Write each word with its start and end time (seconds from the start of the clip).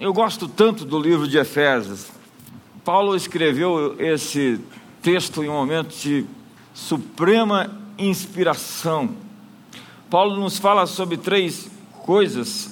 Eu 0.00 0.12
gosto 0.12 0.46
tanto 0.46 0.84
do 0.84 0.96
livro 0.96 1.26
de 1.26 1.38
Efésios. 1.38 2.06
Paulo 2.84 3.16
escreveu 3.16 3.96
esse 3.98 4.60
texto 5.02 5.42
em 5.42 5.48
um 5.48 5.54
momento 5.54 5.88
de 5.88 6.24
suprema 6.72 7.76
inspiração. 7.98 9.10
Paulo 10.08 10.36
nos 10.36 10.56
fala 10.56 10.86
sobre 10.86 11.16
três 11.16 11.68
coisas 12.04 12.70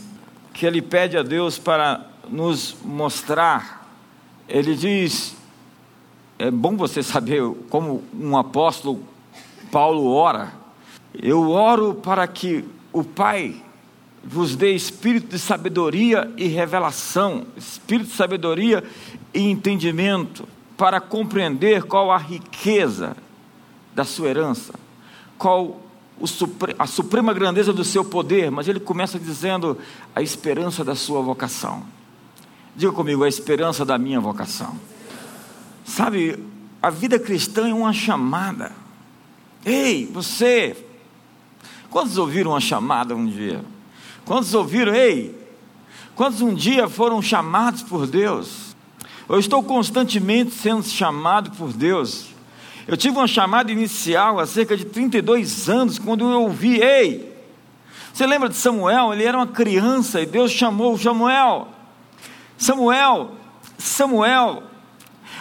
que 0.54 0.64
ele 0.64 0.80
pede 0.80 1.18
a 1.18 1.24
Deus 1.24 1.58
para 1.58 2.06
nos 2.30 2.76
mostrar. 2.84 3.90
Ele 4.48 4.76
diz: 4.76 5.36
é 6.38 6.48
bom 6.48 6.76
você 6.76 7.02
saber 7.02 7.42
como 7.68 8.04
um 8.14 8.36
apóstolo 8.36 9.02
Paulo 9.72 10.06
ora. 10.12 10.52
Eu 11.12 11.50
oro 11.50 11.92
para 11.92 12.24
que 12.28 12.64
o 12.92 13.02
Pai 13.02 13.65
vos 14.26 14.56
dê 14.56 14.74
espírito 14.74 15.28
de 15.28 15.38
sabedoria 15.38 16.32
e 16.36 16.48
revelação, 16.48 17.46
espírito 17.56 18.10
de 18.10 18.16
sabedoria 18.16 18.82
e 19.32 19.40
entendimento, 19.40 20.48
para 20.76 21.00
compreender 21.00 21.84
qual 21.84 22.10
a 22.10 22.18
riqueza 22.18 23.16
da 23.94 24.04
sua 24.04 24.28
herança, 24.28 24.74
qual 25.38 25.80
a 26.78 26.86
suprema 26.86 27.32
grandeza 27.32 27.72
do 27.72 27.84
seu 27.84 28.04
poder, 28.04 28.50
mas 28.50 28.66
ele 28.66 28.80
começa 28.80 29.18
dizendo 29.18 29.78
a 30.14 30.20
esperança 30.20 30.82
da 30.82 30.94
sua 30.94 31.22
vocação. 31.22 31.84
Diga 32.74 32.92
comigo, 32.92 33.22
a 33.22 33.28
esperança 33.28 33.84
da 33.84 33.96
minha 33.96 34.20
vocação. 34.20 34.76
Sabe, 35.84 36.38
a 36.82 36.90
vida 36.90 37.18
cristã 37.18 37.68
é 37.68 37.74
uma 37.74 37.92
chamada. 37.92 38.72
Ei, 39.64 40.06
você, 40.06 40.76
quantos 41.90 42.18
ouviram 42.18 42.50
uma 42.50 42.60
chamada 42.60 43.14
um 43.14 43.26
dia? 43.26 43.75
Quantos 44.26 44.52
ouviram, 44.54 44.94
ei? 44.94 45.34
Quantos 46.14 46.42
um 46.42 46.52
dia 46.52 46.88
foram 46.88 47.22
chamados 47.22 47.82
por 47.82 48.06
Deus? 48.06 48.76
Eu 49.28 49.38
estou 49.38 49.62
constantemente 49.62 50.50
sendo 50.50 50.82
chamado 50.82 51.52
por 51.52 51.72
Deus. 51.72 52.26
Eu 52.88 52.96
tive 52.96 53.16
uma 53.16 53.28
chamada 53.28 53.70
inicial 53.70 54.38
há 54.38 54.46
cerca 54.46 54.76
de 54.76 54.84
32 54.84 55.68
anos, 55.68 55.98
quando 55.98 56.30
eu 56.30 56.42
ouvi, 56.42 56.80
ei, 56.80 57.36
você 58.12 58.26
lembra 58.26 58.48
de 58.48 58.56
Samuel? 58.56 59.12
Ele 59.12 59.24
era 59.24 59.36
uma 59.36 59.46
criança 59.46 60.20
e 60.22 60.26
Deus 60.26 60.50
chamou 60.50 60.98
Samuel. 60.98 61.68
Samuel, 62.56 63.32
Samuel. 63.78 64.62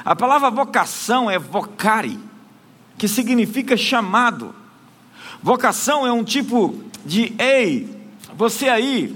A 0.04 0.16
palavra 0.16 0.52
vocação 0.52 1.32
é 1.32 1.40
vocare, 1.40 2.20
que 2.98 3.08
significa 3.08 3.78
chamado. 3.78 4.54
Vocação 5.42 6.06
é 6.06 6.12
um 6.12 6.24
tipo 6.24 6.84
de 7.06 7.34
ei, 7.40 7.95
você 8.36 8.68
aí, 8.68 9.16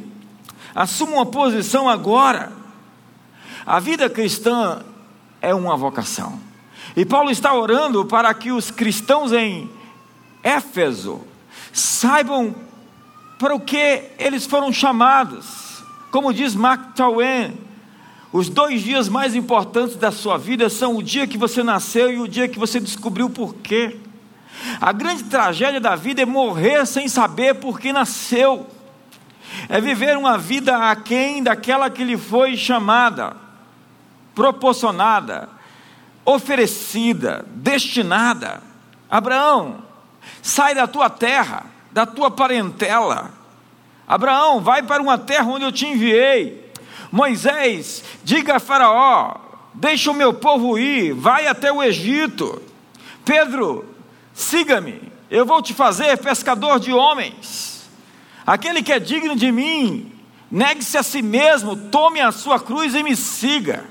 assuma 0.74 1.14
uma 1.14 1.26
posição 1.26 1.90
agora. 1.90 2.52
A 3.66 3.80
vida 3.80 4.10
cristã 4.10 4.82
é 5.42 5.54
uma 5.54 5.76
vocação. 5.76 6.40
E 6.96 7.06
Paulo 7.06 7.30
está 7.30 7.54
orando 7.54 8.06
para 8.06 8.34
que 8.34 8.52
os 8.52 8.72
cristãos 8.72 9.32
em 9.32 9.70
Éfeso 10.42 11.22
saibam 11.74 12.56
para 13.38 13.54
o 13.54 13.60
que 13.60 14.04
eles 14.18 14.46
foram 14.46 14.72
chamados. 14.72 15.84
Como 16.12 16.34
diz 16.34 16.56
Mark 16.56 16.96
Twain, 16.96 17.58
os 18.32 18.50
dois 18.50 18.82
dias 18.82 19.10
mais 19.10 19.36
importantes 19.36 19.96
da 19.96 20.12
sua 20.12 20.38
vida 20.38 20.70
são 20.70 20.96
o 20.96 21.04
dia 21.04 21.28
que 21.28 21.38
você 21.38 21.62
nasceu 21.62 22.12
e 22.12 22.20
o 22.20 22.28
dia 22.28 22.48
que 22.48 22.58
você 22.58 22.80
descobriu 22.80 23.30
por 23.30 23.56
quê. 23.56 23.98
A 24.80 24.92
grande 24.92 25.26
tragédia 25.26 25.80
da 25.80 25.96
vida 25.96 26.22
é 26.22 26.26
morrer 26.26 26.86
sem 26.86 27.08
saber 27.08 27.56
por 27.56 27.80
que 27.80 27.94
nasceu 27.94 28.68
é 29.68 29.82
viver 29.82 30.18
uma 30.18 30.38
vida 30.38 30.78
aquém 30.90 31.44
daquela 31.44 31.90
que 31.90 32.04
lhe 32.04 32.18
foi 32.18 32.56
chamada, 32.56 33.36
proporcionada, 34.34 35.50
oferecida, 36.24 37.46
destinada. 37.50 38.62
Abraão, 39.10 39.84
sai 40.42 40.76
da 40.76 40.88
tua 40.88 41.10
terra, 41.10 41.66
da 41.92 42.06
tua 42.06 42.30
parentela. 42.30 43.32
Abraão, 44.08 44.62
vai 44.62 44.84
para 44.84 45.02
uma 45.02 45.18
terra 45.18 45.46
onde 45.46 45.66
eu 45.66 45.72
te 45.72 45.86
enviei. 45.86 46.72
Moisés, 47.12 48.04
diga 48.24 48.58
a 48.58 48.60
Faraó: 48.60 49.36
deixa 49.74 50.12
o 50.12 50.16
meu 50.16 50.34
povo 50.34 50.78
ir, 50.78 51.14
vai 51.14 51.48
até 51.48 51.72
o 51.72 51.82
Egito. 51.82 52.62
Pedro, 53.26 53.86
siga-me, 54.34 55.12
eu 55.30 55.46
vou 55.46 55.62
te 55.62 55.74
fazer 55.74 56.18
pescador 56.18 56.80
de 56.80 56.92
homens. 56.92 57.79
Aquele 58.50 58.82
que 58.82 58.92
é 58.92 59.00
digno 59.00 59.36
de 59.36 59.52
mim, 59.52 60.12
negue-se 60.50 60.98
a 60.98 61.04
si 61.04 61.22
mesmo, 61.22 61.76
tome 61.76 62.20
a 62.20 62.32
sua 62.32 62.60
cruz 62.60 62.96
e 62.96 63.04
me 63.04 63.16
siga. 63.16 63.86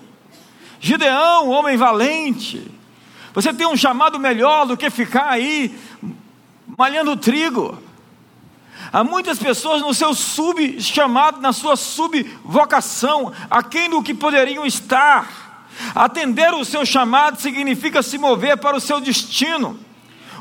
Gideão, 0.80 1.48
homem 1.48 1.76
valente, 1.76 2.68
você 3.32 3.54
tem 3.54 3.68
um 3.68 3.76
chamado 3.76 4.18
melhor 4.18 4.66
do 4.66 4.76
que 4.76 4.90
ficar 4.90 5.28
aí 5.28 5.78
malhando 6.76 7.16
trigo. 7.16 7.80
Há 8.92 9.04
muitas 9.04 9.38
pessoas 9.38 9.80
no 9.80 9.94
seu 9.94 10.12
sub-chamado, 10.12 11.40
na 11.40 11.52
sua 11.52 11.76
sub-vocação, 11.76 13.32
aquém 13.48 13.88
do 13.88 14.02
que 14.02 14.12
poderiam 14.12 14.66
estar. 14.66 15.68
Atender 15.94 16.52
o 16.52 16.64
seu 16.64 16.84
chamado 16.84 17.40
significa 17.40 18.02
se 18.02 18.18
mover 18.18 18.56
para 18.56 18.76
o 18.76 18.80
seu 18.80 19.00
destino. 19.00 19.78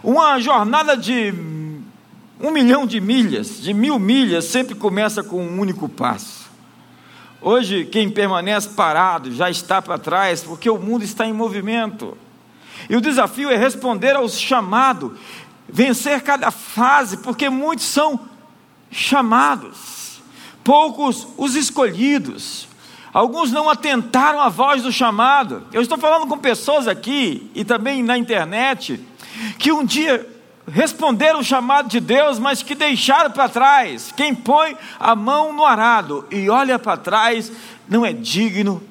Uma 0.01 0.39
jornada 0.39 0.97
de 0.97 1.56
um 2.39 2.51
milhão 2.51 2.85
de 2.85 3.01
milhas, 3.01 3.61
de 3.61 3.73
mil 3.73 3.97
milhas, 3.97 4.45
sempre 4.45 4.75
começa 4.75 5.23
com 5.23 5.43
um 5.43 5.59
único 5.59 5.89
passo. 5.89 6.47
Hoje, 7.41 7.85
quem 7.85 8.09
permanece 8.09 8.69
parado 8.69 9.31
já 9.31 9.49
está 9.49 9.81
para 9.81 9.97
trás, 9.97 10.43
porque 10.43 10.69
o 10.69 10.77
mundo 10.77 11.03
está 11.03 11.25
em 11.25 11.33
movimento. 11.33 12.17
E 12.89 12.95
o 12.95 13.01
desafio 13.01 13.49
é 13.49 13.55
responder 13.55 14.15
ao 14.15 14.27
chamado, 14.29 15.17
vencer 15.67 16.21
cada 16.21 16.51
fase, 16.51 17.17
porque 17.17 17.49
muitos 17.49 17.85
são 17.85 18.19
chamados, 18.91 20.21
poucos 20.63 21.27
os 21.37 21.55
escolhidos. 21.55 22.67
Alguns 23.13 23.51
não 23.51 23.69
atentaram 23.69 24.39
à 24.39 24.49
voz 24.49 24.83
do 24.83 24.91
chamado. 24.91 25.63
Eu 25.73 25.81
estou 25.81 25.97
falando 25.97 26.27
com 26.27 26.37
pessoas 26.37 26.87
aqui 26.87 27.49
e 27.55 27.65
também 27.65 28.03
na 28.03 28.17
internet 28.17 28.99
que 29.57 29.71
um 29.71 29.83
dia 29.83 30.36
responderam 30.67 31.39
o 31.39 31.43
chamado 31.43 31.87
de 31.87 31.99
Deus, 31.99 32.37
mas 32.37 32.61
que 32.61 32.75
deixaram 32.75 33.31
para 33.31 33.47
trás. 33.47 34.13
Quem 34.15 34.35
põe 34.35 34.75
a 34.99 35.15
mão 35.15 35.53
no 35.53 35.65
arado 35.65 36.25
e 36.29 36.49
olha 36.49 36.77
para 36.77 36.97
trás 36.97 37.51
não 37.87 38.05
é 38.05 38.11
digno 38.11 38.83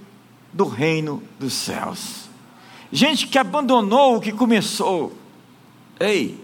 do 0.52 0.64
reino 0.66 1.22
dos 1.38 1.52
céus. 1.52 2.28
Gente 2.90 3.26
que 3.26 3.38
abandonou 3.38 4.16
o 4.16 4.20
que 4.20 4.32
começou. 4.32 5.12
Ei, 6.00 6.42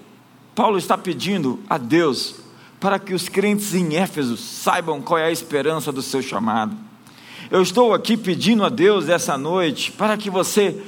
Paulo 0.55 0.77
está 0.77 0.99
pedindo 0.99 1.61
a 1.69 1.79
Deus 1.79 2.37
para 2.79 2.99
que 2.99 3.15
os 3.15 3.29
crentes 3.29 3.75
em 3.75 3.97
Éfeso 3.97 4.37
saibam 4.37 5.01
qual 5.01 5.19
é 5.19 5.27
a 5.27 5.31
esperança 5.31 5.91
do 5.91 6.03
seu 6.03 6.21
chamado. 6.21 6.77
Eu 7.51 7.63
estou 7.63 7.95
aqui 7.95 8.17
pedindo 8.17 8.65
a 8.65 8.69
Deus 8.69 9.09
essa 9.09 9.39
noite 9.39 9.93
para 9.93 10.17
que 10.17 10.29
você 10.29 10.83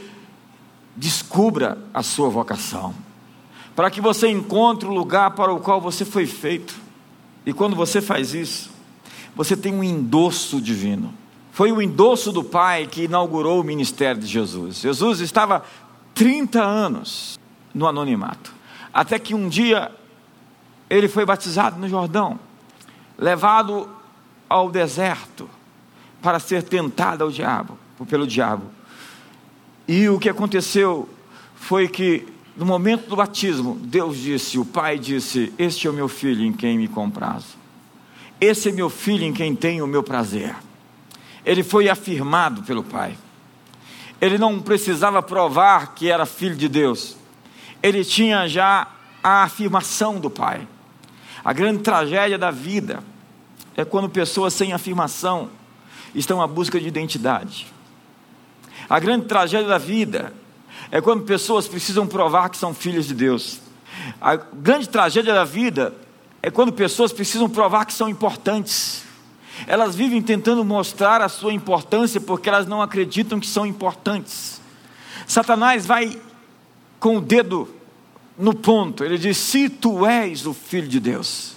descubra 0.97 1.79
a 1.93 2.03
sua 2.03 2.29
vocação 2.29 3.04
para 3.75 3.91
que 3.91 4.01
você 4.01 4.29
encontre 4.29 4.89
o 4.89 4.93
lugar 4.93 5.33
para 5.33 5.53
o 5.53 5.61
qual 5.61 5.81
você 5.81 6.05
foi 6.05 6.27
feito. 6.27 6.75
E 7.45 7.53
quando 7.53 7.75
você 7.75 8.01
faz 8.01 8.33
isso, 8.35 8.71
você 9.35 9.57
tem 9.57 9.75
um 9.75 9.83
endosso 9.83 10.61
divino. 10.61 11.13
Foi 11.53 11.71
o 11.73 11.83
endosso 11.83 12.33
do 12.33 12.43
Pai 12.43 12.87
que 12.87 13.05
inaugurou 13.05 13.61
o 13.61 13.65
ministério 13.65 14.21
de 14.21 14.27
Jesus. 14.27 14.81
Jesus 14.81 15.21
estava 15.21 15.65
30 16.15 16.63
anos 16.63 17.39
no 17.75 17.87
anonimato, 17.87 18.53
até 18.93 19.19
que 19.19 19.35
um 19.35 19.49
dia 19.49 19.91
ele 20.89 21.09
foi 21.09 21.25
batizado 21.25 21.79
no 21.79 21.89
Jordão, 21.89 22.39
levado 23.19 23.89
ao 24.49 24.71
deserto 24.71 25.49
para 26.23 26.39
ser 26.39 26.63
tentado 26.63 27.25
ao 27.25 27.31
diabo, 27.31 27.79
pelo 28.09 28.27
diabo. 28.27 28.65
E 29.87 30.09
o 30.09 30.19
que 30.19 30.29
aconteceu 30.29 31.09
foi 31.57 31.89
que 31.89 32.27
no 32.57 32.65
momento 32.65 33.09
do 33.09 33.17
batismo, 33.17 33.77
Deus 33.83 34.17
disse, 34.17 34.59
o 34.59 34.65
Pai 34.65 34.99
disse: 34.99 35.53
Este 35.59 35.87
é 35.87 35.91
o 35.91 35.93
meu 35.93 36.09
filho 36.09 36.45
em 36.45 36.53
quem 36.53 36.79
me 36.79 36.87
comprazo. 36.87 37.57
Esse 38.41 38.69
é 38.69 38.73
meu 38.73 38.89
filho 38.89 39.25
em 39.25 39.33
quem 39.33 39.57
tenho 39.57 39.85
o 39.85 39.89
meu 39.89 40.03
prazer. 40.03 40.55
Ele 41.45 41.63
foi 41.63 41.89
afirmado 41.89 42.63
pelo 42.63 42.85
Pai. 42.85 43.17
Ele 44.21 44.39
não 44.39 44.61
precisava 44.61 45.21
provar 45.23 45.95
que 45.95 46.11
era 46.11 46.25
filho 46.25 46.55
de 46.55 46.69
Deus. 46.69 47.17
Ele 47.83 48.05
tinha 48.05 48.49
já 48.49 48.87
a 49.23 49.43
afirmação 49.43 50.21
do 50.21 50.31
Pai. 50.31 50.67
A 51.45 51.53
grande 51.53 51.81
tragédia 51.83 52.39
da 52.39 52.51
vida 52.51 53.03
é 53.77 53.85
quando 53.85 54.09
pessoas 54.09 54.55
sem 54.55 54.73
afirmação 54.73 55.51
estão 56.15 56.41
à 56.41 56.47
busca 56.47 56.81
de 56.81 56.87
identidade. 56.87 57.67
A 58.89 59.01
grande 59.01 59.27
tragédia 59.27 59.69
da 59.69 59.79
vida 59.79 60.33
é 60.91 61.01
quando 61.01 61.25
pessoas 61.25 61.67
precisam 61.67 62.07
provar 62.07 62.49
que 62.49 62.57
são 62.57 62.75
filhas 62.75 63.07
de 63.07 63.15
Deus. 63.15 63.61
A 64.21 64.37
grande 64.37 64.89
tragédia 64.89 65.35
da 65.35 65.45
vida 65.45 65.95
é 66.43 66.51
quando 66.51 66.73
pessoas 66.73 67.13
precisam 67.13 67.49
provar 67.49 67.85
que 67.87 67.93
são 67.95 68.09
importantes. 68.09 69.03
elas 69.67 69.95
vivem 69.95 70.21
tentando 70.21 70.65
mostrar 70.65 71.23
a 71.23 71.29
sua 71.29 71.53
importância 71.53 72.21
porque 72.21 72.49
elas 72.49 72.67
não 72.67 72.83
acreditam 72.83 73.39
que 73.39 73.47
são 73.47 73.65
importantes. 73.65 74.61
Satanás 75.27 75.87
vai 75.87 76.21
com 76.99 77.19
o 77.19 77.21
dedo 77.21 77.69
no 78.37 78.53
ponto, 78.55 79.05
ele 79.05 79.17
diz: 79.17 79.37
Se 79.37 79.69
tu 79.69 80.05
és 80.05 80.45
o 80.45 80.53
filho 80.53 80.89
de 80.89 80.99
Deus, 80.99 81.55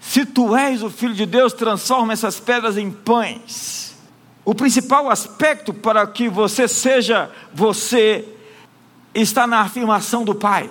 se 0.00 0.24
tu 0.24 0.54
és 0.54 0.82
o 0.82 0.90
filho 0.90 1.14
de 1.14 1.26
Deus, 1.26 1.52
transforma 1.52 2.12
essas 2.12 2.38
pedras 2.38 2.76
em 2.76 2.90
pães. 2.90 3.96
O 4.44 4.54
principal 4.54 5.10
aspecto 5.10 5.72
para 5.72 6.06
que 6.06 6.28
você 6.28 6.68
seja 6.68 7.30
você 7.52 8.33
está 9.14 9.46
na 9.46 9.60
afirmação 9.60 10.24
do 10.24 10.34
Pai, 10.34 10.70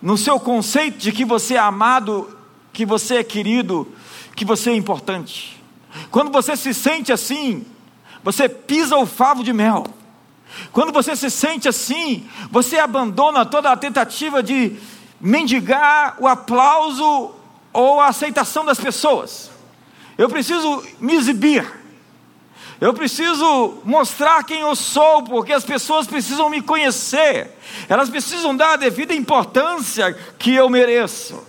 no 0.00 0.16
seu 0.16 0.40
conceito 0.40 0.98
de 0.98 1.12
que 1.12 1.24
você 1.24 1.54
é 1.54 1.58
amado, 1.58 2.36
que 2.72 2.86
você 2.86 3.16
é 3.16 3.24
querido, 3.24 3.86
que 4.34 4.44
você 4.44 4.70
é 4.70 4.76
importante. 4.76 5.62
Quando 6.10 6.30
você 6.30 6.56
se 6.56 6.74
sente 6.74 7.12
assim, 7.12 7.64
você 8.22 8.48
pisa 8.48 8.96
o 8.96 9.06
favo 9.06 9.44
de 9.44 9.52
mel. 9.52 9.86
Quando 10.72 10.92
você 10.92 11.14
se 11.14 11.30
sente 11.30 11.68
assim, 11.68 12.26
você 12.50 12.78
abandona 12.78 13.44
toda 13.44 13.70
a 13.70 13.76
tentativa 13.76 14.42
de 14.42 14.76
mendigar 15.20 16.16
o 16.18 16.26
aplauso 16.26 17.32
ou 17.72 18.00
a 18.00 18.08
aceitação 18.08 18.64
das 18.64 18.78
pessoas. 18.78 19.50
Eu 20.16 20.28
preciso 20.28 20.82
me 21.00 21.14
exibir. 21.14 21.83
Eu 22.80 22.92
preciso 22.92 23.78
mostrar 23.84 24.42
quem 24.44 24.60
eu 24.60 24.74
sou, 24.74 25.22
porque 25.22 25.52
as 25.52 25.64
pessoas 25.64 26.06
precisam 26.06 26.50
me 26.50 26.60
conhecer. 26.60 27.50
Elas 27.88 28.08
precisam 28.08 28.56
dar 28.56 28.72
a 28.72 28.76
devida 28.76 29.14
importância 29.14 30.12
que 30.38 30.54
eu 30.54 30.68
mereço. 30.68 31.42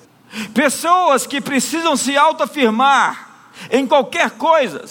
Pessoas 0.53 1.25
que 1.25 1.41
precisam 1.41 1.95
se 1.95 2.15
autoafirmar 2.15 3.29
em 3.71 3.87
qualquer 3.87 4.31
coisa, 4.31 4.85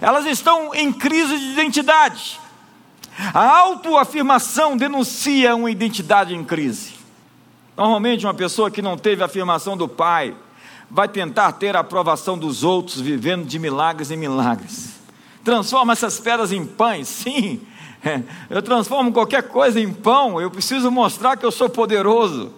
elas 0.00 0.26
estão 0.26 0.74
em 0.74 0.92
crise 0.92 1.38
de 1.38 1.52
identidade. 1.52 2.40
A 3.34 3.58
autoafirmação 3.58 4.76
denuncia 4.76 5.54
uma 5.54 5.70
identidade 5.70 6.34
em 6.34 6.42
crise. 6.42 6.94
Normalmente, 7.76 8.26
uma 8.26 8.34
pessoa 8.34 8.70
que 8.70 8.82
não 8.82 8.96
teve 8.96 9.22
a 9.22 9.26
afirmação 9.26 9.76
do 9.76 9.88
pai 9.88 10.34
vai 10.90 11.08
tentar 11.08 11.52
ter 11.52 11.76
a 11.76 11.80
aprovação 11.80 12.36
dos 12.36 12.64
outros, 12.64 13.00
vivendo 13.00 13.46
de 13.46 13.58
milagres 13.58 14.10
em 14.10 14.16
milagres. 14.16 14.89
Transforma 15.44 15.92
essas 15.92 16.20
pedras 16.20 16.52
em 16.52 16.64
pães, 16.64 17.08
sim. 17.08 17.60
Eu 18.48 18.62
transformo 18.62 19.12
qualquer 19.12 19.42
coisa 19.44 19.80
em 19.80 19.92
pão. 19.92 20.40
Eu 20.40 20.50
preciso 20.50 20.90
mostrar 20.90 21.36
que 21.36 21.44
eu 21.44 21.52
sou 21.52 21.68
poderoso. 21.68 22.52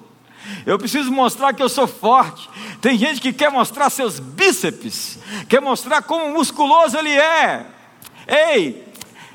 Eu 0.67 0.79
preciso 0.79 1.11
mostrar 1.11 1.52
que 1.52 1.62
eu 1.62 1.69
sou 1.69 1.87
forte. 1.87 2.49
Tem 2.81 2.99
gente 2.99 3.20
que 3.20 3.32
quer 3.32 3.50
mostrar 3.50 3.90
seus 3.90 4.19
bíceps, 4.19 5.19
quer 5.49 5.61
mostrar 5.61 6.02
como 6.02 6.32
musculoso 6.32 6.96
ele 6.99 7.12
é. 7.12 7.67
Ei, 8.26 8.84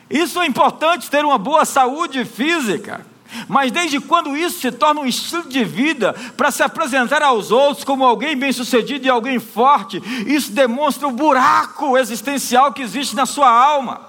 isso 0.09 0.41
é 0.41 0.45
importante 0.45 1.09
ter 1.09 1.23
uma 1.23 1.37
boa 1.37 1.65
saúde 1.65 2.25
física. 2.25 3.05
Mas 3.47 3.71
desde 3.71 3.99
quando 3.99 4.35
isso 4.35 4.59
se 4.59 4.71
torna 4.71 5.01
um 5.01 5.05
estilo 5.05 5.47
de 5.49 5.63
vida 5.63 6.13
para 6.35 6.51
se 6.51 6.63
apresentar 6.63 7.21
aos 7.21 7.51
outros 7.51 7.83
como 7.83 8.05
alguém 8.05 8.37
bem-sucedido 8.37 9.05
e 9.05 9.09
alguém 9.09 9.39
forte, 9.39 10.01
isso 10.25 10.51
demonstra 10.51 11.07
o 11.07 11.11
buraco 11.11 11.97
existencial 11.97 12.71
que 12.71 12.81
existe 12.81 13.15
na 13.15 13.25
sua 13.25 13.49
alma. 13.49 14.01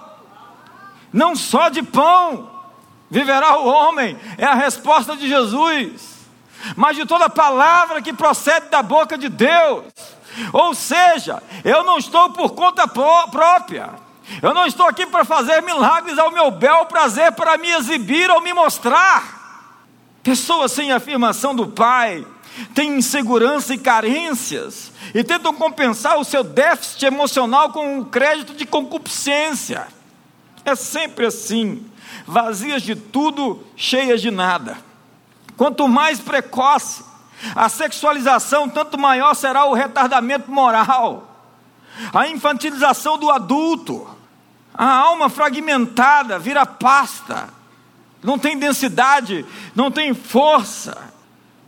Não 1.11 1.35
só 1.35 1.69
de 1.69 1.83
pão 1.83 2.49
viverá 3.09 3.57
o 3.57 3.67
homem, 3.67 4.17
é 4.37 4.45
a 4.45 4.53
resposta 4.53 5.15
de 5.15 5.27
Jesus, 5.27 6.19
mas 6.75 6.95
de 6.95 7.05
toda 7.05 7.29
palavra 7.29 8.01
que 8.01 8.13
procede 8.13 8.67
da 8.69 8.83
boca 8.83 9.17
de 9.17 9.29
Deus. 9.29 9.85
Ou 10.53 10.73
seja, 10.73 11.41
eu 11.63 11.83
não 11.83 11.97
estou 11.97 12.29
por 12.31 12.51
conta 12.51 12.87
própria. 12.87 14.08
Eu 14.41 14.53
não 14.53 14.65
estou 14.65 14.87
aqui 14.87 15.05
para 15.05 15.25
fazer 15.25 15.61
milagres 15.61 16.17
ao 16.17 16.31
meu 16.31 16.51
bel 16.51 16.85
prazer, 16.85 17.31
para 17.31 17.57
me 17.57 17.69
exibir 17.71 18.29
ou 18.29 18.41
me 18.41 18.53
mostrar. 18.53 19.39
Pessoas 20.21 20.71
sem 20.71 20.91
afirmação 20.91 21.55
do 21.55 21.67
Pai 21.67 22.25
têm 22.73 22.97
insegurança 22.97 23.73
e 23.73 23.77
carências 23.77 24.91
e 25.13 25.23
tentam 25.23 25.53
compensar 25.53 26.17
o 26.17 26.23
seu 26.23 26.43
déficit 26.43 27.05
emocional 27.05 27.71
com 27.71 27.97
um 27.97 28.03
crédito 28.03 28.53
de 28.53 28.65
concupiscência. 28.65 29.87
É 30.63 30.75
sempre 30.75 31.25
assim, 31.25 31.85
vazias 32.27 32.83
de 32.83 32.95
tudo, 32.95 33.65
cheias 33.75 34.21
de 34.21 34.29
nada. 34.29 34.77
Quanto 35.57 35.87
mais 35.87 36.19
precoce 36.19 37.03
a 37.55 37.69
sexualização, 37.69 38.69
tanto 38.69 38.97
maior 38.97 39.33
será 39.33 39.65
o 39.65 39.73
retardamento 39.73 40.51
moral, 40.51 41.27
a 42.13 42.27
infantilização 42.27 43.17
do 43.17 43.31
adulto 43.31 44.18
a 44.79 44.93
alma 44.93 45.27
fragmentada 45.27 46.39
vira 46.39 46.65
pasta, 46.65 47.49
não 48.23 48.39
tem 48.39 48.57
densidade, 48.57 49.45
não 49.75 49.91
tem 49.91 50.13
força. 50.13 50.97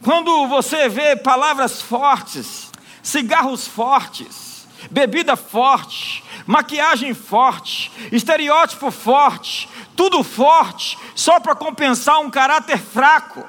Quando 0.02 0.48
você 0.48 0.88
vê 0.88 1.18
palavras 1.18 1.81
fortes, 1.81 2.72
cigarros 3.04 3.68
fortes, 3.68 4.66
bebida 4.90 5.36
forte, 5.36 6.24
maquiagem 6.48 7.13
forte, 7.13 7.92
estereótipo 8.13 8.90
forte, 8.90 9.68
tudo 9.94 10.24
forte, 10.24 10.98
só 11.13 11.38
para 11.38 11.54
compensar 11.54 12.22
um 12.22 12.30
caráter 12.30 12.78
fraco. 12.78 13.46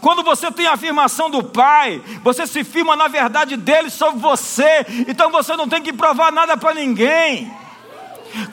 Quando 0.00 0.24
você 0.24 0.50
tem 0.50 0.66
a 0.66 0.72
afirmação 0.72 1.30
do 1.30 1.44
Pai, 1.44 2.02
você 2.24 2.44
se 2.44 2.64
firma 2.64 2.96
na 2.96 3.06
verdade 3.06 3.56
dele 3.56 3.88
sobre 3.88 4.18
você, 4.18 4.84
então 5.06 5.30
você 5.30 5.54
não 5.54 5.68
tem 5.68 5.80
que 5.80 5.92
provar 5.92 6.32
nada 6.32 6.56
para 6.56 6.74
ninguém. 6.74 7.63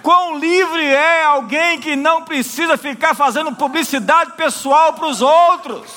Quão 0.03 0.37
livre 0.37 0.85
é 0.85 1.23
alguém 1.23 1.79
que 1.79 1.95
não 1.95 2.23
precisa 2.23 2.77
ficar 2.77 3.15
fazendo 3.15 3.55
publicidade 3.55 4.33
pessoal 4.33 4.93
para 4.93 5.07
os 5.07 5.21
outros. 5.21 5.89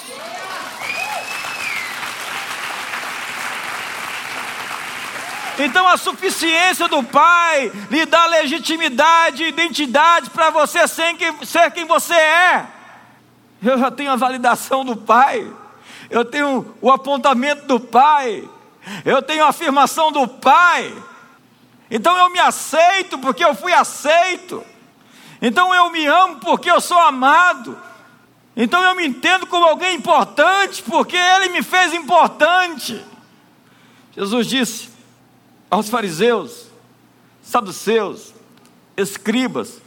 Então 5.58 5.86
a 5.86 5.96
suficiência 5.96 6.88
do 6.88 7.02
Pai 7.02 7.70
lhe 7.90 8.04
dá 8.06 8.26
legitimidade 8.26 9.44
e 9.44 9.48
identidade 9.48 10.30
para 10.30 10.50
você 10.50 10.88
ser 10.88 11.14
quem, 11.14 11.44
ser 11.44 11.70
quem 11.70 11.84
você 11.84 12.14
é. 12.14 12.66
Eu 13.62 13.78
já 13.78 13.90
tenho 13.90 14.10
a 14.10 14.16
validação 14.16 14.84
do 14.84 14.96
Pai, 14.96 15.50
eu 16.10 16.24
tenho 16.24 16.74
o 16.80 16.90
apontamento 16.90 17.66
do 17.66 17.78
Pai, 17.78 18.48
eu 19.04 19.22
tenho 19.22 19.44
a 19.44 19.48
afirmação 19.48 20.10
do 20.10 20.26
Pai. 20.26 20.92
Então 21.90 22.16
eu 22.16 22.30
me 22.30 22.38
aceito 22.38 23.18
porque 23.18 23.44
eu 23.44 23.54
fui 23.54 23.72
aceito. 23.72 24.64
Então 25.40 25.74
eu 25.74 25.90
me 25.90 26.06
amo 26.06 26.36
porque 26.40 26.70
eu 26.70 26.80
sou 26.80 26.98
amado. 26.98 27.78
Então 28.56 28.82
eu 28.82 28.94
me 28.94 29.06
entendo 29.06 29.46
como 29.46 29.66
alguém 29.66 29.96
importante 29.96 30.82
porque 30.82 31.16
ele 31.16 31.50
me 31.50 31.62
fez 31.62 31.92
importante. 31.92 33.04
Jesus 34.16 34.46
disse 34.46 34.88
aos 35.70 35.88
fariseus, 35.88 36.66
saduceus, 37.42 38.32
escribas 38.96 39.82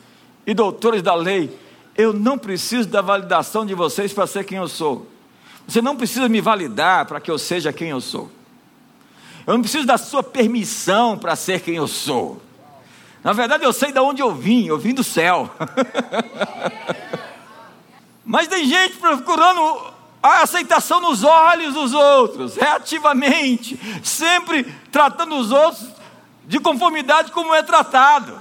e 0.46 0.54
doutores 0.54 1.01
da 1.01 1.16
lei: 1.16 1.58
Eu 1.96 2.13
não 2.13 2.38
preciso 2.38 2.88
da 2.89 3.01
validação 3.01 3.66
de 3.66 3.74
vocês 3.74 4.13
para 4.13 4.27
ser 4.27 4.44
quem 4.44 4.58
eu 4.58 4.68
sou. 4.68 5.08
Você 5.68 5.82
não 5.82 5.96
precisa 5.96 6.30
me 6.30 6.39
validar 6.39 7.06
para 7.06 7.20
que 7.20 7.32
eu 7.32 7.38
seja 7.38 7.74
quem 7.74 7.89
eu 7.89 8.00
sou. 8.00 8.32
Eu 9.48 9.54
não 9.54 9.62
preciso 9.62 9.88
da 9.88 9.98
sua 9.98 10.22
permissão 10.22 11.18
para 11.18 11.34
ser 11.34 11.62
quem 11.62 11.75
eu 11.75 11.88
sou. 11.88 12.42
Na 13.24 13.32
verdade, 13.32 13.63
eu 13.63 13.72
sei 13.72 13.94
de 13.94 14.00
onde 14.00 14.22
eu 14.22 14.36
vim, 14.36 14.68
eu 14.68 14.77
vim 14.77 14.94
do 14.94 15.06
céu. 15.06 15.50
Mas 18.25 18.50
tem 18.50 18.66
gente 18.66 18.98
procurando 18.98 19.94
a 20.22 20.42
aceitação 20.42 21.00
nos 21.00 21.24
olhos 21.24 21.74
dos 21.74 21.94
outros, 21.94 22.58
reativamente, 22.58 23.80
sempre 24.04 24.66
tratando 24.92 25.38
os 25.38 25.50
outros 25.50 25.88
de 26.46 26.60
conformidade 26.60 27.32
como 27.32 27.56
é 27.56 27.63
tratado. 27.63 28.38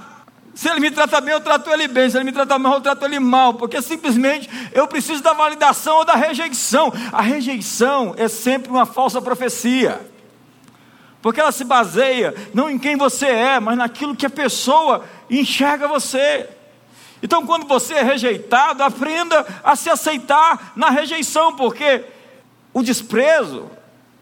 Se 0.53 0.67
ele 0.67 0.81
me 0.81 0.91
trata 0.91 1.21
bem, 1.21 1.33
eu 1.33 1.39
trato 1.39 1.69
ele 1.69 1.87
bem. 1.87 2.09
Se 2.09 2.17
ele 2.17 2.25
me 2.25 2.33
trata 2.33 2.59
mal, 2.59 2.73
eu 2.73 2.81
trato 2.81 3.05
ele 3.05 3.19
mal. 3.19 3.53
Porque 3.53 3.81
simplesmente 3.81 4.49
eu 4.73 4.87
preciso 4.87 5.23
da 5.23 5.31
validação 5.31 5.99
ou 5.99 6.05
da 6.05 6.15
rejeição. 6.15 6.91
A 7.13 7.21
rejeição 7.21 8.13
é 8.17 8.27
sempre 8.27 8.69
uma 8.69 8.85
falsa 8.85 9.21
profecia 9.21 10.16
porque 11.21 11.39
ela 11.41 11.51
se 11.51 11.63
baseia 11.63 12.33
não 12.53 12.69
em 12.69 12.77
quem 12.77 12.95
você 12.95 13.27
é, 13.27 13.59
mas 13.59 13.77
naquilo 13.77 14.15
que 14.15 14.25
a 14.25 14.29
pessoa 14.29 15.03
enxerga 15.29 15.87
você. 15.87 16.49
Então, 17.21 17.45
quando 17.45 17.67
você 17.67 17.95
é 17.95 18.03
rejeitado, 18.03 18.83
aprenda 18.83 19.45
a 19.63 19.75
se 19.75 19.89
aceitar 19.89 20.73
na 20.75 20.89
rejeição, 20.89 21.55
porque 21.55 22.03
o 22.73 22.83
desprezo 22.83 23.69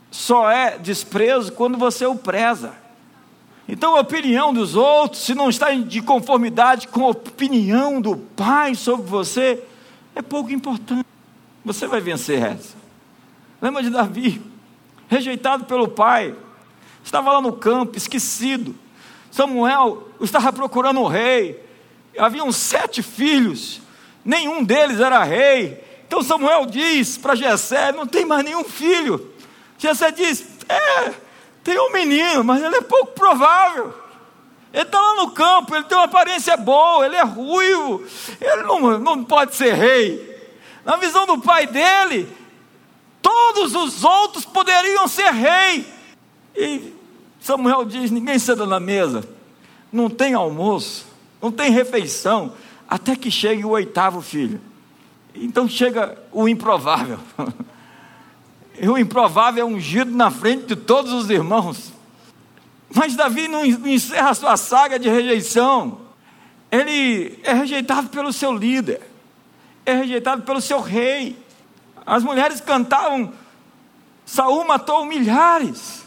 só 0.10 0.50
é 0.50 0.78
desprezo 0.78 1.52
quando 1.52 1.78
você 1.78 2.06
o 2.06 2.16
preza. 2.16 2.74
Então, 3.68 3.96
a 3.96 4.00
opinião 4.00 4.54
dos 4.54 4.75
outros, 4.75 5.24
se 5.24 5.34
não 5.36 5.50
está 5.50 5.74
de 5.74 6.02
conformidade 6.02 6.88
com 6.88 7.06
a 7.06 7.10
opinião 7.10 8.00
do 8.00 8.16
Pai 8.16 8.75
sobre 8.75 9.08
você, 9.08 9.62
é 10.16 10.22
pouco 10.22 10.52
importante. 10.54 11.06
Você 11.66 11.88
vai 11.88 12.00
vencer 12.00 12.42
essa. 12.42 12.75
Lembra 13.62 13.82
de 13.82 13.90
Davi, 13.90 14.42
rejeitado 15.10 15.66
pelo 15.66 15.88
Pai, 15.88 16.36
Estava 17.05 17.33
lá 17.33 17.39
no 17.39 17.53
campo, 17.53 17.95
esquecido. 17.95 18.75
Samuel 19.29 20.09
estava 20.19 20.51
procurando 20.51 21.00
um 21.00 21.07
rei. 21.07 21.63
Haviam 22.17 22.51
sete 22.51 23.03
filhos, 23.03 23.79
nenhum 24.24 24.63
deles 24.63 25.00
era 25.00 25.24
rei. 25.24 25.83
Então 26.07 26.24
Samuel 26.24 26.65
diz 26.65 27.15
para 27.17 27.35
Jessé: 27.35 27.91
não 27.91 28.07
tem 28.07 28.25
mais 28.25 28.43
nenhum 28.43 28.63
filho. 28.63 29.31
Jessé 29.77 30.12
diz: 30.12 30.45
é, 30.67 31.13
tem 31.63 31.79
um 31.79 31.91
menino, 31.91 32.43
mas 32.43 32.63
ele 32.63 32.77
é 32.77 32.81
pouco 32.81 33.12
provável. 33.12 33.93
Ele 34.74 34.81
está 34.81 35.00
lá 35.00 35.15
no 35.15 35.31
campo, 35.31 35.75
ele 35.75 35.85
tem 35.85 35.97
uma 35.97 36.05
aparência 36.05 36.57
boa, 36.57 37.05
ele 37.05 37.15
é 37.15 37.24
ruivo, 37.24 38.03
ele 38.41 38.63
não, 38.63 39.00
não 39.00 39.24
pode 39.24 39.55
ser 39.55 39.74
rei. 39.74 40.33
Na 40.83 40.95
visão 40.95 41.25
do 41.27 41.39
pai 41.39 41.67
dele, 41.67 42.27
todos 43.21 43.75
os 43.75 44.03
outros 44.03 44.43
poderiam 44.43 45.07
ser 45.07 45.31
rei. 45.31 45.85
E 46.55 46.95
Samuel 47.46 47.86
diz: 47.86 48.10
ninguém 48.10 48.40
senta 48.40 48.66
na 48.66 48.80
mesa, 48.80 49.24
não 49.92 50.10
tem 50.10 50.34
almoço, 50.34 51.06
não 51.40 51.52
tem 51.52 51.70
refeição, 51.70 52.54
até 52.90 53.16
que 53.16 53.30
chegue 53.30 53.64
o 53.64 53.70
oitavo 53.70 54.20
filho. 54.20 54.60
Então 55.36 55.70
chega 55.70 56.18
o 56.32 56.50
improvável. 56.50 57.20
E 58.78 58.90
o 58.90 58.98
improvável 58.98 59.64
é 59.64 59.66
ungido 59.66 60.12
na 60.12 60.30
frente 60.30 60.66
de 60.66 60.75
todos 60.75 61.14
os 61.14 61.30
irmãos. 61.30 61.94
Mas 62.94 63.16
Davi 63.16 63.48
não 63.48 63.66
encerra 63.66 64.32
a 64.32 64.34
sua 64.34 64.58
saga 64.58 65.00
de 65.00 65.08
rejeição. 65.08 66.00
Ele 66.70 67.40
é 67.44 67.54
rejeitado 67.54 68.10
pelo 68.10 68.34
seu 68.34 68.52
líder, 68.52 69.00
é 69.86 69.94
rejeitado 69.94 70.42
pelo 70.42 70.60
seu 70.60 70.82
rei. 70.82 71.40
As 72.06 72.22
mulheres 72.22 72.60
cantavam: 72.60 73.32
Saul 74.25 74.68
matou 74.68 75.06
milhares, 75.06 76.04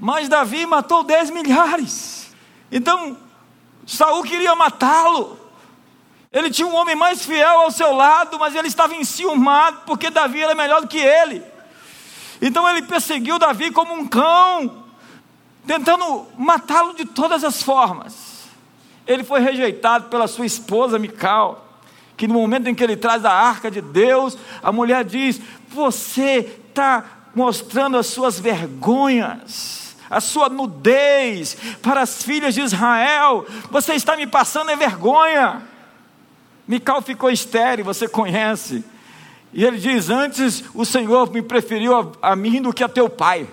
mas 0.00 0.28
Davi 0.28 0.64
matou 0.64 1.04
dez 1.04 1.30
milhares. 1.30 2.32
Então, 2.72 3.18
Saul 3.86 4.22
queria 4.22 4.56
matá-lo. 4.56 5.38
Ele 6.32 6.48
tinha 6.48 6.66
um 6.66 6.74
homem 6.74 6.96
mais 6.96 7.24
fiel 7.24 7.60
ao 7.60 7.70
seu 7.70 7.92
lado, 7.92 8.38
mas 8.38 8.54
ele 8.54 8.68
estava 8.68 8.94
enciumado 8.94 9.82
porque 9.84 10.08
Davi 10.08 10.40
era 10.40 10.54
melhor 10.54 10.80
do 10.80 10.88
que 10.88 10.98
ele. 10.98 11.42
Então 12.40 12.68
ele 12.68 12.82
perseguiu 12.82 13.38
Davi 13.38 13.70
como 13.70 13.92
um 13.92 14.06
cão, 14.06 14.84
tentando 15.66 16.26
matá-lo 16.38 16.94
de 16.94 17.04
todas 17.04 17.44
as 17.44 17.62
formas. 17.62 18.44
Ele 19.06 19.22
foi 19.22 19.40
rejeitado 19.40 20.08
pela 20.08 20.28
sua 20.28 20.46
esposa 20.46 20.98
Mical, 20.98 21.66
que 22.16 22.28
no 22.28 22.34
momento 22.34 22.68
em 22.68 22.74
que 22.74 22.82
ele 22.82 22.96
traz 22.96 23.24
a 23.24 23.32
arca 23.32 23.70
de 23.70 23.80
Deus, 23.80 24.38
a 24.62 24.70
mulher 24.70 25.04
diz: 25.04 25.40
Você 25.68 26.60
está 26.68 27.04
mostrando 27.34 27.98
as 27.98 28.06
suas 28.06 28.38
vergonhas, 28.38 29.79
a 30.10 30.20
sua 30.20 30.48
nudez 30.48 31.56
para 31.80 32.02
as 32.02 32.22
filhas 32.22 32.54
de 32.54 32.60
Israel, 32.60 33.46
você 33.70 33.94
está 33.94 34.16
me 34.16 34.26
passando 34.26 34.70
é 34.70 34.76
vergonha. 34.76 35.62
Mical 36.66 37.00
ficou 37.00 37.30
estéreo, 37.30 37.84
você 37.84 38.08
conhece. 38.08 38.84
E 39.52 39.64
ele 39.64 39.78
diz: 39.78 40.10
Antes 40.10 40.64
o 40.74 40.84
Senhor 40.84 41.30
me 41.32 41.40
preferiu 41.40 41.96
a, 41.96 42.32
a 42.32 42.36
mim 42.36 42.60
do 42.60 42.72
que 42.72 42.82
a 42.82 42.88
teu 42.88 43.08
pai. 43.08 43.48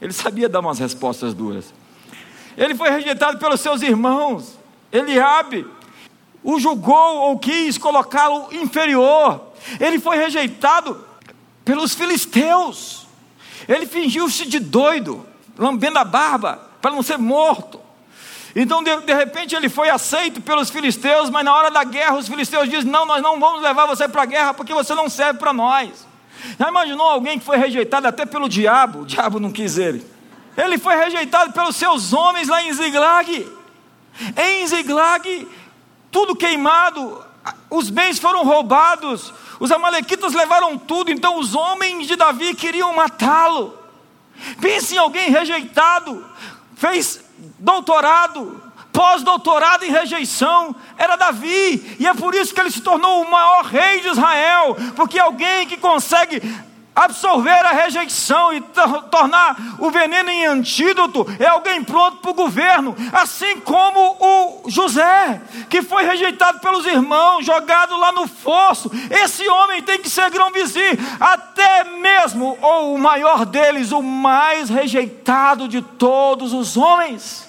Ele 0.00 0.12
sabia 0.12 0.48
dar 0.48 0.60
umas 0.60 0.78
respostas 0.78 1.34
duras. 1.34 1.74
Ele 2.56 2.74
foi 2.74 2.90
rejeitado 2.90 3.38
pelos 3.38 3.60
seus 3.60 3.82
irmãos. 3.82 4.58
Eliabe 4.90 5.66
o 6.42 6.58
julgou 6.58 7.18
ou 7.18 7.38
quis 7.38 7.76
colocá-lo 7.76 8.48
inferior. 8.52 9.52
Ele 9.78 9.98
foi 9.98 10.16
rejeitado 10.16 11.04
pelos 11.64 11.94
filisteus. 11.94 13.06
Ele 13.68 13.86
fingiu-se 13.86 14.46
de 14.46 14.58
doido, 14.58 15.26
lambendo 15.58 15.98
a 15.98 16.04
barba 16.04 16.60
para 16.80 16.92
não 16.92 17.02
ser 17.02 17.18
morto. 17.18 17.80
Então, 18.54 18.82
de, 18.82 18.96
de, 19.02 19.12
repente, 19.12 19.54
ele 19.54 19.68
foi 19.68 19.90
aceito 19.90 20.40
pelos 20.40 20.70
filisteus, 20.70 21.28
mas 21.28 21.44
na 21.44 21.54
hora 21.54 21.70
da 21.70 21.84
guerra, 21.84 22.16
os 22.16 22.28
filisteus 22.28 22.68
dizem: 22.68 22.90
Não, 22.90 23.04
nós 23.04 23.22
não 23.22 23.38
vamos 23.38 23.62
levar 23.62 23.86
você 23.86 24.08
para 24.08 24.22
a 24.22 24.26
guerra 24.26 24.54
porque 24.54 24.72
você 24.72 24.94
não 24.94 25.08
serve 25.08 25.38
para 25.38 25.52
nós. 25.52 26.06
Já 26.58 26.68
imaginou 26.68 27.06
alguém 27.06 27.38
que 27.38 27.44
foi 27.44 27.56
rejeitado 27.56 28.06
até 28.06 28.24
pelo 28.24 28.48
diabo? 28.48 29.00
O 29.00 29.06
diabo 29.06 29.40
não 29.40 29.50
quis 29.50 29.76
ele. 29.76 30.06
Ele 30.56 30.78
foi 30.78 30.96
rejeitado 30.96 31.52
pelos 31.52 31.76
seus 31.76 32.12
homens 32.12 32.48
lá 32.48 32.62
em 32.62 32.72
Ziglag. 32.72 33.52
Em 34.36 34.66
Ziglag, 34.66 35.48
tudo 36.10 36.34
queimado, 36.34 37.24
os 37.70 37.90
bens 37.90 38.18
foram 38.18 38.44
roubados, 38.44 39.32
os 39.60 39.70
amalequitas 39.70 40.34
levaram 40.34 40.76
tudo, 40.76 41.10
então 41.10 41.38
os 41.38 41.54
homens 41.54 42.06
de 42.06 42.16
Davi 42.16 42.54
queriam 42.54 42.92
matá-lo. 42.94 43.78
Pense 44.60 44.94
em 44.94 44.98
alguém 44.98 45.30
rejeitado, 45.30 46.24
fez 46.76 47.20
doutorado, 47.58 48.62
pós-doutorado 48.92 49.84
em 49.84 49.90
rejeição, 49.90 50.74
era 50.96 51.16
Davi, 51.16 51.96
e 52.00 52.06
é 52.06 52.14
por 52.14 52.34
isso 52.34 52.52
que 52.52 52.60
ele 52.60 52.70
se 52.70 52.80
tornou 52.80 53.22
o 53.22 53.30
maior 53.30 53.64
rei 53.64 54.00
de 54.00 54.08
Israel, 54.08 54.76
porque 54.96 55.18
alguém 55.18 55.66
que 55.66 55.76
consegue 55.76 56.42
absorver 56.98 57.64
a 57.64 57.70
rejeição 57.70 58.52
e 58.52 58.60
tornar 59.10 59.56
o 59.78 59.90
veneno 59.90 60.30
em 60.30 60.46
antídoto 60.46 61.26
é 61.38 61.46
alguém 61.46 61.82
pronto 61.84 62.16
para 62.18 62.30
o 62.30 62.34
governo, 62.34 62.96
assim 63.12 63.60
como 63.60 64.16
o 64.18 64.64
José, 64.68 65.40
que 65.70 65.80
foi 65.80 66.04
rejeitado 66.04 66.58
pelos 66.58 66.84
irmãos, 66.86 67.46
jogado 67.46 67.96
lá 67.96 68.10
no 68.10 68.26
fosso. 68.26 68.90
Esse 69.10 69.48
homem 69.48 69.82
tem 69.82 69.98
que 70.00 70.10
ser 70.10 70.28
grão-vizir, 70.30 70.98
até 71.20 71.84
mesmo, 71.84 72.58
ou 72.60 72.94
o 72.94 72.98
maior 72.98 73.46
deles, 73.46 73.92
o 73.92 74.02
mais 74.02 74.68
rejeitado 74.68 75.68
de 75.68 75.80
todos 75.80 76.52
os 76.52 76.76
homens, 76.76 77.48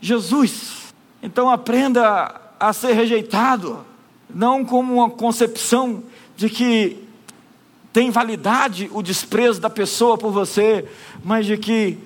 Jesus. 0.00 0.92
Então 1.22 1.48
aprenda 1.48 2.40
a 2.58 2.72
ser 2.72 2.92
rejeitado, 2.92 3.86
não 4.28 4.64
como 4.64 4.94
uma 4.94 5.10
concepção 5.10 6.02
de 6.36 6.50
que 6.50 7.09
tem 7.92 8.10
validade 8.10 8.88
o 8.92 9.02
desprezo 9.02 9.60
da 9.60 9.70
pessoa 9.70 10.16
por 10.16 10.30
você, 10.30 10.88
mas 11.24 11.46
de 11.46 11.56
que 11.56 11.98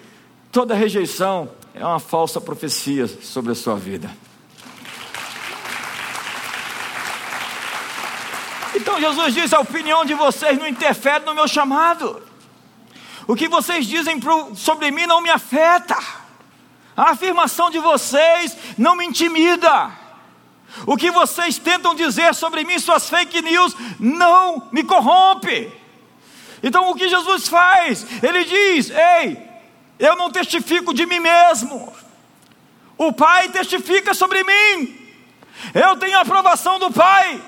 toda 0.50 0.74
rejeição 0.74 1.50
é 1.74 1.84
uma 1.84 2.00
falsa 2.00 2.40
profecia 2.40 3.06
sobre 3.06 3.52
a 3.52 3.54
sua 3.54 3.76
vida. 3.76 4.10
Então 8.74 9.00
Jesus 9.00 9.34
disse: 9.34 9.54
a 9.54 9.60
opinião 9.60 10.04
de 10.04 10.14
vocês 10.14 10.58
não 10.58 10.66
interfere 10.66 11.24
no 11.24 11.34
meu 11.34 11.46
chamado. 11.46 12.22
O 13.26 13.34
que 13.34 13.48
vocês 13.48 13.86
dizem 13.86 14.20
sobre 14.54 14.90
mim 14.90 15.06
não 15.06 15.20
me 15.20 15.30
afeta. 15.30 15.96
A 16.96 17.10
afirmação 17.10 17.70
de 17.70 17.78
vocês 17.78 18.56
não 18.78 18.94
me 18.94 19.04
intimida. 19.04 20.03
O 20.86 20.96
que 20.96 21.10
vocês 21.10 21.58
tentam 21.58 21.94
dizer 21.94 22.34
sobre 22.34 22.64
mim, 22.64 22.78
suas 22.78 23.08
fake 23.08 23.40
news, 23.42 23.74
não 23.98 24.68
me 24.72 24.82
corrompe. 24.82 25.72
Então 26.62 26.90
o 26.90 26.94
que 26.94 27.08
Jesus 27.08 27.48
faz? 27.48 28.06
Ele 28.22 28.44
diz: 28.44 28.90
Ei, 28.90 29.38
eu 29.98 30.16
não 30.16 30.30
testifico 30.30 30.92
de 30.92 31.06
mim 31.06 31.20
mesmo, 31.20 31.92
o 32.98 33.12
Pai 33.12 33.48
testifica 33.50 34.14
sobre 34.14 34.42
mim, 34.42 34.98
eu 35.74 35.96
tenho 35.96 36.18
a 36.18 36.22
aprovação 36.22 36.78
do 36.78 36.90
Pai. 36.90 37.40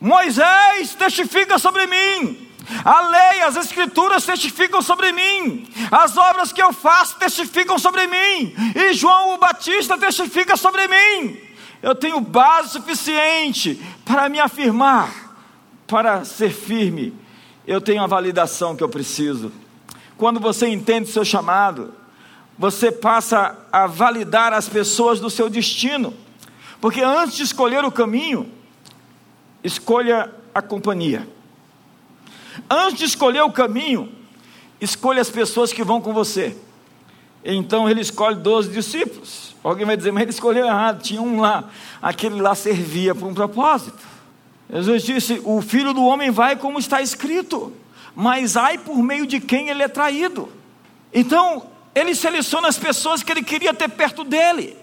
Moisés 0.00 0.94
testifica 0.94 1.58
sobre 1.58 1.86
mim, 1.86 2.50
a 2.84 3.00
lei, 3.02 3.42
as 3.42 3.56
escrituras 3.56 4.26
testificam 4.26 4.82
sobre 4.82 5.12
mim, 5.12 5.66
as 5.90 6.16
obras 6.16 6.52
que 6.52 6.62
eu 6.62 6.72
faço 6.72 7.18
testificam 7.18 7.78
sobre 7.78 8.06
mim, 8.06 8.54
e 8.74 8.92
João 8.92 9.34
o 9.34 9.38
Batista 9.38 9.96
testifica 9.96 10.56
sobre 10.56 10.88
mim 10.88 11.53
eu 11.84 11.94
tenho 11.94 12.18
base 12.18 12.70
suficiente 12.70 13.78
para 14.06 14.26
me 14.30 14.40
afirmar, 14.40 15.36
para 15.86 16.24
ser 16.24 16.50
firme. 16.50 17.12
Eu 17.66 17.78
tenho 17.78 18.02
a 18.02 18.06
validação 18.06 18.74
que 18.74 18.82
eu 18.82 18.88
preciso. 18.88 19.52
Quando 20.16 20.40
você 20.40 20.66
entende 20.66 21.10
seu 21.10 21.26
chamado, 21.26 21.92
você 22.58 22.90
passa 22.90 23.58
a 23.70 23.86
validar 23.86 24.54
as 24.54 24.66
pessoas 24.66 25.20
do 25.20 25.28
seu 25.28 25.50
destino. 25.50 26.14
Porque 26.80 27.02
antes 27.02 27.36
de 27.36 27.42
escolher 27.42 27.84
o 27.84 27.92
caminho, 27.92 28.50
escolha 29.62 30.32
a 30.54 30.62
companhia. 30.62 31.28
Antes 32.70 33.00
de 33.00 33.04
escolher 33.04 33.42
o 33.42 33.52
caminho, 33.52 34.10
escolha 34.80 35.20
as 35.20 35.28
pessoas 35.28 35.70
que 35.70 35.84
vão 35.84 36.00
com 36.00 36.14
você. 36.14 36.56
Então 37.44 37.88
ele 37.88 38.00
escolhe 38.00 38.36
12 38.36 38.70
discípulos. 38.70 39.54
Alguém 39.62 39.86
vai 39.86 39.96
dizer, 39.96 40.12
mas 40.12 40.22
ele 40.22 40.30
escolheu 40.30 40.66
errado, 40.66 41.02
tinha 41.02 41.20
um 41.20 41.40
lá, 41.40 41.64
aquele 42.00 42.40
lá 42.40 42.54
servia 42.54 43.14
para 43.14 43.26
um 43.26 43.34
propósito. 43.34 43.98
Jesus 44.72 45.02
disse: 45.02 45.42
O 45.44 45.60
filho 45.60 45.92
do 45.92 46.04
homem 46.04 46.30
vai 46.30 46.56
como 46.56 46.78
está 46.78 47.00
escrito, 47.00 47.72
mas 48.14 48.56
ai 48.56 48.78
por 48.78 48.96
meio 49.02 49.26
de 49.26 49.40
quem 49.40 49.68
ele 49.68 49.82
é 49.82 49.88
traído. 49.88 50.50
Então, 51.12 51.66
ele 51.94 52.14
seleciona 52.14 52.68
as 52.68 52.78
pessoas 52.78 53.22
que 53.22 53.30
ele 53.30 53.42
queria 53.42 53.72
ter 53.72 53.88
perto 53.88 54.24
dele. 54.24 54.76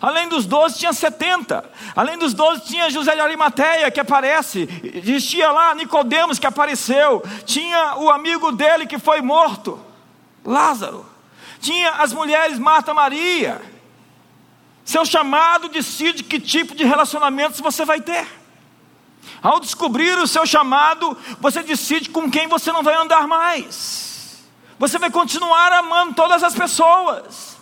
Além 0.00 0.28
dos 0.28 0.44
doze, 0.44 0.78
tinha 0.78 0.92
setenta. 0.92 1.64
Além 1.96 2.18
dos 2.18 2.34
doze, 2.34 2.62
tinha 2.66 2.90
José 2.90 3.14
de 3.14 3.20
Arimateia, 3.20 3.90
que 3.90 4.00
aparece. 4.00 4.68
Existia 4.94 5.50
lá 5.50 5.74
Nicodemos, 5.74 6.38
que 6.38 6.46
apareceu. 6.46 7.22
Tinha 7.44 7.96
o 7.96 8.10
amigo 8.10 8.52
dele 8.52 8.86
que 8.86 8.98
foi 8.98 9.22
morto, 9.22 9.80
Lázaro. 10.44 11.06
Tinha 11.60 11.90
as 11.92 12.12
mulheres 12.12 12.58
Marta 12.58 12.94
Maria. 12.94 13.60
Seu 14.84 15.04
chamado 15.04 15.68
decide 15.68 16.22
que 16.22 16.40
tipo 16.40 16.74
de 16.74 16.84
relacionamentos 16.84 17.60
você 17.60 17.84
vai 17.84 18.00
ter. 18.00 18.26
Ao 19.42 19.60
descobrir 19.60 20.16
o 20.18 20.26
seu 20.26 20.46
chamado, 20.46 21.16
você 21.40 21.62
decide 21.62 22.10
com 22.10 22.30
quem 22.30 22.48
você 22.48 22.72
não 22.72 22.82
vai 22.82 22.94
andar 22.94 23.26
mais. 23.26 24.46
Você 24.78 24.98
vai 24.98 25.10
continuar 25.10 25.72
amando 25.72 26.14
todas 26.14 26.42
as 26.42 26.54
pessoas. 26.54 27.56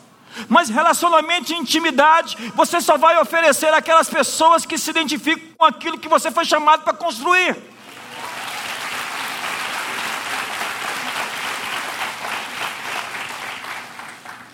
Mas 0.48 0.68
relacionamento 0.68 1.52
e 1.52 1.56
intimidade, 1.56 2.36
você 2.54 2.80
só 2.80 2.98
vai 2.98 3.18
oferecer 3.18 3.72
àquelas 3.72 4.08
pessoas 4.08 4.66
que 4.66 4.76
se 4.76 4.90
identificam 4.90 5.48
com 5.56 5.64
aquilo 5.64 5.98
que 5.98 6.08
você 6.08 6.30
foi 6.30 6.44
chamado 6.44 6.82
para 6.82 6.92
construir. 6.92 7.56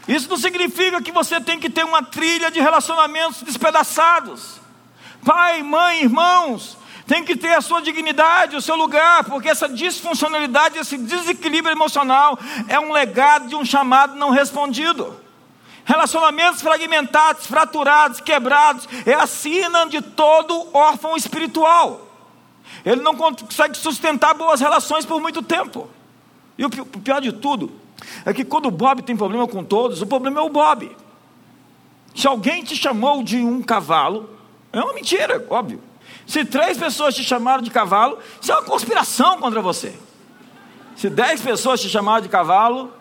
Isso 0.07 0.29
não 0.29 0.37
significa 0.37 1.01
que 1.01 1.13
você 1.13 1.41
tem 1.41 1.59
que 1.59 1.71
ter 1.71 1.85
uma 1.85 2.03
trilha 2.03 2.51
de 2.51 2.61
relacionamentos 2.61 3.43
despedaçados. 3.43 4.61
Pai, 5.25 5.63
mãe, 5.63 6.03
irmãos, 6.03 6.77
tem 7.07 7.25
que 7.25 7.37
ter 7.37 7.55
a 7.55 7.61
sua 7.61 7.81
dignidade, 7.81 8.57
o 8.57 8.61
seu 8.61 8.75
lugar, 8.75 9.25
porque 9.25 9.49
essa 9.49 9.69
disfuncionalidade, 9.69 10.79
esse 10.79 10.99
desequilíbrio 10.99 11.73
emocional 11.73 12.39
é 12.69 12.81
um 12.81 12.93
legado 12.93 13.49
de 13.49 13.55
um 13.55 13.65
chamado 13.65 14.17
não 14.17 14.31
respondido. 14.31 15.21
Relacionamentos 15.85 16.63
fragmentados, 16.63 17.47
fraturados, 17.47 18.21
quebrados, 18.21 18.89
é 19.05 19.15
a 19.15 19.27
sina 19.27 19.85
de 19.87 20.01
todo 20.01 20.69
órfão 20.73 21.17
espiritual. 21.17 22.09
Ele 22.85 23.03
não 23.03 23.15
consegue 23.15 23.77
sustentar 23.77 24.35
boas 24.35 24.61
relações 24.61 25.05
por 25.05 25.21
muito 25.21 25.43
tempo. 25.43 25.89
E 26.57 26.65
o 26.65 26.71
pior 26.71 27.21
de 27.21 27.33
tudo 27.33 27.82
é 28.25 28.33
que 28.33 28.45
quando 28.45 28.67
o 28.67 28.71
Bob 28.71 29.03
tem 29.03 29.17
problema 29.17 29.47
com 29.47 29.65
todos, 29.65 30.03
o 30.03 30.07
problema 30.07 30.41
é 30.41 30.43
o 30.43 30.49
Bob. 30.49 30.95
Se 32.15 32.27
alguém 32.27 32.63
te 32.63 32.77
chamou 32.77 33.23
de 33.23 33.39
um 33.39 33.63
cavalo, 33.63 34.29
é 34.73 34.81
uma 34.81 34.93
mentira, 34.93 35.45
óbvio. 35.49 35.81
Se 36.27 36.45
três 36.45 36.79
pessoas 36.79 37.15
te 37.15 37.25
chamaram 37.25 37.63
de 37.63 37.71
cavalo, 37.71 38.19
isso 38.41 38.53
é 38.53 38.55
uma 38.55 38.65
conspiração 38.65 39.39
contra 39.39 39.61
você. 39.61 39.95
Se 40.97 41.11
dez 41.11 41.41
pessoas 41.41 41.81
te 41.81 41.89
chamaram 41.89 42.23
de 42.23 42.29
cavalo, 42.29 42.93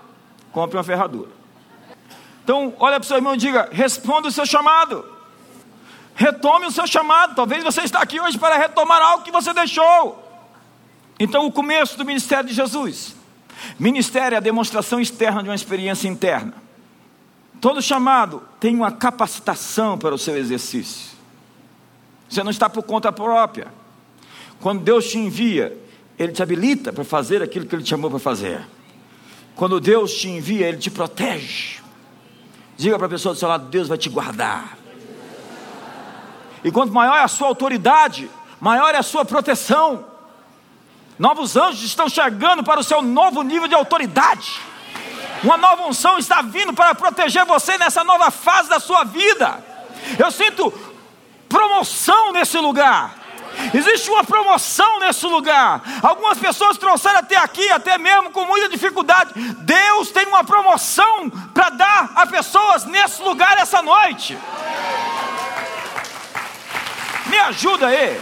compre 0.51 0.77
uma 0.77 0.83
ferradura. 0.83 1.29
Então, 2.43 2.73
olha 2.79 2.99
para 2.99 3.05
o 3.05 3.07
seu 3.07 3.17
irmão 3.17 3.35
e 3.35 3.37
diga: 3.37 3.69
responda 3.71 4.27
o 4.27 4.31
seu 4.31 4.45
chamado. 4.45 5.05
Retome 6.15 6.65
o 6.65 6.71
seu 6.71 6.87
chamado. 6.87 7.35
Talvez 7.35 7.63
você 7.63 7.81
está 7.81 8.01
aqui 8.01 8.19
hoje 8.19 8.37
para 8.37 8.57
retomar 8.57 9.01
algo 9.01 9.23
que 9.23 9.31
você 9.31 9.53
deixou. 9.53 10.21
Então, 11.19 11.45
o 11.45 11.51
começo 11.51 11.97
do 11.97 12.05
ministério 12.05 12.49
de 12.49 12.55
Jesus. 12.55 13.15
Ministério 13.77 14.35
é 14.35 14.37
a 14.37 14.41
demonstração 14.41 14.99
externa 14.99 15.41
de 15.43 15.49
uma 15.49 15.55
experiência 15.55 16.07
interna. 16.07 16.53
Todo 17.59 17.81
chamado 17.81 18.43
tem 18.59 18.75
uma 18.75 18.91
capacitação 18.91 19.97
para 19.97 20.15
o 20.15 20.17
seu 20.17 20.35
exercício. 20.37 21.11
Você 22.27 22.43
não 22.43 22.51
está 22.51 22.69
por 22.69 22.83
conta 22.83 23.11
própria. 23.11 23.67
Quando 24.59 24.81
Deus 24.81 25.09
te 25.09 25.17
envia, 25.17 25.77
Ele 26.17 26.31
te 26.31 26.41
habilita 26.41 26.93
para 26.93 27.03
fazer 27.03 27.43
aquilo 27.43 27.65
que 27.65 27.75
Ele 27.75 27.83
te 27.83 27.89
chamou 27.89 28.09
para 28.09 28.19
fazer. 28.19 28.65
Quando 29.55 29.79
Deus 29.79 30.13
te 30.13 30.29
envia, 30.29 30.67
Ele 30.67 30.77
te 30.77 30.89
protege. 30.89 31.81
Diga 32.77 32.97
para 32.97 33.07
a 33.07 33.09
pessoa 33.09 33.33
do 33.33 33.37
seu 33.37 33.47
lado: 33.47 33.69
Deus 33.69 33.87
vai 33.87 33.97
te 33.97 34.09
guardar. 34.09 34.77
E 36.63 36.71
quanto 36.71 36.93
maior 36.93 37.15
é 37.15 37.23
a 37.23 37.27
sua 37.27 37.47
autoridade, 37.47 38.29
maior 38.59 38.93
é 38.95 38.97
a 38.97 39.03
sua 39.03 39.25
proteção. 39.25 40.10
Novos 41.21 41.55
anjos 41.55 41.83
estão 41.83 42.09
chegando 42.09 42.63
para 42.63 42.79
o 42.79 42.83
seu 42.83 42.99
novo 42.99 43.43
nível 43.43 43.67
de 43.67 43.75
autoridade. 43.75 44.59
Uma 45.43 45.55
nova 45.55 45.83
unção 45.83 46.17
está 46.17 46.41
vindo 46.41 46.73
para 46.73 46.95
proteger 46.95 47.45
você 47.45 47.77
nessa 47.77 48.03
nova 48.03 48.31
fase 48.31 48.67
da 48.67 48.79
sua 48.79 49.03
vida. 49.03 49.63
Eu 50.17 50.31
sinto 50.31 50.73
promoção 51.47 52.31
nesse 52.31 52.57
lugar. 52.57 53.13
Existe 53.71 54.09
uma 54.09 54.23
promoção 54.23 54.99
nesse 54.99 55.27
lugar. 55.27 55.83
Algumas 56.01 56.39
pessoas 56.39 56.75
trouxeram 56.79 57.19
até 57.19 57.37
aqui, 57.37 57.69
até 57.69 57.99
mesmo 57.99 58.31
com 58.31 58.43
muita 58.45 58.67
dificuldade. 58.67 59.31
Deus 59.59 60.09
tem 60.09 60.25
uma 60.25 60.43
promoção 60.43 61.29
para 61.53 61.69
dar 61.69 62.13
a 62.15 62.25
pessoas 62.25 62.85
nesse 62.85 63.21
lugar 63.21 63.59
essa 63.59 63.79
noite. 63.83 64.35
Me 67.27 67.37
ajuda 67.37 67.85
aí. 67.89 68.19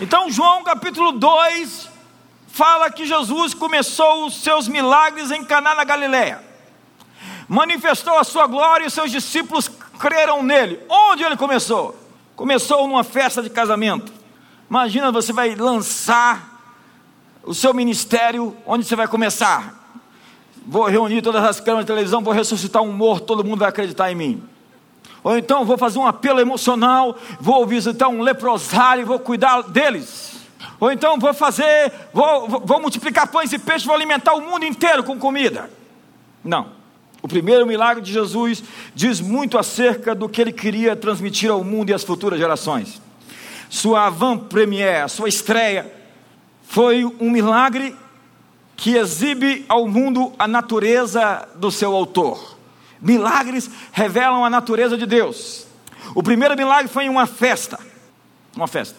Então, 0.00 0.30
João 0.30 0.62
capítulo 0.62 1.12
2 1.12 1.88
fala 2.48 2.90
que 2.90 3.06
Jesus 3.06 3.54
começou 3.54 4.26
os 4.26 4.42
seus 4.42 4.68
milagres 4.68 5.30
em 5.30 5.42
Caná 5.42 5.74
na 5.74 5.84
Galileia. 5.84 6.44
Manifestou 7.48 8.18
a 8.18 8.24
sua 8.24 8.46
glória 8.46 8.86
e 8.86 8.90
seus 8.90 9.10
discípulos 9.10 9.70
creram 9.98 10.42
nele. 10.42 10.80
Onde 10.88 11.22
ele 11.22 11.36
começou? 11.36 11.96
Começou 12.34 12.86
numa 12.86 13.04
festa 13.04 13.42
de 13.42 13.48
casamento. 13.48 14.12
Imagina, 14.68 15.10
você 15.10 15.32
vai 15.32 15.54
lançar 15.54 16.60
o 17.42 17.54
seu 17.54 17.72
ministério, 17.72 18.54
onde 18.66 18.84
você 18.84 18.96
vai 18.96 19.08
começar? 19.08 19.82
Vou 20.66 20.84
reunir 20.86 21.22
todas 21.22 21.42
as 21.42 21.58
câmeras 21.58 21.86
de 21.86 21.92
televisão, 21.92 22.22
vou 22.22 22.34
ressuscitar 22.34 22.82
um 22.82 22.92
morto, 22.92 23.24
todo 23.24 23.44
mundo 23.44 23.60
vai 23.60 23.68
acreditar 23.70 24.12
em 24.12 24.14
mim. 24.14 24.55
Ou 25.26 25.36
então 25.36 25.64
vou 25.64 25.76
fazer 25.76 25.98
um 25.98 26.06
apelo 26.06 26.38
emocional, 26.38 27.18
vou 27.40 27.66
visitar 27.66 28.06
um 28.06 28.22
leprosário 28.22 29.02
e 29.02 29.04
vou 29.04 29.18
cuidar 29.18 29.60
deles. 29.62 30.36
Ou 30.78 30.92
então 30.92 31.18
vou 31.18 31.34
fazer, 31.34 31.92
vou, 32.14 32.48
vou 32.64 32.80
multiplicar 32.80 33.26
pães 33.26 33.52
e 33.52 33.58
peixes, 33.58 33.84
vou 33.84 33.96
alimentar 33.96 34.34
o 34.34 34.40
mundo 34.40 34.64
inteiro 34.64 35.02
com 35.02 35.18
comida. 35.18 35.68
Não. 36.44 36.68
O 37.20 37.26
primeiro 37.26 37.66
milagre 37.66 38.00
de 38.04 38.12
Jesus 38.12 38.62
diz 38.94 39.20
muito 39.20 39.58
acerca 39.58 40.14
do 40.14 40.28
que 40.28 40.40
ele 40.40 40.52
queria 40.52 40.94
transmitir 40.94 41.50
ao 41.50 41.64
mundo 41.64 41.90
e 41.90 41.92
às 41.92 42.04
futuras 42.04 42.38
gerações. 42.38 43.02
Sua 43.68 44.06
avant-première, 44.06 45.08
sua 45.08 45.28
estreia, 45.28 45.92
foi 46.62 47.04
um 47.04 47.30
milagre 47.30 47.96
que 48.76 48.94
exibe 48.94 49.64
ao 49.68 49.88
mundo 49.88 50.32
a 50.38 50.46
natureza 50.46 51.48
do 51.56 51.72
seu 51.72 51.96
autor. 51.96 52.55
Milagres 53.00 53.70
revelam 53.92 54.44
a 54.44 54.50
natureza 54.50 54.96
de 54.96 55.06
Deus. 55.06 55.66
O 56.14 56.22
primeiro 56.22 56.56
milagre 56.56 56.88
foi 56.88 57.04
em 57.04 57.08
uma 57.08 57.26
festa. 57.26 57.78
Uma 58.54 58.66
festa. 58.66 58.96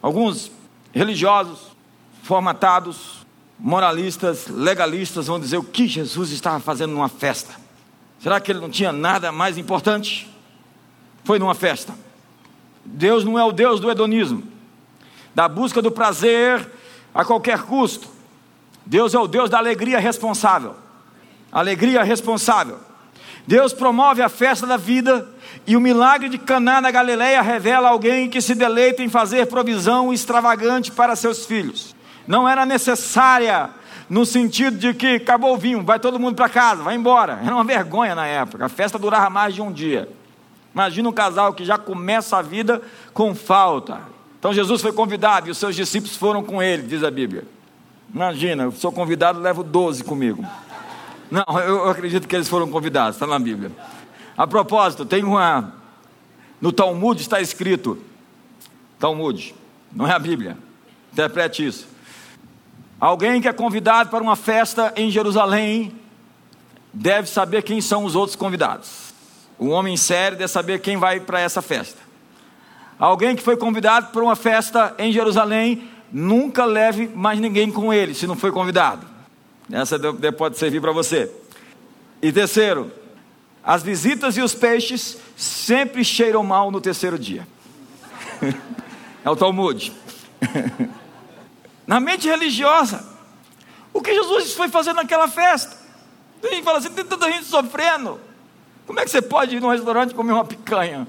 Alguns 0.00 0.50
religiosos, 0.92 1.74
formatados, 2.22 3.26
moralistas, 3.58 4.46
legalistas 4.48 5.26
vão 5.26 5.40
dizer 5.40 5.56
o 5.56 5.64
que 5.64 5.88
Jesus 5.88 6.30
estava 6.30 6.60
fazendo 6.60 6.92
numa 6.92 7.08
festa. 7.08 7.54
Será 8.20 8.40
que 8.40 8.52
ele 8.52 8.60
não 8.60 8.70
tinha 8.70 8.92
nada 8.92 9.32
mais 9.32 9.58
importante? 9.58 10.30
Foi 11.24 11.38
numa 11.38 11.54
festa. 11.54 11.94
Deus 12.84 13.24
não 13.24 13.38
é 13.38 13.44
o 13.44 13.52
Deus 13.52 13.80
do 13.80 13.90
hedonismo, 13.90 14.42
da 15.34 15.48
busca 15.48 15.80
do 15.80 15.90
prazer 15.90 16.70
a 17.14 17.24
qualquer 17.24 17.62
custo. 17.62 18.08
Deus 18.84 19.14
é 19.14 19.18
o 19.18 19.26
Deus 19.26 19.48
da 19.48 19.58
alegria 19.58 19.98
responsável. 19.98 20.76
Alegria 21.50 22.02
responsável. 22.02 22.78
Deus 23.46 23.72
promove 23.72 24.22
a 24.22 24.28
festa 24.28 24.66
da 24.66 24.76
vida 24.76 25.28
e 25.66 25.76
o 25.76 25.80
milagre 25.80 26.28
de 26.28 26.38
Caná 26.38 26.80
na 26.80 26.90
Galileia 26.90 27.42
revela 27.42 27.88
alguém 27.88 28.28
que 28.28 28.40
se 28.40 28.54
deleita 28.54 29.02
em 29.02 29.08
fazer 29.08 29.46
provisão 29.46 30.12
extravagante 30.12 30.90
para 30.90 31.14
seus 31.14 31.44
filhos. 31.44 31.94
Não 32.26 32.48
era 32.48 32.64
necessária 32.64 33.70
no 34.08 34.24
sentido 34.24 34.76
de 34.76 34.94
que 34.94 35.16
acabou 35.16 35.54
o 35.54 35.58
vinho, 35.58 35.82
vai 35.82 35.98
todo 35.98 36.18
mundo 36.18 36.36
para 36.36 36.48
casa, 36.48 36.82
vai 36.82 36.94
embora. 36.94 37.40
Era 37.44 37.54
uma 37.54 37.64
vergonha 37.64 38.14
na 38.14 38.26
época. 38.26 38.64
A 38.64 38.68
festa 38.68 38.98
durava 38.98 39.28
mais 39.30 39.54
de 39.54 39.62
um 39.62 39.72
dia. 39.72 40.08
Imagina 40.74 41.08
um 41.08 41.12
casal 41.12 41.52
que 41.52 41.64
já 41.64 41.78
começa 41.78 42.36
a 42.36 42.42
vida 42.42 42.82
com 43.12 43.34
falta. 43.34 44.00
Então 44.38 44.52
Jesus 44.52 44.82
foi 44.82 44.92
convidado 44.92 45.48
e 45.48 45.50
os 45.50 45.58
seus 45.58 45.74
discípulos 45.74 46.16
foram 46.16 46.42
com 46.42 46.62
ele, 46.62 46.82
diz 46.82 47.02
a 47.02 47.10
Bíblia. 47.10 47.44
Imagina, 48.12 48.64
eu 48.64 48.72
sou 48.72 48.92
convidado, 48.92 49.40
levo 49.40 49.62
12 49.62 50.04
comigo. 50.04 50.44
Não, 51.34 51.58
eu 51.58 51.90
acredito 51.90 52.28
que 52.28 52.36
eles 52.36 52.46
foram 52.46 52.70
convidados, 52.70 53.16
está 53.16 53.26
na 53.26 53.40
Bíblia. 53.40 53.72
A 54.36 54.46
propósito, 54.46 55.04
tem 55.04 55.24
uma. 55.24 55.74
No 56.60 56.70
Talmud 56.70 57.20
está 57.20 57.40
escrito. 57.40 57.98
Talmud, 59.00 59.52
não 59.92 60.06
é 60.06 60.12
a 60.12 60.18
Bíblia. 60.20 60.56
Interprete 61.12 61.66
isso. 61.66 61.88
Alguém 63.00 63.40
que 63.40 63.48
é 63.48 63.52
convidado 63.52 64.10
para 64.10 64.22
uma 64.22 64.36
festa 64.36 64.92
em 64.94 65.10
Jerusalém 65.10 65.92
deve 66.92 67.28
saber 67.28 67.62
quem 67.64 67.80
são 67.80 68.04
os 68.04 68.14
outros 68.14 68.36
convidados. 68.36 69.12
O 69.58 69.70
homem 69.70 69.96
sério 69.96 70.38
deve 70.38 70.52
saber 70.52 70.78
quem 70.82 70.96
vai 70.96 71.18
para 71.18 71.40
essa 71.40 71.60
festa. 71.60 71.98
Alguém 72.96 73.34
que 73.34 73.42
foi 73.42 73.56
convidado 73.56 74.12
para 74.12 74.22
uma 74.22 74.36
festa 74.36 74.94
em 75.00 75.10
Jerusalém, 75.10 75.90
nunca 76.12 76.64
leve 76.64 77.08
mais 77.12 77.40
ninguém 77.40 77.72
com 77.72 77.92
ele, 77.92 78.14
se 78.14 78.24
não 78.24 78.36
foi 78.36 78.52
convidado. 78.52 79.13
Essa 79.70 79.98
pode 80.36 80.58
servir 80.58 80.80
para 80.80 80.92
você. 80.92 81.30
E 82.20 82.32
terceiro, 82.32 82.92
as 83.62 83.82
visitas 83.82 84.36
e 84.36 84.40
os 84.40 84.54
peixes 84.54 85.18
sempre 85.36 86.04
cheiram 86.04 86.42
mal 86.42 86.70
no 86.70 86.80
terceiro 86.80 87.18
dia. 87.18 87.46
é 89.24 89.30
o 89.30 89.36
Talmud. 89.36 89.92
Na 91.86 92.00
mente 92.00 92.28
religiosa, 92.28 93.04
o 93.92 94.00
que 94.00 94.14
Jesus 94.14 94.54
foi 94.54 94.68
fazer 94.68 94.92
naquela 94.92 95.28
festa? 95.28 95.76
Gente 96.42 96.62
fala 96.62 96.78
assim: 96.78 96.90
tem 96.90 97.04
tanta 97.04 97.30
gente 97.30 97.44
sofrendo. 97.44 98.20
Como 98.86 99.00
é 99.00 99.04
que 99.04 99.10
você 99.10 99.22
pode 99.22 99.56
ir 99.56 99.60
num 99.60 99.70
restaurante 99.70 100.14
comer 100.14 100.32
uma 100.32 100.44
picanha? 100.44 101.06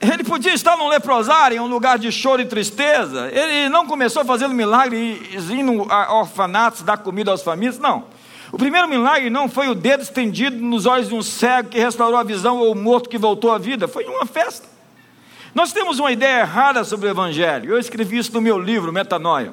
Ele 0.00 0.22
podia 0.22 0.52
estar 0.52 0.76
num 0.76 0.88
leprosário, 0.88 1.56
em 1.56 1.60
um 1.60 1.66
lugar 1.66 1.98
de 1.98 2.12
choro 2.12 2.42
e 2.42 2.46
tristeza. 2.46 3.30
Ele 3.32 3.68
não 3.68 3.86
começou 3.86 4.24
fazendo 4.24 4.54
milagres, 4.54 5.50
indo 5.50 5.86
a 5.90 6.14
orfanatos, 6.14 6.82
dar 6.82 6.98
comida 6.98 7.30
aos 7.30 7.42
famílias, 7.42 7.78
não. 7.78 8.04
O 8.52 8.58
primeiro 8.58 8.88
milagre 8.88 9.30
não 9.30 9.48
foi 9.48 9.68
o 9.68 9.74
dedo 9.74 10.02
estendido 10.02 10.56
nos 10.56 10.86
olhos 10.86 11.08
de 11.08 11.14
um 11.14 11.22
cego 11.22 11.70
que 11.70 11.78
restaurou 11.78 12.18
a 12.18 12.22
visão 12.22 12.58
ou 12.58 12.72
o 12.72 12.74
morto 12.74 13.08
que 13.08 13.18
voltou 13.18 13.52
à 13.52 13.58
vida, 13.58 13.88
foi 13.88 14.04
uma 14.04 14.26
festa. 14.26 14.66
Nós 15.54 15.72
temos 15.72 15.98
uma 15.98 16.12
ideia 16.12 16.40
errada 16.40 16.84
sobre 16.84 17.08
o 17.08 17.10
Evangelho. 17.10 17.70
Eu 17.70 17.78
escrevi 17.78 18.18
isso 18.18 18.32
no 18.34 18.42
meu 18.42 18.58
livro, 18.58 18.92
Metanoia. 18.92 19.52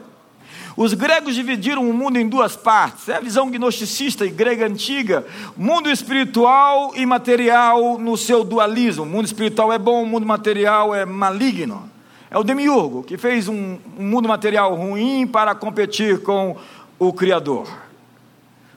Os 0.76 0.94
gregos 0.94 1.36
dividiram 1.36 1.88
o 1.88 1.94
mundo 1.94 2.18
em 2.18 2.28
duas 2.28 2.56
partes. 2.56 3.08
É 3.08 3.18
a 3.18 3.20
visão 3.20 3.50
gnosticista 3.50 4.26
e 4.26 4.30
grega 4.30 4.66
antiga. 4.66 5.26
Mundo 5.56 5.90
espiritual 5.90 6.94
e 6.96 7.06
material 7.06 8.00
no 8.00 8.18
seu 8.18 8.44
dualismo. 8.44 9.04
O 9.04 9.06
mundo 9.06 9.26
espiritual 9.26 9.72
é 9.72 9.78
bom, 9.78 10.02
o 10.02 10.08
mundo 10.08 10.26
material 10.26 10.96
é 10.96 11.06
maligno. 11.06 11.90
É 12.32 12.38
o 12.38 12.44
demiurgo 12.44 13.04
que 13.04 13.18
fez 13.18 13.48
um, 13.48 13.78
um 13.98 14.08
mundo 14.08 14.28
material 14.28 14.74
ruim 14.74 15.28
para 15.28 15.54
competir 15.54 16.24
com 16.24 16.58
o 16.98 17.14
Criador. 17.14 17.68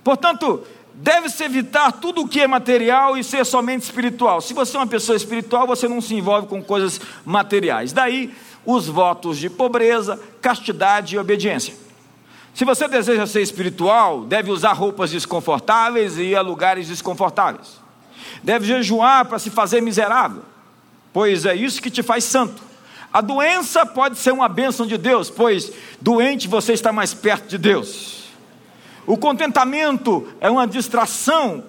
Portanto, 0.04 0.62
deve-se 0.92 1.42
evitar 1.42 1.92
tudo 1.92 2.20
o 2.20 2.28
que 2.28 2.42
é 2.42 2.46
material 2.46 3.16
e 3.16 3.24
ser 3.24 3.46
somente 3.46 3.84
espiritual. 3.84 4.42
Se 4.42 4.52
você 4.52 4.76
é 4.76 4.80
uma 4.80 4.86
pessoa 4.86 5.16
espiritual, 5.16 5.66
você 5.66 5.88
não 5.88 6.02
se 6.02 6.14
envolve 6.14 6.46
com 6.46 6.62
coisas 6.62 7.00
materiais. 7.24 7.94
Daí 7.94 8.34
os 8.66 8.86
votos 8.86 9.38
de 9.38 9.48
pobreza, 9.48 10.20
castidade 10.42 11.14
e 11.14 11.18
obediência. 11.18 11.85
Se 12.56 12.64
você 12.64 12.88
deseja 12.88 13.26
ser 13.26 13.42
espiritual, 13.42 14.24
deve 14.24 14.50
usar 14.50 14.72
roupas 14.72 15.10
desconfortáveis 15.10 16.16
e 16.16 16.22
ir 16.22 16.36
a 16.36 16.40
lugares 16.40 16.88
desconfortáveis. 16.88 17.78
Deve 18.42 18.64
jejuar 18.64 19.26
para 19.26 19.38
se 19.38 19.50
fazer 19.50 19.82
miserável, 19.82 20.42
pois 21.12 21.44
é 21.44 21.54
isso 21.54 21.82
que 21.82 21.90
te 21.90 22.02
faz 22.02 22.24
santo. 22.24 22.62
A 23.12 23.20
doença 23.20 23.84
pode 23.84 24.16
ser 24.16 24.32
uma 24.32 24.48
bênção 24.48 24.86
de 24.86 24.96
Deus, 24.96 25.28
pois 25.28 25.70
doente 26.00 26.48
você 26.48 26.72
está 26.72 26.90
mais 26.90 27.12
perto 27.12 27.46
de 27.46 27.58
Deus. 27.58 28.30
O 29.06 29.18
contentamento 29.18 30.26
é 30.40 30.48
uma 30.48 30.66
distração, 30.66 31.62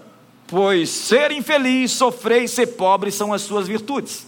pois 0.47 0.89
ser 0.89 1.33
infeliz, 1.33 1.91
sofrer 1.91 2.43
e 2.43 2.47
ser 2.47 2.67
pobre 2.67 3.11
são 3.11 3.33
as 3.33 3.41
suas 3.41 3.67
virtudes. 3.67 4.25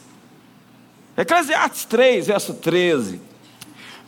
Eclesiastes 1.16 1.86
3, 1.86 2.28
verso 2.28 2.54
13 2.56 3.29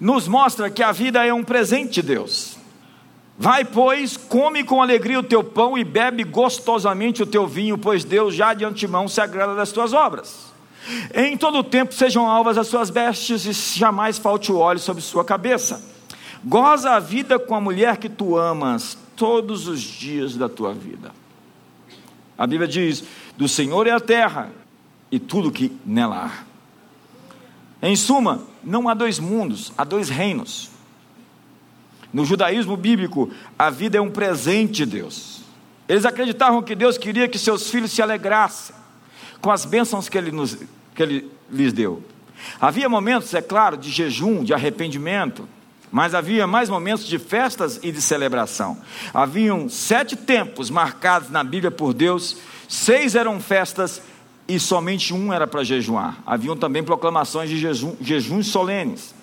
nos 0.01 0.27
mostra 0.27 0.67
que 0.71 0.81
a 0.81 0.91
vida 0.91 1.23
é 1.23 1.31
um 1.31 1.43
presente 1.43 2.01
de 2.01 2.01
Deus. 2.01 2.57
Vai, 3.37 3.63
pois, 3.63 4.17
come 4.17 4.63
com 4.63 4.81
alegria 4.81 5.19
o 5.19 5.23
teu 5.23 5.43
pão 5.43 5.77
e 5.77 5.83
bebe 5.83 6.23
gostosamente 6.23 7.21
o 7.21 7.27
teu 7.27 7.45
vinho, 7.45 7.77
pois 7.77 8.03
Deus 8.03 8.33
já 8.33 8.55
de 8.55 8.65
antemão 8.65 9.07
se 9.07 9.21
agrada 9.21 9.53
das 9.53 9.71
tuas 9.71 9.93
obras. 9.93 10.51
Em 11.13 11.37
todo 11.37 11.59
o 11.59 11.63
tempo 11.63 11.93
sejam 11.93 12.27
alvas 12.27 12.57
as 12.57 12.65
suas 12.65 12.89
vestes 12.89 13.45
e 13.45 13.79
jamais 13.79 14.17
falte 14.17 14.51
o 14.51 14.57
óleo 14.57 14.79
sobre 14.79 15.03
sua 15.03 15.23
cabeça. 15.23 15.83
Goza 16.43 16.93
a 16.93 16.99
vida 16.99 17.37
com 17.37 17.53
a 17.53 17.61
mulher 17.61 17.97
que 17.97 18.09
tu 18.09 18.35
amas 18.35 18.97
todos 19.15 19.67
os 19.67 19.79
dias 19.79 20.35
da 20.35 20.49
tua 20.49 20.73
vida. 20.73 21.11
A 22.35 22.47
Bíblia 22.47 22.67
diz: 22.67 23.03
do 23.37 23.47
Senhor 23.47 23.85
é 23.85 23.91
a 23.91 23.99
terra 23.99 24.51
e 25.11 25.19
tudo 25.19 25.51
que 25.51 25.71
nela 25.85 26.25
há. 26.25 27.87
Em 27.87 27.95
suma, 27.95 28.50
não 28.63 28.87
há 28.87 28.93
dois 28.93 29.19
mundos, 29.19 29.71
há 29.77 29.83
dois 29.83 30.09
reinos. 30.09 30.69
No 32.13 32.25
judaísmo 32.25 32.75
bíblico, 32.75 33.31
a 33.57 33.69
vida 33.69 33.97
é 33.97 34.01
um 34.01 34.11
presente 34.11 34.85
de 34.85 34.85
Deus. 34.85 35.41
Eles 35.87 36.05
acreditavam 36.05 36.61
que 36.61 36.75
Deus 36.75 36.97
queria 36.97 37.27
que 37.27 37.39
seus 37.39 37.69
filhos 37.69 37.91
se 37.91 38.01
alegrassem 38.01 38.75
com 39.41 39.51
as 39.51 39.65
bênçãos 39.65 40.07
que 40.07 40.17
ele, 40.17 40.31
nos, 40.31 40.57
que 40.95 41.03
ele 41.03 41.31
lhes 41.49 41.73
deu. 41.73 42.03
Havia 42.59 42.87
momentos, 42.87 43.33
é 43.33 43.41
claro, 43.41 43.77
de 43.77 43.89
jejum, 43.89 44.43
de 44.43 44.53
arrependimento, 44.53 45.47
mas 45.91 46.15
havia 46.15 46.47
mais 46.47 46.69
momentos 46.69 47.05
de 47.05 47.19
festas 47.19 47.79
e 47.83 47.91
de 47.91 48.01
celebração. 48.01 48.77
Haviam 49.13 49.67
sete 49.67 50.15
tempos 50.15 50.69
marcados 50.69 51.29
na 51.29 51.43
Bíblia 51.43 51.71
por 51.71 51.93
Deus, 51.93 52.37
seis 52.67 53.15
eram 53.15 53.39
festas 53.39 54.01
e 54.51 54.59
somente 54.59 55.13
um 55.13 55.31
era 55.31 55.47
para 55.47 55.63
jejuar. 55.63 56.21
Haviam 56.25 56.57
também 56.57 56.83
proclamações 56.83 57.49
de 57.49 57.57
jejum, 57.57 57.95
jejuns 58.01 58.47
solenes. 58.47 59.15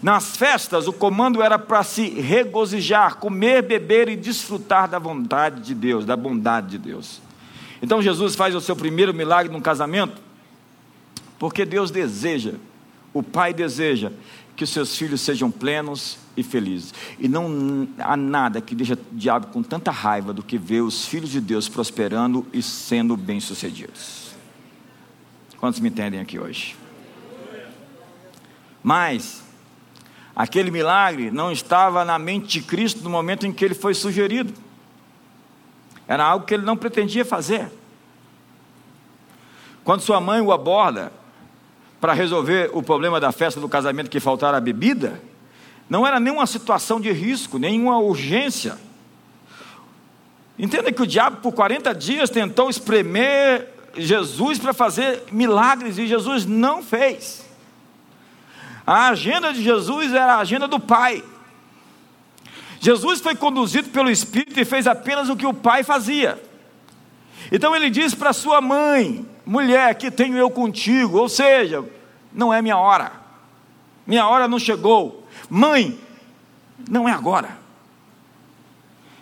Nas 0.00 0.36
festas, 0.36 0.86
o 0.86 0.92
comando 0.92 1.42
era 1.42 1.58
para 1.58 1.82
se 1.82 2.08
regozijar, 2.08 3.16
comer, 3.16 3.62
beber 3.62 4.08
e 4.08 4.14
desfrutar 4.14 4.88
da 4.88 5.00
vontade 5.00 5.62
de 5.62 5.74
Deus, 5.74 6.04
da 6.04 6.16
bondade 6.16 6.68
de 6.68 6.78
Deus. 6.78 7.20
Então 7.82 8.00
Jesus 8.00 8.36
faz 8.36 8.54
o 8.54 8.60
seu 8.60 8.76
primeiro 8.76 9.12
milagre 9.12 9.52
num 9.52 9.60
casamento, 9.60 10.22
porque 11.40 11.64
Deus 11.64 11.90
deseja, 11.90 12.54
o 13.12 13.20
Pai 13.20 13.52
deseja 13.52 14.12
que 14.54 14.62
os 14.62 14.70
seus 14.70 14.96
filhos 14.96 15.20
sejam 15.20 15.50
plenos 15.50 16.18
e 16.36 16.44
felizes. 16.44 16.94
E 17.18 17.26
não 17.26 17.88
há 17.98 18.16
nada 18.16 18.60
que 18.60 18.76
deixa 18.76 18.94
o 18.94 18.98
diabo 19.10 19.48
com 19.48 19.60
tanta 19.60 19.90
raiva 19.90 20.32
do 20.32 20.42
que 20.42 20.56
ver 20.56 20.82
os 20.82 21.04
filhos 21.04 21.30
de 21.30 21.40
Deus 21.40 21.68
prosperando 21.68 22.46
e 22.52 22.62
sendo 22.62 23.16
bem-sucedidos. 23.16 24.27
Quantos 25.58 25.80
me 25.80 25.88
entendem 25.88 26.20
aqui 26.20 26.38
hoje? 26.38 26.76
Mas, 28.82 29.42
aquele 30.34 30.70
milagre 30.70 31.30
não 31.30 31.50
estava 31.50 32.04
na 32.04 32.18
mente 32.18 32.60
de 32.60 32.62
Cristo 32.62 33.02
no 33.02 33.10
momento 33.10 33.46
em 33.46 33.52
que 33.52 33.64
ele 33.64 33.74
foi 33.74 33.92
sugerido. 33.92 34.54
Era 36.06 36.24
algo 36.24 36.46
que 36.46 36.54
ele 36.54 36.64
não 36.64 36.76
pretendia 36.76 37.24
fazer. 37.24 37.70
Quando 39.82 40.00
sua 40.00 40.20
mãe 40.20 40.40
o 40.40 40.52
aborda 40.52 41.12
para 42.00 42.12
resolver 42.12 42.70
o 42.72 42.82
problema 42.82 43.18
da 43.18 43.32
festa 43.32 43.60
do 43.60 43.68
casamento 43.68 44.08
que 44.08 44.20
faltara 44.20 44.58
a 44.58 44.60
bebida, 44.60 45.20
não 45.90 46.06
era 46.06 46.20
nenhuma 46.20 46.46
situação 46.46 47.00
de 47.00 47.10
risco, 47.10 47.58
nenhuma 47.58 47.98
urgência. 47.98 48.78
Entenda 50.56 50.92
que 50.92 51.02
o 51.02 51.06
diabo 51.06 51.38
por 51.38 51.52
40 51.52 51.92
dias 51.94 52.30
tentou 52.30 52.70
espremer 52.70 53.77
Jesus 53.98 54.58
para 54.58 54.72
fazer 54.72 55.24
milagres 55.30 55.98
e 55.98 56.06
Jesus 56.06 56.46
não 56.46 56.82
fez. 56.82 57.44
A 58.86 59.08
agenda 59.08 59.52
de 59.52 59.62
Jesus 59.62 60.12
era 60.14 60.34
a 60.34 60.40
agenda 60.40 60.66
do 60.66 60.80
Pai. 60.80 61.22
Jesus 62.80 63.20
foi 63.20 63.34
conduzido 63.34 63.90
pelo 63.90 64.10
Espírito 64.10 64.58
e 64.58 64.64
fez 64.64 64.86
apenas 64.86 65.28
o 65.28 65.36
que 65.36 65.46
o 65.46 65.52
Pai 65.52 65.82
fazia. 65.82 66.42
Então 67.50 67.74
ele 67.74 67.90
diz 67.90 68.14
para 68.14 68.32
sua 68.32 68.60
mãe: 68.60 69.26
mulher, 69.44 69.94
que 69.96 70.10
tenho 70.10 70.36
eu 70.36 70.50
contigo, 70.50 71.18
ou 71.18 71.28
seja, 71.28 71.84
não 72.32 72.52
é 72.52 72.62
minha 72.62 72.76
hora, 72.76 73.12
minha 74.06 74.26
hora 74.26 74.48
não 74.48 74.58
chegou. 74.58 75.26
Mãe, 75.50 75.98
não 76.88 77.08
é 77.08 77.12
agora. 77.12 77.58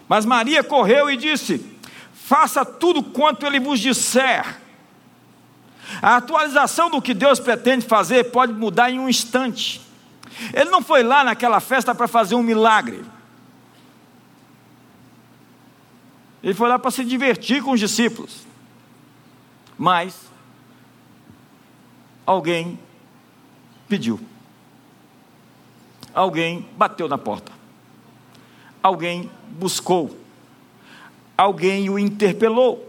Mas 0.09 0.25
Maria 0.25 0.63
correu 0.63 1.11
e 1.11 1.17
disse: 1.17 1.65
faça 2.13 2.65
tudo 2.65 3.03
quanto 3.03 3.47
ele 3.47 3.59
vos 3.59 3.81
disser. 3.81 4.66
A 6.03 6.17
atualização 6.17 6.91
do 6.91 7.01
que 7.01 7.15
Deus 7.15 7.39
pretende 7.39 7.87
fazer 7.87 8.31
pode 8.31 8.53
mudar 8.53 8.91
em 8.91 8.99
um 8.99 9.09
instante. 9.09 9.81
Ele 10.53 10.71
não 10.71 10.83
foi 10.83 11.03
lá 11.03 11.25
naquela 11.25 11.61
festa 11.61 11.95
para 11.95 12.09
fazer 12.09 12.35
um 12.35 12.43
milagre. 12.43 13.05
Ele 16.43 16.55
foi 16.55 16.69
lá 16.69 16.79
para 16.79 16.91
se 16.91 17.05
divertir 17.05 17.63
com 17.63 17.73
os 17.73 17.81
discípulos. 17.81 18.47
Mas 19.77 20.15
alguém 22.25 22.79
pediu. 23.89 24.21
Alguém 26.15 26.69
bateu 26.77 27.09
na 27.09 27.19
porta. 27.19 27.53
Alguém 28.83 29.31
buscou. 29.51 30.17
Alguém 31.37 31.91
o 31.91 31.99
interpelou. 31.99 32.86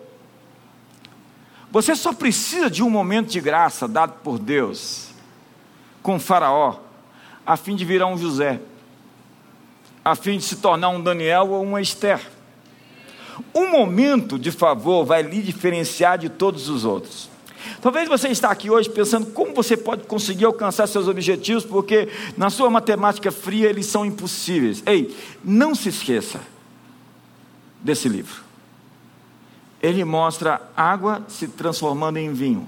Você 1.72 1.96
só 1.96 2.14
precisa 2.14 2.70
de 2.70 2.82
um 2.82 2.90
momento 2.90 3.30
de 3.30 3.42
graça 3.42 3.88
dado 3.88 4.14
por 4.24 4.40
Deus 4.40 5.10
com 6.02 6.20
Faraó, 6.20 6.78
a 7.46 7.58
fim 7.58 7.76
de 7.76 7.84
virar 7.84 8.08
um 8.08 8.18
José, 8.18 8.62
a 10.04 10.16
fim 10.16 10.38
de 10.38 10.44
se 10.44 10.58
tornar 10.58 10.90
um 10.90 11.02
Daniel 11.02 11.50
ou 11.50 11.64
uma 11.64 11.82
Esther. 11.82 12.22
Um 13.54 13.70
momento 13.70 14.40
de 14.40 14.52
favor 14.52 15.06
vai 15.06 15.22
lhe 15.22 15.42
diferenciar 15.42 16.18
de 16.18 16.30
todos 16.30 16.70
os 16.70 16.86
outros. 16.86 17.30
Talvez 17.82 18.08
você 18.08 18.30
está 18.30 18.50
aqui 18.50 18.70
hoje 18.70 18.90
pensando 18.90 19.28
como 19.28 19.54
você 19.54 19.76
pode 19.76 20.04
conseguir 20.04 20.46
alcançar 20.46 20.88
seus 20.88 21.08
objetivos, 21.08 21.66
porque 21.66 22.08
na 22.38 22.50
sua 22.50 22.70
matemática 22.70 23.32
fria 23.32 23.70
eles 23.70 23.86
são 23.86 24.06
impossíveis. 24.06 24.82
Ei, 24.86 25.14
não 25.44 25.76
se 25.76 25.90
esqueça 25.90 26.40
desse 27.84 28.08
livro 28.08 28.47
ele 29.82 30.04
mostra 30.04 30.62
água 30.76 31.24
se 31.28 31.48
transformando 31.48 32.18
em 32.18 32.34
vinho. 32.34 32.68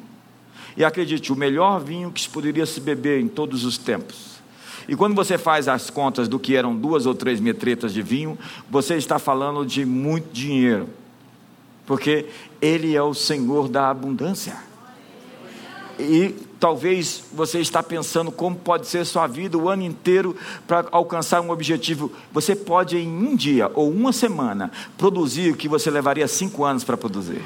E 0.78 0.84
acredite, 0.86 1.34
o 1.34 1.36
melhor 1.36 1.80
vinho 1.80 2.12
que 2.12 2.30
poderia 2.30 2.66
se 2.66 2.80
beber 2.80 3.20
em 3.20 3.28
todos 3.28 3.66
os 3.66 3.78
tempos. 3.78 4.40
E 4.88 4.96
quando 4.96 5.14
você 5.16 5.38
faz 5.38 5.68
as 5.68 5.90
contas 5.90 6.28
do 6.28 6.40
que 6.40 6.56
eram 6.56 6.76
duas 6.76 7.06
ou 7.06 7.14
três 7.14 7.40
metretas 7.40 7.94
de 7.94 8.02
vinho, 8.02 8.38
você 8.70 8.96
está 8.96 9.20
falando 9.20 9.66
de 9.66 9.86
muito 9.86 10.32
dinheiro. 10.32 10.90
porque 11.86 12.28
Ele 12.62 12.96
é 12.96 13.02
o 13.02 13.14
Senhor 13.14 13.68
da 13.68 13.90
abundância. 13.90 14.69
E 16.00 16.34
talvez 16.62 17.24
você 17.34 17.60
está 17.60 17.84
pensando 17.84 18.32
como 18.32 18.56
pode 18.56 18.88
ser 18.88 19.06
sua 19.06 19.28
vida 19.28 19.58
o 19.58 19.68
ano 19.68 19.84
inteiro 19.84 20.34
para 20.66 20.86
alcançar 20.92 21.42
um 21.42 21.50
objetivo. 21.52 22.10
Você 22.32 22.56
pode 22.56 22.98
em 22.98 23.10
um 23.10 23.36
dia 23.36 23.70
ou 23.74 23.92
uma 23.92 24.14
semana 24.14 24.72
produzir 24.98 25.52
o 25.52 25.58
que 25.58 25.68
você 25.68 25.92
levaria 25.92 26.26
cinco 26.26 26.64
anos 26.64 26.86
para 26.86 26.96
produzir. 26.96 27.42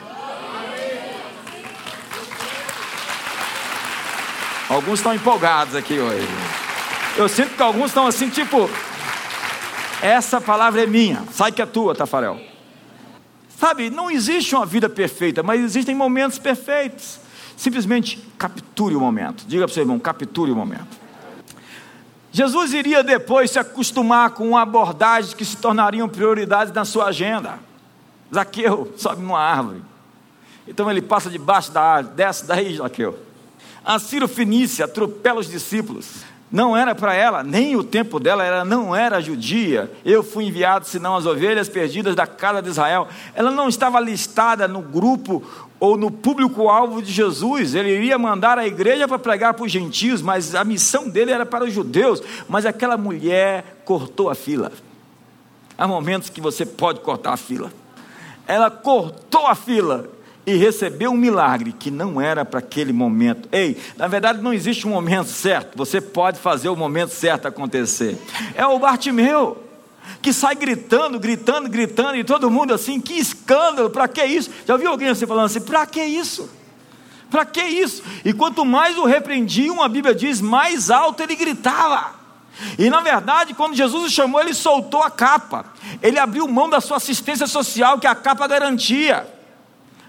Alguns 4.70 5.00
estão 5.00 5.16
empolgados 5.16 5.76
aqui 5.76 5.98
hoje. 5.98 6.28
Eu 7.18 7.28
sinto 7.28 7.56
que 7.56 7.62
alguns 7.62 7.88
estão 7.88 8.06
assim, 8.06 8.30
tipo, 8.30 8.70
essa 10.02 10.40
palavra 10.40 10.84
é 10.84 10.86
minha, 10.86 11.24
sai 11.32 11.52
que 11.52 11.62
é 11.62 11.66
tua, 11.66 11.96
Tafarel. 11.96 12.40
Sabe, 13.60 13.90
não 13.90 14.12
existe 14.12 14.54
uma 14.54 14.66
vida 14.66 14.90
perfeita, 14.90 15.42
mas 15.42 15.62
existem 15.62 15.96
momentos 15.96 16.38
perfeitos. 16.38 17.23
Simplesmente 17.58 18.18
capture 18.38 18.96
o 18.96 19.00
momento. 19.00 19.46
Diga 19.48 19.66
para 19.66 19.72
o 19.72 19.74
seu 19.74 19.84
irmão, 19.84 20.00
capture 20.00 20.52
o 20.52 20.56
momento. 20.56 21.04
Jesus 22.32 22.74
iria 22.74 23.04
depois 23.04 23.52
se 23.52 23.60
acostumar 23.60 24.32
com 24.32 24.58
abordagens 24.58 25.34
que 25.34 25.46
se 25.46 25.56
tornariam 25.58 26.10
prioridades 26.10 26.74
na 26.74 26.84
sua 26.84 27.06
agenda. 27.06 27.60
Zaqueu 28.34 28.92
sobe 28.98 29.22
numa 29.22 29.40
árvore. 29.40 29.84
Então 30.68 30.90
ele 30.90 31.02
passa 31.02 31.30
debaixo 31.30 31.72
da 31.72 31.82
árvore, 31.82 32.16
desce 32.16 32.46
daí, 32.46 32.76
Zaqueu. 32.76 33.20
A 33.86 34.00
Ciro 34.00 34.28
Fenícia 34.28 34.86
atropela 34.86 35.42
os 35.42 35.50
discípulos 35.50 36.24
não 36.54 36.78
era 36.78 36.94
para 36.94 37.16
ela, 37.16 37.42
nem 37.42 37.76
o 37.76 37.84
tempo 37.84 38.20
dela, 38.20 38.44
ela 38.44 38.64
não 38.64 38.96
era 38.96 39.20
judia. 39.20 39.92
Eu 40.06 40.22
fui 40.22 40.46
enviado 40.46 40.86
senão 40.86 41.16
as 41.16 41.26
ovelhas 41.26 41.68
perdidas 41.68 42.16
da 42.16 42.28
casa 42.28 42.62
de 42.62 42.70
Israel. 42.70 43.08
Ela 43.34 43.50
não 43.50 43.68
estava 43.68 44.00
listada 44.00 44.68
no 44.68 44.80
grupo 44.80 45.42
ou 45.80 45.98
no 45.98 46.12
público-alvo 46.12 47.02
de 47.02 47.12
Jesus. 47.12 47.74
Ele 47.74 47.90
iria 47.90 48.20
mandar 48.20 48.60
a 48.60 48.68
igreja 48.68 49.08
para 49.08 49.18
pregar 49.18 49.56
para 49.56 49.66
os 49.66 49.72
gentios, 49.72 50.22
mas 50.22 50.54
a 50.54 50.64
missão 50.64 51.10
dele 51.10 51.32
era 51.32 51.44
para 51.44 51.66
os 51.66 51.74
judeus. 51.74 52.22
Mas 52.48 52.68
aquela 52.68 52.98
mulher 52.98 53.82
cortou 53.84 54.30
a 54.30 54.36
fila. 54.36 54.72
Há 55.76 55.88
momentos 55.88 56.30
que 56.30 56.40
você 56.40 56.68
pode 56.68 57.00
cortar 57.00 57.34
a 57.34 57.38
fila. 57.38 57.74
Ela 58.46 58.70
cortou 58.70 59.48
a 59.48 59.56
fila 59.56 60.08
e 60.46 60.56
recebeu 60.56 61.12
um 61.12 61.18
milagre 61.18 61.72
que 61.72 61.90
não 61.90 62.20
era 62.20 62.44
para 62.44 62.60
aquele 62.60 62.92
momento. 62.92 63.48
Ei, 63.52 63.78
na 63.98 64.08
verdade 64.08 64.42
não 64.42 64.54
existe 64.54 64.88
um 64.88 64.92
momento 64.92 65.28
certo, 65.28 65.78
você 65.78 66.02
pode 66.02 66.40
fazer 66.40 66.70
o 66.70 66.76
momento 66.76 67.12
certo 67.12 67.48
acontecer. 67.48 68.18
É 68.56 68.66
o 68.66 68.80
Bartimeu 68.80 69.64
que 70.22 70.34
sai 70.34 70.56
gritando, 70.56 71.20
gritando, 71.20 71.70
gritando, 71.70 72.16
e 72.16 72.24
todo 72.24 72.50
mundo 72.52 72.74
assim, 72.74 73.00
que 73.00 73.14
escândalo, 73.14 73.90
para 73.90 74.08
que 74.08 74.24
isso? 74.24 74.50
Já 74.66 74.74
ouviu 74.74 74.90
alguém 74.90 75.10
assim 75.10 75.26
falando 75.26 75.46
assim, 75.46 75.62
para 75.62 75.86
que 75.86 76.04
isso? 76.04 76.50
Para 77.30 77.46
que 77.46 77.64
isso? 77.64 78.04
E 78.24 78.32
quanto 78.32 78.64
mais 78.64 78.98
o 78.98 79.06
repreendiam, 79.06 79.82
a 79.82 79.90
Bíblia 79.90 80.14
diz, 80.14 80.40
mais 80.40 80.92
alto 80.92 81.24
ele 81.24 81.36
gritava. 81.36 82.12
E 82.78 82.90
na 82.90 83.00
verdade, 83.00 83.54
quando 83.54 83.76
Jesus 83.76 84.06
o 84.06 84.10
chamou, 84.10 84.40
ele 84.40 84.54
soltou 84.54 85.02
a 85.02 85.10
capa. 85.10 85.66
Ele 86.02 86.20
abriu 86.20 86.48
mão 86.48 86.70
da 86.70 86.80
sua 86.80 86.98
assistência 86.98 87.48
social 87.48 88.00
que 88.00 88.06
a 88.06 88.14
capa 88.14 88.48
garantia. 88.48 89.28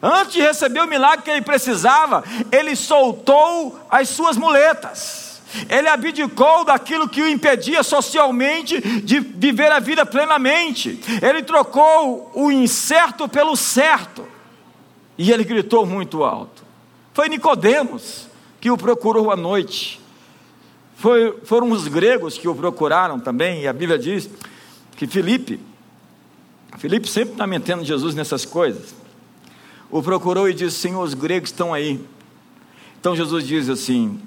Antes 0.06 0.34
de 0.34 0.42
receber 0.42 0.80
o 0.80 0.86
milagre 0.86 1.24
que 1.24 1.30
ele 1.30 1.40
precisava, 1.40 2.22
ele 2.52 2.76
soltou 2.76 3.80
as 3.88 4.10
suas 4.10 4.36
muletas. 4.36 5.40
Ele 5.66 5.88
abdicou 5.88 6.62
daquilo 6.62 7.08
que 7.08 7.22
o 7.22 7.28
impedia 7.28 7.82
socialmente 7.82 8.78
de 9.00 9.18
viver 9.18 9.72
a 9.72 9.78
vida 9.78 10.04
plenamente. 10.04 11.00
Ele 11.22 11.42
trocou 11.42 12.30
o 12.34 12.52
incerto 12.52 13.26
pelo 13.26 13.56
certo. 13.56 14.28
E 15.16 15.32
ele 15.32 15.42
gritou 15.42 15.86
muito 15.86 16.22
alto. 16.22 16.62
Foi 17.14 17.30
Nicodemos 17.30 18.26
que 18.60 18.70
o 18.70 18.76
procurou 18.76 19.30
à 19.30 19.36
noite. 19.36 20.02
Foi, 20.96 21.38
foram 21.44 21.70
os 21.70 21.88
gregos 21.88 22.36
que 22.36 22.46
o 22.46 22.54
procuraram 22.54 23.18
também, 23.18 23.62
e 23.62 23.68
a 23.68 23.72
Bíblia 23.72 23.98
diz 23.98 24.28
que 24.96 25.06
Felipe, 25.06 25.58
Felipe 26.76 27.08
sempre 27.08 27.32
está 27.32 27.46
mentendo 27.46 27.82
Jesus 27.84 28.14
nessas 28.14 28.44
coisas 28.44 29.03
o 29.94 30.02
procurou 30.02 30.48
e 30.48 30.52
disse: 30.52 30.76
Senhor, 30.78 31.00
os 31.04 31.14
gregos 31.14 31.50
estão 31.50 31.72
aí. 31.72 32.04
Então 32.98 33.14
Jesus 33.14 33.46
diz 33.46 33.68
assim: 33.68 34.20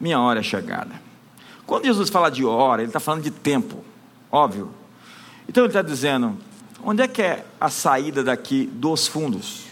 Minha 0.00 0.18
hora 0.18 0.40
é 0.40 0.42
chegada. 0.42 1.00
Quando 1.64 1.84
Jesus 1.84 2.10
fala 2.10 2.28
de 2.28 2.44
hora, 2.44 2.82
ele 2.82 2.88
está 2.88 2.98
falando 2.98 3.22
de 3.22 3.30
tempo, 3.30 3.84
óbvio. 4.32 4.68
Então 5.48 5.62
ele 5.62 5.70
está 5.70 5.80
dizendo: 5.80 6.36
Onde 6.82 7.02
é 7.02 7.06
que 7.06 7.22
é 7.22 7.46
a 7.60 7.70
saída 7.70 8.24
daqui 8.24 8.66
dos 8.66 9.06
fundos? 9.06 9.66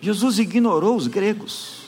Jesus 0.00 0.40
ignorou 0.40 0.96
os 0.96 1.06
gregos. 1.06 1.86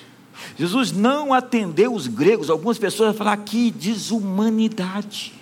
Jesus 0.57 0.93
não 0.93 1.35
atendeu 1.35 1.93
os 1.93 2.07
gregos. 2.07 2.49
Algumas 2.49 2.79
pessoas 2.79 3.09
vão 3.09 3.19
falar 3.19 3.37
que 3.39 3.73
desumanidade 3.73 5.38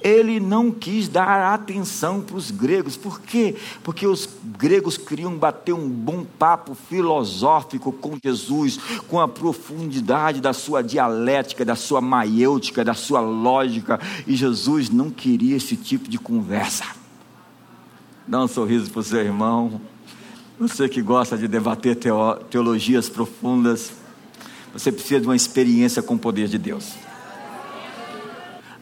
ele 0.00 0.38
não 0.38 0.70
quis 0.70 1.08
dar 1.08 1.54
atenção 1.54 2.20
para 2.20 2.36
os 2.36 2.50
gregos. 2.50 2.96
Por 2.96 3.20
quê? 3.20 3.56
Porque 3.82 4.06
os 4.06 4.28
gregos 4.58 4.96
queriam 4.96 5.36
bater 5.36 5.72
um 5.72 5.88
bom 5.88 6.24
papo 6.24 6.74
filosófico 6.74 7.92
com 7.92 8.16
Jesus, 8.22 8.78
com 9.08 9.20
a 9.20 9.26
profundidade 9.26 10.40
da 10.40 10.52
sua 10.52 10.82
dialética, 10.82 11.64
da 11.64 11.74
sua 11.74 12.00
maiêutica, 12.00 12.84
da 12.84 12.94
sua 12.94 13.20
lógica, 13.20 14.00
e 14.26 14.36
Jesus 14.36 14.90
não 14.90 15.10
queria 15.10 15.56
esse 15.56 15.76
tipo 15.76 16.08
de 16.08 16.18
conversa. 16.18 16.84
Dá 18.26 18.42
um 18.42 18.48
sorriso 18.48 18.90
para 18.90 19.00
o 19.00 19.04
seu 19.04 19.20
irmão. 19.20 19.80
Você 20.58 20.88
que 20.88 21.02
gosta 21.02 21.36
de 21.36 21.46
debater 21.46 21.96
teologias 22.50 23.08
profundas, 23.08 23.92
você 24.72 24.90
precisa 24.90 25.20
de 25.20 25.26
uma 25.26 25.36
experiência 25.36 26.02
com 26.02 26.14
o 26.14 26.18
poder 26.18 26.48
de 26.48 26.58
Deus. 26.58 26.94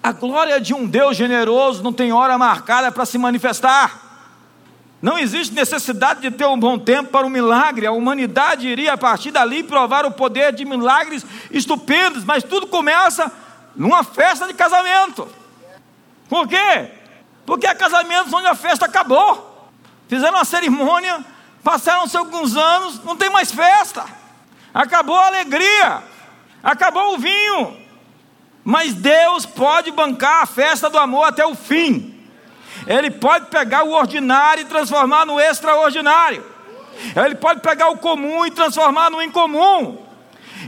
A 0.05 0.12
glória 0.12 0.61
de 0.61 0.75
um 0.75 0.87
Deus 0.87 1.17
generoso 1.17 1.83
não 1.83 1.90
tem 1.90 2.12
hora 2.12 2.37
marcada 2.37 2.93
para 2.93 3.07
se 3.07 3.17
manifestar. 3.17 4.03
Não 5.01 5.19
existe 5.19 5.55
necessidade 5.55 6.21
de 6.21 6.31
ter 6.31 6.45
um 6.45 6.61
bom 6.61 6.79
tempo 6.79 7.09
para 7.09 7.27
um 7.27 7.31
milagre. 7.31 7.87
A 7.87 7.93
humanidade 7.93 8.69
iria 8.69 8.93
a 8.93 8.99
partir 8.99 9.31
dali 9.31 9.62
provar 9.62 10.05
o 10.05 10.11
poder 10.11 10.53
de 10.53 10.67
milagres 10.67 11.25
estupendos, 11.51 12.23
mas 12.23 12.45
tudo 12.45 12.67
começa 12.67 13.33
numa 13.75 14.05
festa 14.05 14.47
de 14.47 14.53
casamento. 14.53 15.27
Por 16.29 16.47
quê? 16.49 16.90
Porque 17.47 17.67
há 17.67 17.75
casamentos 17.75 18.31
onde 18.31 18.47
a 18.47 18.55
festa 18.55 18.85
acabou. 18.85 19.71
Fizeram 20.07 20.37
uma 20.37 20.45
cerimônia, 20.45 21.25
passaram-se 21.62 22.14
alguns 22.14 22.55
anos, 22.59 23.03
não 23.05 23.17
tem 23.17 23.31
mais 23.31 23.51
festa. 23.51 24.05
Acabou 24.75 25.17
a 25.17 25.29
alegria, 25.29 26.03
acabou 26.62 27.14
o 27.14 27.19
vinho, 27.19 27.84
mas 28.64 28.94
Deus 28.94 29.44
pode 29.44 29.90
bancar 29.90 30.42
a 30.42 30.46
festa 30.46 30.88
do 30.88 30.98
amor 30.98 31.24
até 31.24 31.44
o 31.44 31.55
fim. 31.55 32.12
Ele 32.87 33.11
pode 33.11 33.46
pegar 33.46 33.85
o 33.85 33.92
ordinário 33.92 34.62
e 34.62 34.66
transformar 34.66 35.27
no 35.27 35.38
extraordinário. 35.38 36.44
Ele 37.14 37.35
pode 37.35 37.61
pegar 37.61 37.90
o 37.90 37.98
comum 37.98 38.46
e 38.46 38.50
transformar 38.50 39.11
no 39.11 39.22
incomum. 39.22 40.03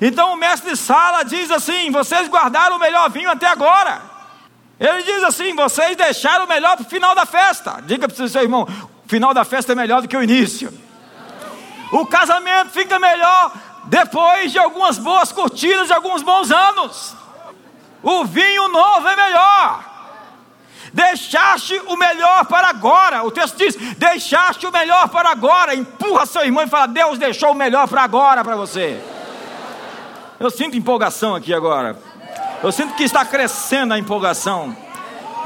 Então 0.00 0.34
o 0.34 0.36
mestre 0.36 0.76
Sala 0.76 1.24
diz 1.24 1.50
assim: 1.50 1.90
vocês 1.90 2.28
guardaram 2.28 2.76
o 2.76 2.80
melhor 2.80 3.08
vinho 3.10 3.30
até 3.30 3.46
agora. 3.46 4.02
Ele 4.78 5.02
diz 5.02 5.22
assim: 5.24 5.54
vocês 5.54 5.96
deixaram 5.96 6.44
o 6.44 6.48
melhor 6.48 6.76
para 6.76 6.86
o 6.86 6.88
final 6.88 7.14
da 7.14 7.24
festa. 7.24 7.82
Diga 7.86 8.08
para 8.08 8.24
o 8.24 8.28
seu 8.28 8.42
irmão: 8.42 8.68
o 9.04 9.08
final 9.08 9.32
da 9.32 9.44
festa 9.44 9.72
é 9.72 9.74
melhor 9.74 10.02
do 10.02 10.08
que 10.08 10.16
o 10.16 10.22
início. 10.22 10.72
O 11.92 12.04
casamento 12.04 12.70
fica 12.70 12.98
melhor 12.98 13.52
depois 13.84 14.52
de 14.52 14.58
algumas 14.58 14.98
boas 14.98 15.32
curtidas, 15.32 15.86
de 15.86 15.92
alguns 15.92 16.22
bons 16.22 16.50
anos. 16.50 17.14
O 18.06 18.24
vinho 18.24 18.68
novo 18.68 19.08
é 19.08 19.16
melhor. 19.16 19.84
Deixaste 20.92 21.74
o 21.88 21.96
melhor 21.96 22.44
para 22.44 22.68
agora. 22.68 23.24
O 23.24 23.32
texto 23.32 23.56
diz: 23.56 23.74
Deixaste 23.96 24.64
o 24.64 24.70
melhor 24.70 25.08
para 25.08 25.28
agora. 25.28 25.74
Empurra 25.74 26.24
seu 26.24 26.44
irmão 26.44 26.62
e 26.62 26.68
fala: 26.68 26.86
Deus 26.86 27.18
deixou 27.18 27.50
o 27.50 27.54
melhor 27.54 27.88
para 27.88 28.02
agora 28.02 28.44
para 28.44 28.54
você. 28.54 29.02
Eu 30.38 30.50
sinto 30.52 30.76
empolgação 30.76 31.34
aqui 31.34 31.52
agora. 31.52 31.98
Eu 32.62 32.70
sinto 32.70 32.94
que 32.94 33.02
está 33.02 33.24
crescendo 33.24 33.92
a 33.92 33.98
empolgação. 33.98 34.85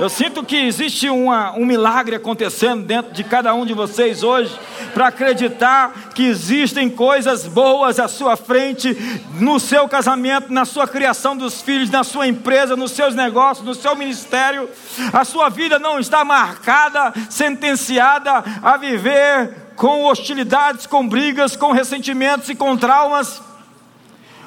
Eu 0.00 0.08
sinto 0.08 0.42
que 0.42 0.56
existe 0.56 1.10
uma, 1.10 1.52
um 1.52 1.66
milagre 1.66 2.16
acontecendo 2.16 2.86
dentro 2.86 3.12
de 3.12 3.22
cada 3.22 3.52
um 3.52 3.66
de 3.66 3.74
vocês 3.74 4.22
hoje, 4.22 4.58
para 4.94 5.08
acreditar 5.08 5.92
que 6.14 6.26
existem 6.26 6.88
coisas 6.88 7.46
boas 7.46 8.00
à 8.00 8.08
sua 8.08 8.34
frente, 8.34 8.96
no 9.38 9.60
seu 9.60 9.86
casamento, 9.86 10.50
na 10.50 10.64
sua 10.64 10.88
criação 10.88 11.36
dos 11.36 11.60
filhos, 11.60 11.90
na 11.90 12.02
sua 12.02 12.26
empresa, 12.26 12.74
nos 12.76 12.92
seus 12.92 13.14
negócios, 13.14 13.66
no 13.66 13.74
seu 13.74 13.94
ministério. 13.94 14.70
A 15.12 15.22
sua 15.22 15.50
vida 15.50 15.78
não 15.78 15.98
está 15.98 16.24
marcada, 16.24 17.12
sentenciada 17.28 18.42
a 18.62 18.78
viver 18.78 19.54
com 19.76 20.06
hostilidades, 20.06 20.86
com 20.86 21.06
brigas, 21.06 21.56
com 21.56 21.72
ressentimentos 21.72 22.48
e 22.48 22.54
com 22.54 22.74
traumas 22.74 23.49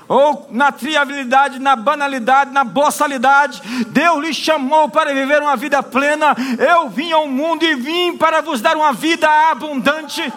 ou 0.07 0.47
na 0.51 0.71
triabilidade, 0.71 1.59
na 1.59 1.75
banalidade, 1.75 2.51
na 2.51 2.63
boçalidade. 2.63 3.61
Deus 3.87 4.21
lhe 4.21 4.33
chamou 4.33 4.89
para 4.89 5.13
viver 5.13 5.41
uma 5.41 5.55
vida 5.55 5.81
plena. 5.81 6.35
Eu 6.59 6.89
vim 6.89 7.11
ao 7.11 7.27
mundo 7.27 7.63
e 7.63 7.75
vim 7.75 8.17
para 8.17 8.41
vos 8.41 8.61
dar 8.61 8.75
uma 8.75 8.93
vida 8.93 9.29
abundante. 9.51 10.31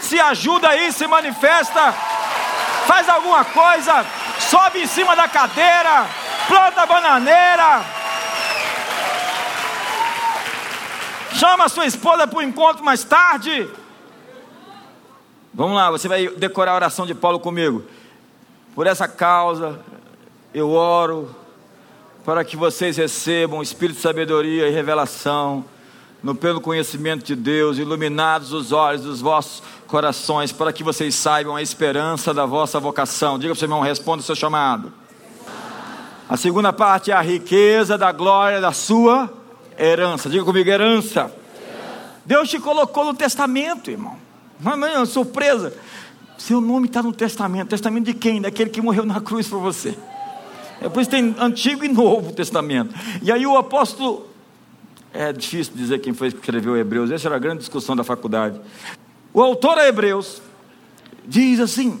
se 0.00 0.18
ajuda 0.18 0.68
aí, 0.68 0.92
se 0.92 1.06
manifesta, 1.06 1.94
faz 2.86 3.08
alguma 3.08 3.44
coisa, 3.44 4.04
sobe 4.40 4.82
em 4.82 4.86
cima 4.86 5.14
da 5.14 5.28
cadeira, 5.28 6.06
planta 6.48 6.86
bananeira. 6.86 7.82
Chama 11.34 11.68
sua 11.68 11.86
esposa 11.86 12.26
para 12.26 12.38
o 12.38 12.42
encontro 12.42 12.84
mais 12.84 13.04
tarde. 13.04 13.70
Vamos 15.52 15.74
lá, 15.74 15.90
você 15.90 16.06
vai 16.06 16.28
decorar 16.28 16.72
a 16.72 16.76
oração 16.76 17.04
de 17.04 17.14
Paulo 17.14 17.40
comigo. 17.40 17.82
Por 18.72 18.86
essa 18.86 19.08
causa, 19.08 19.80
eu 20.54 20.70
oro 20.70 21.34
para 22.24 22.44
que 22.44 22.56
vocês 22.56 22.96
recebam 22.96 23.60
espírito 23.60 23.96
de 23.96 24.02
sabedoria 24.02 24.68
e 24.68 24.70
revelação, 24.70 25.64
no 26.22 26.36
pelo 26.36 26.60
conhecimento 26.60 27.24
de 27.24 27.34
Deus, 27.34 27.78
iluminados 27.78 28.52
os 28.52 28.70
olhos 28.70 29.02
dos 29.02 29.20
vossos 29.20 29.62
corações, 29.88 30.52
para 30.52 30.72
que 30.72 30.84
vocês 30.84 31.16
saibam 31.16 31.56
a 31.56 31.62
esperança 31.62 32.32
da 32.32 32.46
vossa 32.46 32.78
vocação. 32.78 33.36
Diga 33.36 33.52
para 33.52 33.56
o 33.56 33.58
seu 33.58 33.66
irmão, 33.66 33.80
responda 33.80 34.20
o 34.20 34.24
seu 34.24 34.36
chamado. 34.36 34.92
A 36.28 36.36
segunda 36.36 36.72
parte 36.72 37.10
é 37.10 37.14
a 37.14 37.20
riqueza 37.20 37.98
da 37.98 38.12
glória 38.12 38.60
da 38.60 38.70
sua 38.70 39.28
herança. 39.76 40.30
Diga 40.30 40.44
comigo, 40.44 40.70
herança. 40.70 41.34
Deus 42.24 42.48
te 42.48 42.60
colocou 42.60 43.04
no 43.04 43.14
testamento, 43.14 43.90
irmão. 43.90 44.29
É 44.62 45.06
surpresa. 45.06 45.74
Seu 46.36 46.60
nome 46.60 46.86
está 46.86 47.02
no 47.02 47.12
testamento. 47.12 47.68
Testamento 47.68 48.06
de 48.06 48.14
quem? 48.14 48.40
Daquele 48.40 48.70
que 48.70 48.80
morreu 48.80 49.04
na 49.04 49.20
cruz 49.20 49.48
por 49.48 49.60
você. 49.60 49.96
É 50.80 50.88
por 50.88 51.00
isso 51.00 51.10
tem 51.10 51.34
Antigo 51.38 51.84
e 51.84 51.88
Novo 51.88 52.32
Testamento. 52.32 52.94
E 53.22 53.30
aí 53.30 53.46
o 53.46 53.56
apóstolo. 53.56 54.28
É 55.12 55.32
difícil 55.32 55.72
dizer 55.74 55.98
quem 55.98 56.14
foi 56.14 56.30
que 56.30 56.36
escreveu 56.36 56.76
Hebreus. 56.76 57.10
Essa 57.10 57.28
era 57.28 57.36
a 57.36 57.38
grande 57.38 57.58
discussão 57.58 57.96
da 57.96 58.04
faculdade. 58.04 58.60
O 59.34 59.42
autor 59.42 59.76
a 59.78 59.86
Hebreus 59.86 60.40
diz 61.26 61.58
assim: 61.58 62.00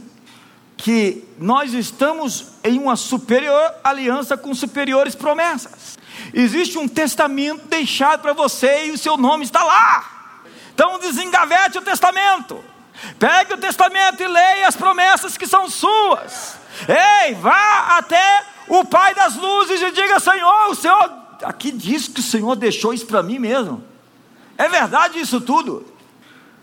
que 0.76 1.24
nós 1.38 1.74
estamos 1.74 2.52
em 2.64 2.78
uma 2.78 2.96
superior 2.96 3.74
aliança 3.84 4.36
com 4.36 4.54
superiores 4.54 5.14
promessas. 5.14 5.98
Existe 6.32 6.78
um 6.78 6.88
testamento 6.88 7.66
deixado 7.66 8.20
para 8.20 8.32
você 8.32 8.86
e 8.86 8.90
o 8.90 8.98
seu 8.98 9.16
nome 9.16 9.44
está 9.44 9.62
lá. 9.62 10.19
Então 10.80 10.98
desengavete 10.98 11.76
o 11.76 11.82
testamento. 11.82 12.64
Pegue 13.18 13.52
o 13.52 13.58
testamento 13.58 14.22
e 14.22 14.26
leia 14.26 14.66
as 14.66 14.74
promessas 14.74 15.36
que 15.36 15.46
são 15.46 15.68
suas. 15.68 16.56
Ei, 16.88 17.34
vá 17.34 17.98
até 17.98 18.46
o 18.66 18.82
Pai 18.86 19.14
das 19.14 19.36
luzes 19.36 19.82
e 19.82 19.90
diga: 19.90 20.18
Senhor, 20.18 20.70
o 20.70 20.74
Senhor, 20.74 21.12
aqui 21.42 21.70
diz 21.70 22.08
que 22.08 22.20
o 22.20 22.22
Senhor 22.22 22.56
deixou 22.56 22.94
isso 22.94 23.04
para 23.04 23.22
mim 23.22 23.38
mesmo. 23.38 23.84
É 24.56 24.70
verdade 24.70 25.20
isso 25.20 25.38
tudo? 25.42 25.84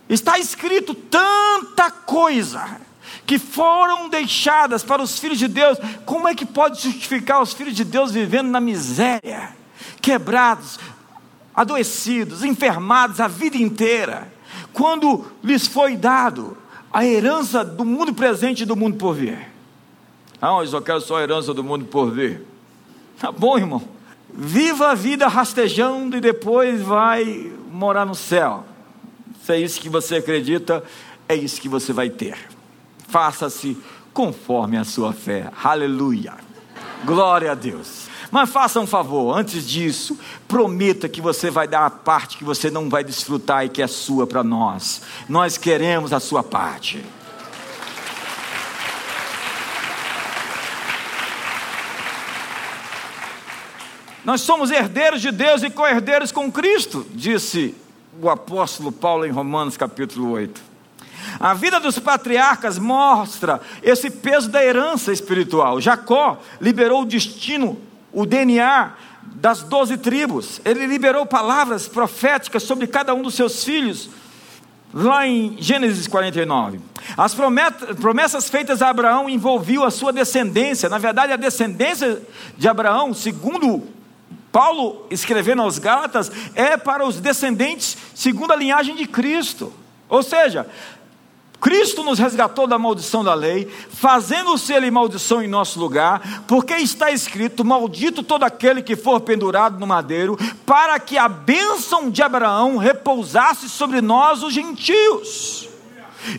Está 0.10 0.40
escrito 0.40 0.96
tanta 0.96 1.92
coisa 1.92 2.82
que 3.24 3.38
foram 3.38 4.10
deixadas 4.10 4.82
para 4.82 5.00
os 5.00 5.20
filhos 5.20 5.38
de 5.38 5.48
Deus, 5.48 5.78
como 6.08 6.28
é 6.28 6.34
que 6.34 6.46
pode 6.46 6.82
justificar 6.82 7.40
os 7.40 7.54
filhos 7.54 7.76
de 7.76 7.84
Deus 7.84 8.12
vivendo 8.12 8.50
na 8.50 8.60
miséria, 8.60 9.56
quebrados, 10.02 10.80
adoecidos, 11.58 12.44
enfermados 12.46 13.20
a 13.20 13.28
vida 13.28 13.58
inteira, 13.58 14.32
quando 14.72 15.26
lhes 15.44 15.68
foi 15.68 15.98
dado 15.98 16.56
a 16.94 17.06
herança 17.06 17.66
do 17.66 17.84
mundo 17.84 18.14
presente 18.14 18.62
e 18.62 18.66
do 18.66 18.78
mundo 18.78 18.96
por 18.96 19.14
vir? 19.14 19.52
Ah, 20.42 20.60
eu 20.62 20.68
só 20.68 20.80
quero 20.80 21.02
só 21.02 21.18
a 21.18 21.24
herança 21.24 21.54
do 21.54 21.64
mundo 21.64 21.84
por 21.86 22.12
vir. 22.12 22.44
Tá 23.20 23.32
bom, 23.32 23.58
irmão. 23.58 23.84
Viva 24.34 24.92
a 24.92 24.94
vida 24.94 25.28
rastejando 25.28 26.16
e 26.16 26.22
depois 26.22 26.82
vai 26.82 27.52
morar 27.72 28.06
no 28.06 28.16
céu. 28.16 28.64
Se 29.44 29.54
é 29.54 29.60
isso 29.60 29.82
que 29.82 29.90
você 29.90 30.18
acredita, 30.18 30.84
é 31.28 31.36
isso 31.36 31.60
que 31.60 31.68
você 31.68 31.92
vai 31.92 32.10
ter 32.10 32.38
faça-se 33.08 33.78
conforme 34.14 34.78
a 34.78 34.84
sua 34.84 35.14
fé. 35.14 35.50
Aleluia. 35.64 36.34
Glória 37.06 37.52
a 37.52 37.56
Deus. 37.56 38.07
Mas 38.30 38.50
faça 38.50 38.80
um 38.80 38.88
favor, 38.88 39.38
antes 39.38 39.68
disso, 39.68 40.18
prometa 40.48 41.08
que 41.08 41.22
você 41.22 41.50
vai 41.50 41.68
dar 41.68 41.86
a 41.86 41.90
parte 41.90 42.38
que 42.38 42.44
você 42.44 42.70
não 42.70 42.90
vai 42.90 43.04
desfrutar 43.04 43.66
e 43.66 43.70
que 43.70 43.82
é 43.82 43.88
sua 43.88 44.28
para 44.28 44.44
nós. 44.44 45.02
Nós 45.30 45.58
queremos 45.58 46.12
a 46.12 46.20
sua 46.20 46.44
parte. 46.44 47.04
Nós 54.28 54.42
somos 54.42 54.72
herdeiros 54.72 55.22
de 55.22 55.32
Deus 55.32 55.64
e 55.64 55.70
co-herdeiros 55.70 56.34
com 56.34 56.52
Cristo, 56.52 57.06
disse 57.12 57.74
o 58.22 58.30
apóstolo 58.30 58.92
Paulo 58.92 59.26
em 59.26 59.32
Romanos 59.32 59.78
capítulo 59.78 60.32
8. 60.32 60.62
A 61.40 61.54
vida 61.54 61.80
dos 61.80 61.98
patriarcas 61.98 62.78
mostra 62.78 63.62
esse 63.82 64.10
peso 64.10 64.50
da 64.50 64.64
herança 64.64 65.14
espiritual. 65.14 65.80
Jacó 65.80 66.38
liberou 66.60 67.04
o 67.04 67.06
destino, 67.06 67.78
o 68.18 68.26
DNA 68.26 68.94
das 69.36 69.62
doze 69.62 69.96
tribos. 69.96 70.60
Ele 70.66 70.88
liberou 70.88 71.24
palavras 71.24 71.88
proféticas 71.88 72.64
sobre 72.64 72.88
cada 72.88 73.14
um 73.14 73.22
dos 73.22 73.36
seus 73.36 73.64
filhos. 73.64 74.10
Lá 74.92 75.28
em 75.28 75.56
Gênesis 75.60 76.08
49, 76.08 76.80
as 77.16 77.36
promessas 78.00 78.50
feitas 78.50 78.82
a 78.82 78.90
Abraão 78.90 79.30
envolviam 79.30 79.84
a 79.84 79.92
sua 79.92 80.12
descendência. 80.12 80.90
Na 80.90 80.98
verdade, 80.98 81.32
a 81.32 81.36
descendência 81.36 82.20
de 82.58 82.68
Abraão, 82.68 83.14
segundo 83.14 83.84
Paulo 84.52 85.06
escrevendo 85.12 85.62
aos 85.62 85.78
Gálatas, 85.78 86.32
é 86.56 86.76
para 86.76 87.06
os 87.06 87.20
descendentes 87.20 87.96
segundo 88.16 88.52
a 88.52 88.56
linhagem 88.56 88.96
de 88.96 89.06
Cristo. 89.06 89.72
Ou 90.10 90.24
seja, 90.24 90.66
Cristo 91.60 92.04
nos 92.04 92.20
resgatou 92.20 92.68
da 92.68 92.78
maldição 92.78 93.24
da 93.24 93.34
lei, 93.34 93.68
fazendo-se 93.90 94.72
ele 94.74 94.92
maldição 94.92 95.42
em 95.42 95.48
nosso 95.48 95.80
lugar, 95.80 96.44
porque 96.48 96.76
está 96.76 97.12
escrito: 97.12 97.66
Maldito 97.66 98.22
todo 98.22 98.44
aquele 98.44 98.82
que 98.82 98.96
for 98.96 99.20
pendurado 99.20 99.80
no 99.80 99.88
madeiro, 99.88 100.38
para 100.66 101.00
que 101.00 101.18
a 101.18 101.28
bênção 101.28 102.10
de 102.10 102.22
Abraão 102.22 102.78
repousasse 102.78 103.68
sobre 103.70 104.02
nós, 104.02 104.44
os 104.44 104.54
gentios. 104.54 105.68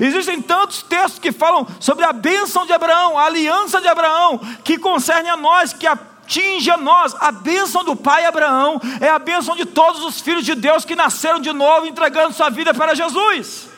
Existem 0.01 0.41
tantos 0.43 0.83
textos 0.83 1.19
que 1.19 1.33
falam 1.33 1.67
sobre 1.81 2.05
a 2.05 2.13
bênção 2.13 2.67
de 2.67 2.73
Abraão, 2.73 3.19
a 3.19 3.25
aliança 3.25 3.81
de 3.81 3.89
Abraão, 3.89 4.39
que 4.63 4.79
concerne 4.79 5.29
a 5.29 5.37
nós, 5.37 5.73
que 5.73 5.87
atinge 5.87 6.71
a 6.71 6.77
nós. 6.77 7.17
A 7.19 7.33
bênção 7.33 7.83
do 7.83 7.97
pai 7.97 8.25
Abraão 8.25 8.81
é 9.01 9.09
a 9.09 9.19
bênção 9.19 9.57
de 9.57 9.65
todos 9.65 10.05
os 10.05 10.21
filhos 10.21 10.45
de 10.45 10.55
Deus 10.55 10.85
que 10.85 10.95
nasceram 10.95 11.41
de 11.41 11.53
novo, 11.53 11.87
entregando 11.87 12.35
sua 12.35 12.51
vida 12.51 12.75
para 12.75 12.95
Jesus. 12.95 13.78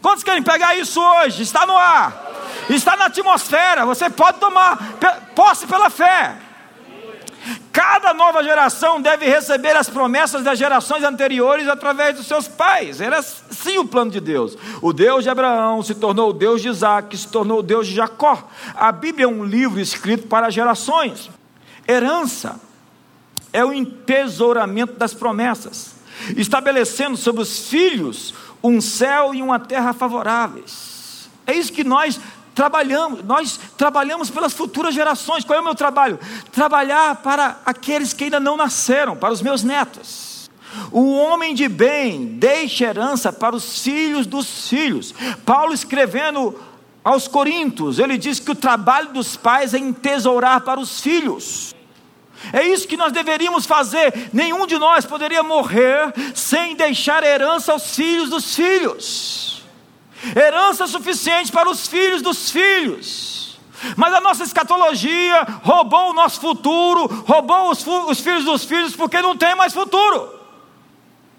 Quantos 0.00 0.24
querem 0.24 0.42
pegar 0.42 0.74
isso 0.76 1.00
hoje? 1.00 1.42
Está 1.42 1.66
no 1.66 1.76
ar, 1.76 2.30
está 2.68 2.96
na 2.96 3.06
atmosfera. 3.06 3.84
Você 3.86 4.08
pode 4.08 4.38
tomar 4.38 4.98
posse 5.34 5.66
pela 5.66 5.90
fé. 5.90 6.36
Cada 7.72 8.12
nova 8.12 8.42
geração 8.42 9.00
deve 9.00 9.26
receber 9.26 9.76
as 9.76 9.88
promessas 9.88 10.42
das 10.42 10.58
gerações 10.58 11.04
anteriores 11.04 11.68
através 11.68 12.16
dos 12.16 12.26
seus 12.26 12.48
pais. 12.48 13.00
Era 13.00 13.22
sim 13.22 13.78
o 13.78 13.86
plano 13.86 14.10
de 14.10 14.20
Deus. 14.20 14.56
O 14.82 14.92
Deus 14.92 15.22
de 15.22 15.30
Abraão 15.30 15.82
se 15.82 15.94
tornou 15.94 16.30
o 16.30 16.32
Deus 16.32 16.60
de 16.60 16.68
Isaac, 16.68 17.16
se 17.16 17.28
tornou 17.28 17.60
o 17.60 17.62
Deus 17.62 17.86
de 17.86 17.94
Jacó. 17.94 18.48
A 18.74 18.90
Bíblia 18.90 19.24
é 19.24 19.28
um 19.28 19.44
livro 19.44 19.80
escrito 19.80 20.26
para 20.26 20.50
gerações. 20.50 21.30
Herança 21.86 22.60
é 23.52 23.64
o 23.64 23.72
entesouramento 23.72 24.94
das 24.94 25.14
promessas, 25.14 25.94
estabelecendo 26.36 27.16
sobre 27.16 27.42
os 27.42 27.68
filhos 27.68 28.34
um 28.62 28.80
céu 28.80 29.34
e 29.34 29.42
uma 29.42 29.58
terra 29.58 29.92
favoráveis. 29.92 31.28
É 31.46 31.54
isso 31.54 31.72
que 31.72 31.84
nós 31.84 32.20
trabalhamos. 32.54 33.24
Nós 33.24 33.58
trabalhamos 33.76 34.30
pelas 34.30 34.52
futuras 34.52 34.94
gerações. 34.94 35.44
Qual 35.44 35.58
é 35.58 35.60
o 35.60 35.64
meu 35.64 35.74
trabalho? 35.74 36.18
Trabalhar 36.52 37.16
para 37.16 37.58
aqueles 37.64 38.12
que 38.12 38.24
ainda 38.24 38.38
não 38.40 38.56
nasceram, 38.56 39.16
para 39.16 39.32
os 39.32 39.42
meus 39.42 39.62
netos. 39.62 40.50
O 40.92 41.14
homem 41.14 41.54
de 41.54 41.68
bem 41.68 42.26
deixa 42.26 42.84
herança 42.84 43.32
para 43.32 43.56
os 43.56 43.82
filhos 43.82 44.26
dos 44.26 44.68
filhos. 44.68 45.14
Paulo 45.44 45.72
escrevendo 45.72 46.54
aos 47.02 47.26
Coríntios, 47.26 47.98
ele 47.98 48.18
diz 48.18 48.38
que 48.38 48.50
o 48.50 48.54
trabalho 48.54 49.12
dos 49.12 49.36
pais 49.36 49.74
é 49.74 49.78
entesourar 49.78 50.60
para 50.60 50.78
os 50.78 51.00
filhos. 51.00 51.74
É 52.52 52.66
isso 52.66 52.88
que 52.88 52.96
nós 52.96 53.12
deveríamos 53.12 53.66
fazer. 53.66 54.30
Nenhum 54.32 54.66
de 54.66 54.78
nós 54.78 55.04
poderia 55.04 55.42
morrer 55.42 56.12
sem 56.34 56.74
deixar 56.74 57.22
herança 57.22 57.72
aos 57.72 57.94
filhos 57.94 58.30
dos 58.30 58.54
filhos. 58.54 59.62
Herança 60.34 60.86
suficiente 60.86 61.52
para 61.52 61.68
os 61.68 61.86
filhos 61.86 62.22
dos 62.22 62.50
filhos. 62.50 63.58
Mas 63.96 64.12
a 64.12 64.20
nossa 64.20 64.42
escatologia 64.42 65.46
roubou 65.62 66.10
o 66.10 66.12
nosso 66.12 66.40
futuro, 66.40 67.06
roubou 67.26 67.70
os, 67.70 67.86
os 67.86 68.20
filhos 68.20 68.44
dos 68.44 68.64
filhos, 68.64 68.94
porque 68.94 69.22
não 69.22 69.36
tem 69.36 69.54
mais 69.54 69.72
futuro. 69.72 70.38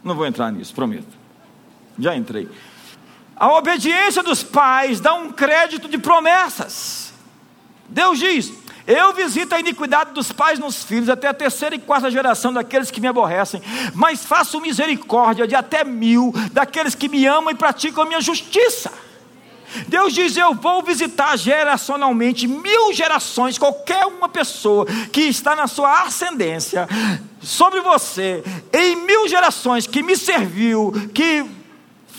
Não 0.04 0.16
vou 0.16 0.26
entrar 0.26 0.52
nisso, 0.52 0.74
prometo. 0.74 1.20
Já 2.00 2.16
entrei. 2.16 2.50
A 3.36 3.54
obediência 3.54 4.24
dos 4.24 4.44
pais 4.44 5.00
dá 5.00 5.14
um 5.14 5.32
crédito 5.32 5.88
de 5.88 5.98
promessas. 5.98 7.14
Deus 7.88 8.18
diz: 8.18 8.52
eu 8.88 9.14
visito 9.14 9.54
a 9.54 9.60
iniquidade 9.60 10.12
dos 10.12 10.32
pais 10.32 10.60
nos 10.60 10.84
filhos, 10.84 11.10
até 11.10 11.28
a 11.28 11.34
terceira 11.34 11.76
e 11.76 11.80
quarta 11.80 12.10
geração 12.10 12.52
daqueles 12.52 12.92
que 12.92 13.02
me 13.02 13.08
aborrecem, 13.08 13.62
mas 13.94 14.26
faço 14.26 14.60
misericórdia 14.60 15.48
de 15.48 15.56
até 15.56 15.84
mil 15.84 16.34
daqueles 16.52 16.96
que 16.96 17.08
me 17.08 17.26
amam 17.26 17.52
e 17.52 17.56
praticam 17.56 18.04
a 18.04 18.08
minha 18.08 18.22
justiça. 18.22 18.92
Deus 19.88 20.14
diz: 20.14 20.36
Eu 20.36 20.54
vou 20.54 20.84
visitar 20.84 21.38
geracionalmente 21.38 22.48
mil 22.48 22.94
gerações, 22.94 23.58
qualquer 23.58 24.06
uma 24.06 24.28
pessoa 24.28 24.86
que 25.12 25.22
está 25.22 25.56
na 25.56 25.68
sua 25.68 26.04
ascendência 26.04 26.88
sobre 27.42 27.80
você, 27.82 28.44
em 28.74 28.96
mil 28.98 29.28
gerações 29.28 29.88
que 29.88 30.04
me 30.04 30.18
serviu, 30.18 30.92
que 31.14 31.46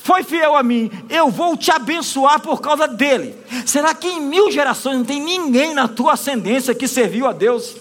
foi 0.03 0.25
fiel 0.25 0.57
a 0.57 0.65
mim, 0.65 0.91
eu 1.09 1.31
vou 1.31 1.57
te 1.57 1.71
abençoar 1.71 2.41
por 2.41 2.61
causa 2.61 2.89
dele. 2.89 3.37
Será 3.65 3.95
que 3.95 4.09
em 4.09 4.21
mil 4.21 4.51
gerações 4.51 4.97
não 4.97 5.05
tem 5.05 5.21
ninguém 5.23 5.73
na 5.75 5.87
tua 5.87 6.15
ascendência 6.15 6.75
que 6.75 6.89
serviu 6.89 7.25
a 7.25 7.33
Deus? 7.33 7.77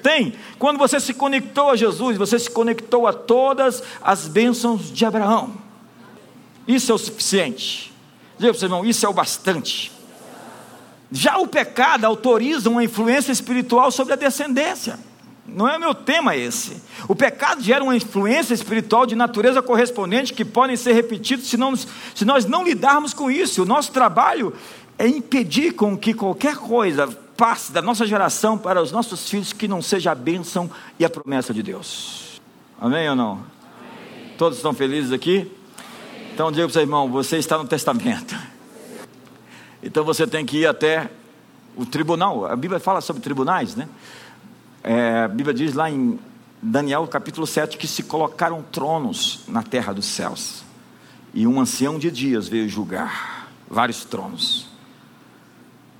Tem. 0.00 0.32
Quando 0.60 0.78
você 0.78 1.00
se 1.00 1.12
conectou 1.12 1.70
a 1.70 1.76
Jesus, 1.76 2.16
você 2.16 2.38
se 2.38 2.48
conectou 2.48 3.04
a 3.04 3.12
todas 3.12 3.82
as 4.00 4.28
bênçãos 4.28 4.92
de 4.92 5.04
Abraão. 5.04 5.54
Isso 6.68 6.92
é 6.92 6.94
o 6.94 6.98
suficiente. 6.98 7.92
Diga 8.38 8.52
para 8.52 8.60
você, 8.60 8.66
irmão, 8.66 8.84
isso 8.84 9.04
é 9.04 9.08
o 9.08 9.12
bastante. 9.12 9.90
Já 11.10 11.38
o 11.38 11.48
pecado 11.48 12.04
autoriza 12.04 12.70
uma 12.70 12.84
influência 12.84 13.32
espiritual 13.32 13.90
sobre 13.90 14.12
a 14.12 14.16
descendência. 14.16 15.00
Não 15.48 15.68
é 15.68 15.78
meu 15.78 15.94
tema 15.94 16.36
esse. 16.36 16.82
O 17.08 17.14
pecado 17.14 17.62
gera 17.62 17.82
uma 17.82 17.96
influência 17.96 18.52
espiritual 18.52 19.06
de 19.06 19.16
natureza 19.16 19.62
correspondente 19.62 20.34
que 20.34 20.44
podem 20.44 20.76
ser 20.76 20.92
repetidos 20.92 21.48
se, 21.48 21.56
não, 21.56 21.74
se 21.74 22.24
nós 22.24 22.44
não 22.44 22.62
lidarmos 22.62 23.14
com 23.14 23.30
isso. 23.30 23.62
O 23.62 23.66
nosso 23.66 23.90
trabalho 23.90 24.52
é 24.98 25.06
impedir 25.06 25.72
com 25.72 25.96
que 25.96 26.12
qualquer 26.12 26.56
coisa 26.56 27.08
passe 27.36 27.72
da 27.72 27.80
nossa 27.80 28.06
geração 28.06 28.58
para 28.58 28.82
os 28.82 28.92
nossos 28.92 29.28
filhos 29.28 29.52
que 29.52 29.66
não 29.66 29.80
seja 29.80 30.12
a 30.12 30.14
bênção 30.14 30.70
e 30.98 31.04
a 31.04 31.10
promessa 31.10 31.54
de 31.54 31.62
Deus. 31.62 32.40
Amém 32.80 33.08
ou 33.08 33.16
não? 33.16 33.32
Amém. 33.32 34.34
Todos 34.36 34.58
estão 34.58 34.74
felizes 34.74 35.12
aqui? 35.12 35.38
Amém. 35.38 36.30
Então 36.34 36.50
diga 36.50 36.64
para 36.64 36.70
o 36.70 36.72
seu 36.72 36.82
irmão: 36.82 37.08
você 37.08 37.38
está 37.38 37.56
no 37.56 37.66
testamento. 37.66 38.36
Então 39.82 40.04
você 40.04 40.26
tem 40.26 40.44
que 40.44 40.58
ir 40.58 40.66
até 40.66 41.08
o 41.76 41.86
tribunal. 41.86 42.46
A 42.46 42.56
Bíblia 42.56 42.80
fala 42.80 43.00
sobre 43.00 43.22
tribunais, 43.22 43.76
né? 43.76 43.88
É, 44.90 45.24
a 45.24 45.28
Bíblia 45.28 45.52
diz 45.52 45.74
lá 45.74 45.90
em 45.90 46.18
Daniel 46.62 47.06
capítulo 47.06 47.46
7 47.46 47.76
que 47.76 47.86
se 47.86 48.02
colocaram 48.04 48.62
tronos 48.72 49.40
na 49.46 49.62
terra 49.62 49.92
dos 49.92 50.06
céus. 50.06 50.64
E 51.34 51.46
um 51.46 51.60
ancião 51.60 51.98
de 51.98 52.10
dias 52.10 52.48
veio 52.48 52.66
julgar 52.70 53.50
vários 53.68 54.06
tronos. 54.06 54.66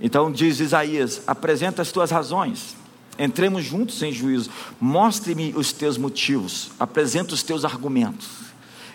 Então 0.01 0.32
diz 0.32 0.59
Isaías: 0.59 1.20
apresenta 1.26 1.82
as 1.82 1.93
tuas 1.93 2.11
razões, 2.11 2.78
entremos 3.18 3.62
juntos 3.62 4.03
em 4.03 4.11
juízo, 4.11 4.49
mostre-me 4.80 5.53
os 5.55 5.70
teus 5.70 5.99
motivos, 5.99 6.70
apresenta 6.80 7.34
os 7.34 7.43
teus 7.43 7.66
argumentos. 7.66 8.26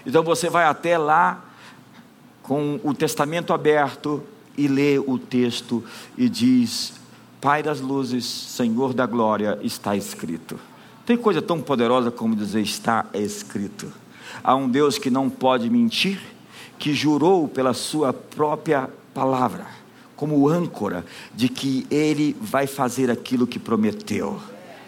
Então 0.07 0.23
você 0.23 0.49
vai 0.49 0.65
até 0.65 0.97
lá 0.97 1.45
com 2.41 2.79
o 2.83 2.95
testamento 2.95 3.53
aberto 3.53 4.23
e 4.57 4.67
lê 4.67 4.97
o 4.97 5.19
texto 5.19 5.83
e 6.17 6.27
diz: 6.27 7.02
Pai 7.43 7.61
das 7.61 7.81
luzes, 7.81 8.23
Senhor 8.23 8.93
da 8.93 9.05
glória, 9.05 9.59
está 9.61 9.97
escrito. 9.97 10.57
Tem 11.05 11.17
coisa 11.17 11.41
tão 11.41 11.59
poderosa 11.59 12.09
como 12.09 12.37
dizer 12.37 12.61
está 12.61 13.05
escrito. 13.13 13.91
Há 14.41 14.55
um 14.55 14.69
Deus 14.69 14.97
que 14.97 15.09
não 15.09 15.29
pode 15.29 15.69
mentir, 15.69 16.21
que 16.79 16.93
jurou 16.93 17.49
pela 17.49 17.73
sua 17.73 18.13
própria 18.13 18.89
palavra, 19.13 19.67
como 20.15 20.47
âncora 20.47 21.05
de 21.35 21.49
que 21.49 21.85
ele 21.91 22.33
vai 22.39 22.65
fazer 22.65 23.11
aquilo 23.11 23.45
que 23.45 23.59
prometeu. 23.59 24.39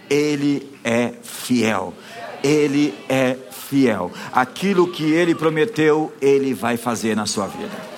Ele 0.09 0.65
é 0.81 1.13
fiel. 1.21 1.93
Ele 2.41 2.93
é 3.09 3.37
fiel. 3.51 4.13
Aquilo 4.31 4.87
que 4.87 5.03
ele 5.03 5.35
prometeu, 5.35 6.13
ele 6.21 6.53
vai 6.53 6.77
fazer 6.77 7.17
na 7.17 7.25
sua 7.25 7.47
vida. 7.47 7.94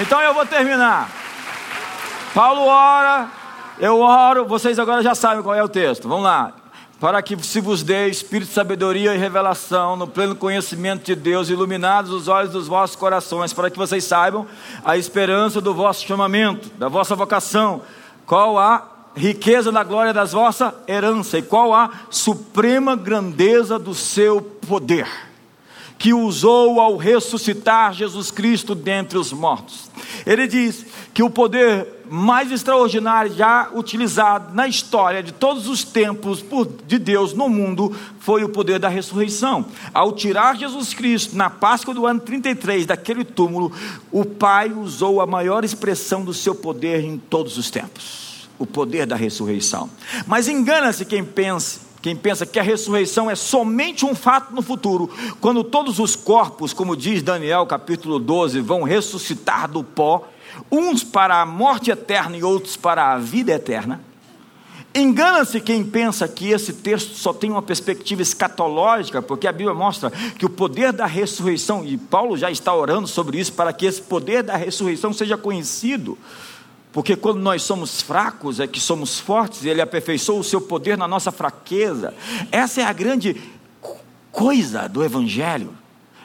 Então 0.00 0.20
eu 0.20 0.32
vou 0.32 0.46
terminar. 0.46 1.10
Paulo 2.32 2.66
ora, 2.66 3.28
eu 3.80 3.98
oro, 3.98 4.44
vocês 4.46 4.78
agora 4.78 5.02
já 5.02 5.12
sabem 5.12 5.42
qual 5.42 5.56
é 5.56 5.62
o 5.62 5.68
texto. 5.68 6.08
Vamos 6.08 6.24
lá. 6.24 6.52
Para 7.00 7.20
que 7.20 7.36
se 7.44 7.60
vos 7.60 7.82
dê 7.82 8.08
espírito 8.08 8.48
de 8.48 8.54
sabedoria 8.54 9.14
e 9.14 9.18
revelação, 9.18 9.96
no 9.96 10.06
pleno 10.06 10.36
conhecimento 10.36 11.04
de 11.04 11.16
Deus, 11.16 11.48
iluminados 11.48 12.12
os 12.12 12.28
olhos 12.28 12.52
dos 12.52 12.68
vossos 12.68 12.94
corações, 12.94 13.52
para 13.52 13.70
que 13.70 13.76
vocês 13.76 14.04
saibam 14.04 14.46
a 14.84 14.96
esperança 14.96 15.60
do 15.60 15.74
vosso 15.74 16.06
chamamento, 16.06 16.70
da 16.78 16.88
vossa 16.88 17.16
vocação, 17.16 17.82
qual 18.24 18.56
a 18.56 18.84
riqueza 19.16 19.72
da 19.72 19.82
glória 19.82 20.12
das 20.12 20.32
vossa 20.32 20.74
herança 20.86 21.38
e 21.38 21.42
qual 21.42 21.74
a 21.74 21.90
suprema 22.08 22.94
grandeza 22.94 23.78
do 23.78 23.94
seu 23.94 24.40
poder 24.40 25.27
que 25.98 26.14
usou 26.14 26.80
ao 26.80 26.96
ressuscitar 26.96 27.92
Jesus 27.92 28.30
Cristo 28.30 28.74
dentre 28.74 29.18
os 29.18 29.32
mortos. 29.32 29.90
Ele 30.24 30.46
diz 30.46 30.86
que 31.12 31.22
o 31.22 31.28
poder 31.28 31.86
mais 32.08 32.52
extraordinário 32.52 33.34
já 33.34 33.68
utilizado 33.74 34.54
na 34.54 34.68
história 34.68 35.22
de 35.22 35.32
todos 35.32 35.68
os 35.68 35.82
tempos 35.84 36.40
por, 36.40 36.66
de 36.86 36.98
Deus 36.98 37.34
no 37.34 37.48
mundo 37.48 37.94
foi 38.20 38.44
o 38.44 38.48
poder 38.48 38.78
da 38.78 38.88
ressurreição. 38.88 39.66
Ao 39.92 40.12
tirar 40.12 40.56
Jesus 40.56 40.94
Cristo 40.94 41.36
na 41.36 41.50
Páscoa 41.50 41.92
do 41.92 42.06
ano 42.06 42.20
33 42.20 42.86
daquele 42.86 43.24
túmulo, 43.24 43.72
o 44.12 44.24
Pai 44.24 44.70
usou 44.70 45.20
a 45.20 45.26
maior 45.26 45.64
expressão 45.64 46.24
do 46.24 46.32
seu 46.32 46.54
poder 46.54 47.04
em 47.04 47.18
todos 47.18 47.58
os 47.58 47.70
tempos 47.70 48.28
o 48.58 48.66
poder 48.66 49.06
da 49.06 49.14
ressurreição. 49.14 49.88
Mas 50.26 50.48
engana-se 50.48 51.04
quem 51.04 51.24
pensa 51.24 51.87
quem 52.08 52.16
pensa 52.16 52.46
que 52.46 52.58
a 52.58 52.62
ressurreição 52.62 53.30
é 53.30 53.34
somente 53.34 54.06
um 54.06 54.14
fato 54.14 54.54
no 54.54 54.62
futuro, 54.62 55.10
quando 55.42 55.62
todos 55.62 55.98
os 55.98 56.16
corpos, 56.16 56.72
como 56.72 56.96
diz 56.96 57.22
Daniel 57.22 57.66
capítulo 57.66 58.18
12, 58.18 58.62
vão 58.62 58.82
ressuscitar 58.82 59.70
do 59.70 59.84
pó, 59.84 60.26
uns 60.72 61.04
para 61.04 61.42
a 61.42 61.44
morte 61.44 61.90
eterna 61.90 62.34
e 62.34 62.42
outros 62.42 62.78
para 62.78 63.12
a 63.12 63.18
vida 63.18 63.52
eterna. 63.52 64.00
Engana-se 64.94 65.60
quem 65.60 65.84
pensa 65.84 66.26
que 66.26 66.48
esse 66.48 66.72
texto 66.72 67.14
só 67.14 67.34
tem 67.34 67.50
uma 67.50 67.60
perspectiva 67.60 68.22
escatológica, 68.22 69.20
porque 69.20 69.46
a 69.46 69.52
Bíblia 69.52 69.74
mostra 69.74 70.10
que 70.10 70.46
o 70.46 70.50
poder 70.50 70.94
da 70.94 71.04
ressurreição, 71.04 71.84
e 71.84 71.98
Paulo 71.98 72.38
já 72.38 72.50
está 72.50 72.74
orando 72.74 73.06
sobre 73.06 73.38
isso, 73.38 73.52
para 73.52 73.70
que 73.70 73.84
esse 73.84 74.00
poder 74.00 74.42
da 74.42 74.56
ressurreição 74.56 75.12
seja 75.12 75.36
conhecido 75.36 76.16
porque 76.92 77.16
quando 77.16 77.38
nós 77.40 77.62
somos 77.62 78.00
fracos 78.00 78.60
é 78.60 78.66
que 78.66 78.80
somos 78.80 79.20
fortes, 79.20 79.64
e 79.64 79.68
Ele 79.68 79.80
aperfeiçoou 79.80 80.40
o 80.40 80.44
seu 80.44 80.60
poder 80.60 80.96
na 80.96 81.06
nossa 81.06 81.30
fraqueza. 81.30 82.14
Essa 82.50 82.80
é 82.80 82.84
a 82.84 82.92
grande 82.92 83.36
coisa 84.32 84.88
do 84.88 85.04
Evangelho. 85.04 85.74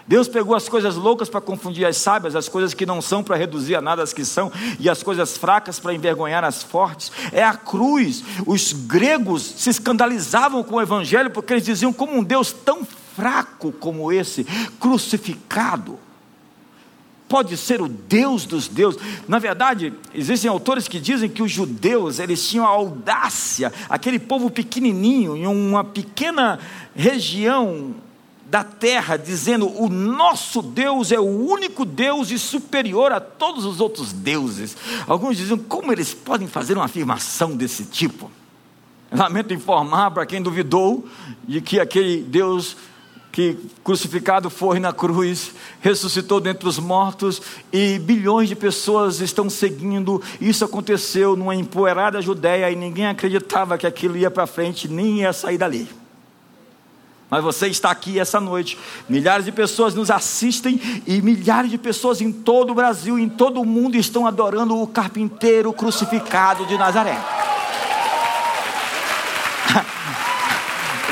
Deus 0.05 0.27
pegou 0.27 0.55
as 0.55 0.67
coisas 0.67 0.95
loucas 0.95 1.29
para 1.29 1.39
confundir 1.39 1.85
as 1.85 1.97
sábias, 1.97 2.35
as 2.35 2.49
coisas 2.49 2.73
que 2.73 2.85
não 2.85 3.01
são 3.01 3.23
para 3.23 3.37
reduzir 3.37 3.75
a 3.75 3.81
nada 3.81 4.03
as 4.03 4.11
que 4.11 4.25
são, 4.25 4.51
e 4.79 4.89
as 4.89 5.01
coisas 5.01 5.37
fracas 5.37 5.79
para 5.79 5.93
envergonhar 5.93 6.43
as 6.43 6.61
fortes. 6.61 7.11
É 7.31 7.43
a 7.43 7.53
cruz. 7.53 8.23
Os 8.45 8.73
gregos 8.73 9.41
se 9.41 9.69
escandalizavam 9.69 10.63
com 10.63 10.75
o 10.75 10.81
Evangelho 10.81 11.29
porque 11.29 11.53
eles 11.53 11.65
diziam: 11.65 11.93
como 11.93 12.13
um 12.17 12.23
Deus 12.23 12.51
tão 12.51 12.85
fraco 13.15 13.71
como 13.71 14.11
esse, 14.11 14.43
crucificado 14.79 15.99
pode 17.33 17.57
ser 17.57 17.81
o 17.81 17.87
Deus 17.87 18.45
dos 18.45 18.67
deuses. 18.67 19.01
Na 19.27 19.39
verdade, 19.39 19.91
existem 20.13 20.47
autores 20.47 20.87
que 20.87 20.99
dizem 20.99 21.27
que 21.27 21.41
os 21.41 21.51
judeus, 21.51 22.19
eles 22.19 22.47
tinham 22.47 22.63
a 22.63 22.69
audácia, 22.69 23.73
aquele 23.89 24.19
povo 24.19 24.51
pequenininho, 24.51 25.35
em 25.35 25.47
uma 25.47 25.83
pequena 25.83 26.59
região 26.95 27.95
da 28.45 28.63
terra, 28.63 29.17
dizendo: 29.17 29.67
o 29.81 29.89
nosso 29.89 30.61
Deus 30.61 31.11
é 31.11 31.19
o 31.19 31.23
único 31.23 31.85
Deus 31.85 32.29
e 32.29 32.37
superior 32.37 33.11
a 33.11 33.19
todos 33.19 33.65
os 33.65 33.79
outros 33.79 34.13
deuses. 34.13 34.77
Alguns 35.07 35.35
diziam: 35.35 35.57
como 35.57 35.91
eles 35.91 36.13
podem 36.13 36.47
fazer 36.47 36.75
uma 36.75 36.85
afirmação 36.85 37.57
desse 37.57 37.85
tipo? 37.85 38.29
Lamento 39.11 39.55
informar 39.55 40.11
para 40.11 40.27
quem 40.27 40.39
duvidou 40.39 41.07
de 41.47 41.61
que 41.61 41.79
aquele 41.79 42.21
Deus 42.21 42.77
que 43.33 43.57
crucificado 43.83 44.47
foi 44.47 44.79
na 44.79 44.93
cruz, 44.93 45.53
ressuscitou 45.81 46.39
dentre 46.39 46.69
os 46.69 46.77
mortos 46.77 47.41
e 47.73 47.97
bilhões 47.97 48.47
de 48.47 48.55
pessoas 48.55 49.21
estão 49.21 49.49
seguindo. 49.49 50.21
Isso 50.39 50.63
aconteceu 50.63 51.35
numa 51.35 51.55
empoeirada 51.55 52.21
Judéia 52.21 52.69
e 52.69 52.75
ninguém 52.75 53.07
acreditava 53.07 53.75
que 53.75 53.87
aquilo 53.87 54.15
ia 54.15 54.29
para 54.29 54.45
frente, 54.45 54.87
nem 54.87 55.21
ia 55.21 55.33
sair 55.33 55.57
dali. 55.57 55.89
Mas 57.27 57.43
você 57.43 57.67
está 57.67 57.89
aqui 57.89 58.19
essa 58.19 58.39
noite, 58.39 58.77
milhares 59.09 59.45
de 59.45 59.51
pessoas 59.51 59.95
nos 59.95 60.11
assistem 60.11 60.79
e 61.07 61.19
milhares 61.19 61.71
de 61.71 61.79
pessoas 61.79 62.21
em 62.21 62.31
todo 62.31 62.69
o 62.69 62.75
Brasil, 62.75 63.17
em 63.17 63.27
todo 63.27 63.59
o 63.59 63.65
mundo 63.65 63.97
estão 63.97 64.27
adorando 64.27 64.79
o 64.79 64.85
carpinteiro 64.85 65.73
crucificado 65.73 66.67
de 66.67 66.77
Nazaré. 66.77 67.17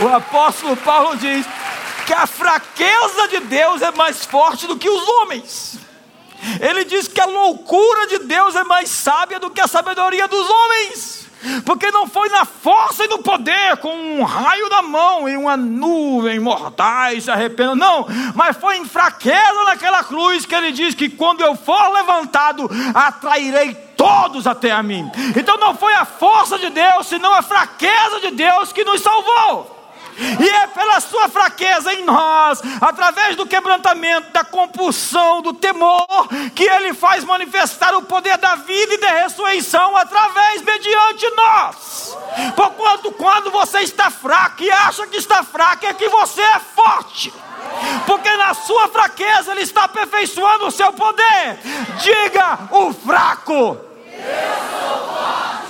O 0.02 0.08
apóstolo 0.08 0.76
Paulo 0.78 1.16
diz: 1.16 1.46
que 2.06 2.14
a 2.14 2.28
fraqueza 2.28 3.28
de 3.30 3.40
Deus 3.42 3.82
é 3.82 3.92
mais 3.92 4.26
forte 4.26 4.68
do 4.68 4.78
que 4.78 4.90
os 4.90 5.08
homens. 5.08 5.80
Ele 6.60 6.84
diz 6.84 7.08
que 7.08 7.22
a 7.22 7.26
loucura 7.26 8.08
de 8.08 8.20
Deus 8.20 8.56
é 8.56 8.64
mais 8.64 8.90
sábia 8.90 9.40
do 9.40 9.50
que 9.50 9.62
a 9.62 9.68
sabedoria 9.68 10.28
dos 10.28 10.50
homens. 10.50 11.22
Porque 11.66 11.90
não 11.92 12.08
foi 12.08 12.30
na 12.30 12.46
força 12.46 13.04
e 13.04 13.08
no 13.08 13.20
poder, 13.20 13.78
com 13.78 13.92
um 13.92 14.24
raio 14.24 14.70
da 14.70 14.84
mão 14.84 15.28
e 15.28 15.36
uma 15.36 15.58
nuvem 15.58 16.40
mortais 16.40 17.24
se 17.24 17.32
arrependam, 17.32 17.76
não, 17.76 18.06
mas 18.36 18.58
foi 18.58 18.78
em 18.78 18.86
fraqueza 18.86 19.64
naquela 19.66 20.04
cruz 20.04 20.46
que 20.46 20.54
ele 20.54 20.72
diz 20.72 20.94
que 20.94 21.10
quando 21.10 21.42
eu 21.42 21.56
for 21.56 21.92
levantado, 21.94 22.70
atrairei 22.94 23.74
todos 23.98 24.46
até 24.46 24.72
a 24.72 24.84
mim. 24.84 25.10
Então 25.36 25.58
não 25.58 25.76
foi 25.76 25.94
a 25.96 26.06
força 26.06 26.60
de 26.60 26.70
Deus, 26.70 27.08
senão 27.08 27.34
a 27.34 27.42
fraqueza 27.42 28.20
de 28.22 28.32
Deus 28.32 28.72
que 28.72 28.84
nos 28.84 29.02
salvou. 29.02 29.81
E 30.18 30.50
é 30.50 30.68
pela 30.68 31.00
sua 31.00 31.30
fraqueza 31.30 31.94
em 31.94 32.04
nós, 32.04 32.62
através 32.80 33.36
do 33.36 33.46
quebrantamento, 33.46 34.32
da 34.32 34.44
compulsão, 34.44 35.42
do 35.42 35.54
temor, 35.54 36.28
que 36.56 36.64
Ele 36.64 36.94
faz 36.94 37.24
manifestar 37.24 37.96
o 37.96 38.04
poder 38.04 38.38
da 38.38 38.56
vida 38.56 38.94
e 38.94 38.98
da 38.98 39.10
ressurreição 39.10 39.96
através, 39.98 40.62
mediante 40.62 41.30
nós. 41.36 42.18
Porquanto, 42.56 43.12
quando 43.14 43.52
você 43.52 43.80
está 43.82 44.10
fraco 44.10 44.64
e 44.64 44.72
acha 44.72 45.08
que 45.08 45.18
está 45.18 45.44
fraco, 45.44 45.86
é 45.86 45.94
que 45.94 46.10
você 46.10 46.42
é 46.42 46.60
forte. 46.60 47.34
Porque 48.06 48.36
na 48.38 48.54
sua 48.54 48.88
fraqueza 48.88 49.52
Ele 49.52 49.62
está 49.62 49.86
aperfeiçoando 49.86 50.68
o 50.68 50.72
seu 50.72 50.92
poder. 50.94 51.60
Diga 52.02 52.60
o 52.72 52.94
fraco. 52.94 53.78
Eu 54.06 54.80
sou 54.80 55.08
forte. 55.08 55.61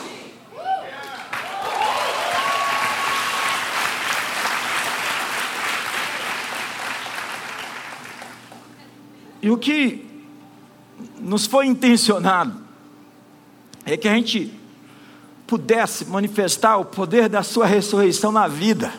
E 9.42 9.50
o 9.50 9.58
que 9.58 10.06
nos 11.20 11.46
foi 11.46 11.66
intencionado 11.66 12.62
é 13.86 13.98
que 13.98 14.08
a 14.08 14.14
gente 14.14 14.54
pudesse 15.48 16.06
manifestar 16.06 16.78
o 16.78 16.86
poder 16.86 17.28
da 17.28 17.44
sua 17.44 17.66
ressurreição 17.66 18.32
na 18.32 18.48
vida. 18.48 18.94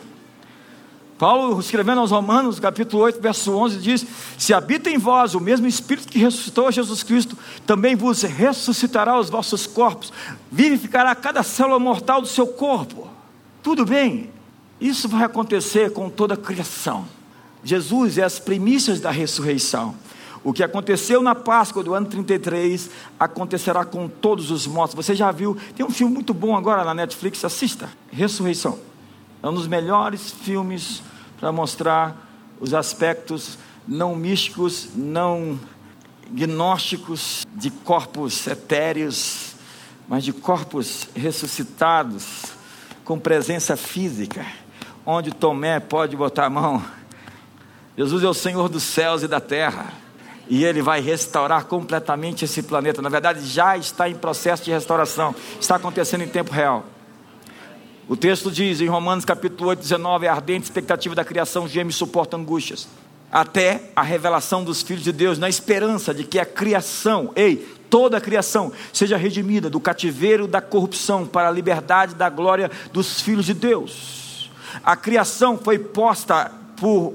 Paulo, 1.23 1.61
escrevendo 1.61 2.01
aos 2.01 2.11
Romanos, 2.11 2.59
capítulo 2.59 3.05
8, 3.05 3.21
verso 3.21 3.53
11, 3.53 3.79
diz: 3.79 4.05
Se 4.37 4.53
habita 4.53 4.91
em 4.91 4.99
vós 4.99 5.35
o 5.35 5.41
mesmo 5.41 5.69
Espírito 5.69 6.09
que 6.09 6.19
ressuscitou 6.19 6.73
Jesus 6.73 7.05
Cristo, 7.05 7.39
também 7.65 7.95
vos 7.95 8.23
ressuscitará 8.23 9.19
os 9.19 9.31
vossos 9.31 9.65
corpos, 9.65 10.13
vivificará 10.51 11.15
cada 11.15 11.45
célula 11.45 11.79
mortal 11.79 12.21
do 12.21 12.27
seu 12.27 12.49
corpo. 12.49 13.09
Tudo 13.63 13.87
bem, 13.87 14.31
isso 14.81 15.09
vai 15.09 15.23
acontecer 15.23 15.93
com 15.93 16.11
toda 16.11 16.35
a 16.35 16.37
criação. 16.37 17.07
Jesus 17.63 18.19
é 18.19 18.25
as 18.25 18.41
primícias 18.41 18.99
da 18.99 19.13
ressurreição. 19.13 19.95
O 20.45 20.53
que 20.53 20.63
aconteceu 20.63 21.23
na 21.23 21.35
Páscoa 21.35 21.85
do 21.85 21.95
ano 21.95 22.07
33 22.07 22.91
acontecerá 23.19 23.85
com 23.85 24.09
todos 24.09 24.51
os 24.51 24.67
mortos. 24.67 24.97
Você 24.97 25.15
já 25.15 25.31
viu? 25.31 25.57
Tem 25.77 25.87
um 25.87 25.91
filme 25.91 26.13
muito 26.13 26.35
bom 26.35 26.57
agora 26.57 26.85
na 26.85 26.93
Netflix, 26.93 27.45
assista. 27.45 27.89
Ressurreição. 28.11 28.79
É 29.41 29.49
um 29.49 29.55
dos 29.55 29.69
melhores 29.69 30.33
filmes 30.33 31.03
para 31.39 31.53
mostrar 31.53 32.17
os 32.61 32.75
aspectos 32.75 33.57
não 33.87 34.17
místicos, 34.17 34.89
não 34.97 35.59
gnósticos 36.31 37.47
de 37.55 37.71
corpos 37.71 38.47
etéreos, 38.47 39.55
mas 40.09 40.25
de 40.25 40.33
corpos 40.33 41.09
ressuscitados 41.15 42.47
com 43.05 43.19
presença 43.19 43.77
física, 43.77 44.45
onde 45.05 45.33
Tomé 45.33 45.79
pode 45.79 46.17
botar 46.17 46.47
a 46.47 46.51
mão. 46.51 46.83
Jesus 47.97 48.25
é 48.25 48.29
o 48.29 48.35
Senhor 48.35 48.69
dos 48.69 48.83
céus 48.83 49.23
e 49.23 49.29
da 49.29 49.41
terra 49.41 50.02
e 50.49 50.65
ele 50.65 50.83
vai 50.83 51.01
restaurar 51.01 51.67
completamente 51.67 52.45
esse 52.45 52.63
planeta. 52.63 53.01
Na 53.01 53.09
verdade, 53.09 53.47
já 53.47 53.77
está 53.77 54.09
em 54.09 54.15
processo 54.15 54.65
de 54.65 54.71
restauração, 54.71 55.35
está 55.61 55.77
acontecendo 55.77 56.23
em 56.23 56.29
tempo 56.29 56.53
real. 56.53 56.85
O 58.09 58.17
texto 58.17 58.51
diz 58.51 58.81
em 58.81 58.89
Romanos 58.89 59.25
capítulo 59.25 59.71
8, 59.71 59.81
19: 59.81 60.27
a 60.27 60.33
ardente 60.33 60.65
expectativa 60.65 61.15
da 61.15 61.25
criação 61.25 61.69
geme 61.69 61.91
e 61.91 61.95
suporta 61.95 62.37
angústias, 62.37 62.89
até 63.31 63.91
a 63.95 64.03
revelação 64.03 64.65
dos 64.65 64.83
filhos 64.83 65.05
de 65.05 65.13
Deus, 65.13 65.39
na 65.39 65.49
esperança 65.49 66.13
de 66.13 66.25
que 66.25 66.39
a 66.39 66.45
criação, 66.45 67.31
ei, 67.37 67.57
toda 67.89 68.17
a 68.17 68.21
criação, 68.21 68.73
seja 68.93 69.17
redimida 69.17 69.71
do 69.71 69.79
cativeiro 69.79 70.49
da 70.49 70.61
corrupção 70.61 71.27
para 71.27 71.49
a 71.49 71.53
liberdade 71.53 72.15
da 72.15 72.29
glória 72.29 72.71
dos 72.93 73.21
filhos 73.21 73.47
de 73.47 73.55
Deus. 73.55 74.51
A 74.85 74.97
criação 74.97 75.57
foi 75.59 75.79
posta 75.79 76.51
por 76.77 77.15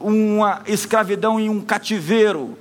uma 0.00 0.62
escravidão 0.66 1.38
em 1.38 1.48
um 1.48 1.60
cativeiro 1.60 2.56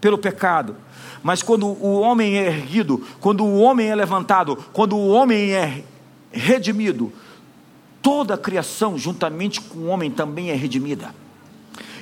pelo 0.00 0.18
pecado. 0.18 0.76
Mas 1.22 1.42
quando 1.42 1.66
o 1.66 2.00
homem 2.00 2.38
é 2.38 2.46
erguido, 2.46 3.06
quando 3.20 3.44
o 3.44 3.58
homem 3.58 3.88
é 3.88 3.94
levantado, 3.94 4.56
quando 4.72 4.96
o 4.96 5.08
homem 5.08 5.52
é 5.52 5.84
redimido, 6.32 7.12
toda 8.00 8.34
a 8.34 8.38
criação, 8.38 8.96
juntamente 8.96 9.60
com 9.60 9.80
o 9.80 9.86
homem, 9.86 10.10
também 10.10 10.50
é 10.50 10.54
redimida. 10.54 11.14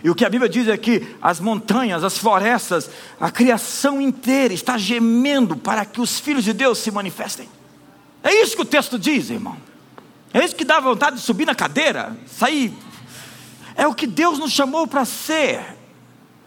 E 0.02 0.08
o 0.08 0.14
que 0.14 0.24
a 0.24 0.30
Bíblia 0.30 0.48
diz 0.48 0.68
é 0.68 0.76
que 0.76 1.16
as 1.20 1.40
montanhas, 1.40 2.04
as 2.04 2.16
florestas, 2.16 2.88
a 3.18 3.30
criação 3.30 4.00
inteira 4.00 4.54
está 4.54 4.78
gemendo 4.78 5.56
para 5.56 5.84
que 5.84 6.00
os 6.00 6.20
filhos 6.20 6.44
de 6.44 6.52
Deus 6.52 6.78
se 6.78 6.90
manifestem. 6.92 7.48
É 8.22 8.32
isso 8.42 8.54
que 8.54 8.62
o 8.62 8.66
texto 8.66 8.98
diz, 8.98 9.30
irmão. 9.30 9.56
É 10.32 10.44
isso 10.44 10.54
que 10.54 10.64
dá 10.64 10.78
vontade 10.78 11.16
de 11.16 11.22
subir 11.22 11.46
na 11.46 11.54
cadeira, 11.54 12.16
sair 12.26 12.72
é 13.78 13.86
o 13.86 13.94
que 13.94 14.08
Deus 14.08 14.40
nos 14.40 14.50
chamou 14.50 14.88
para 14.88 15.04
ser, 15.04 15.64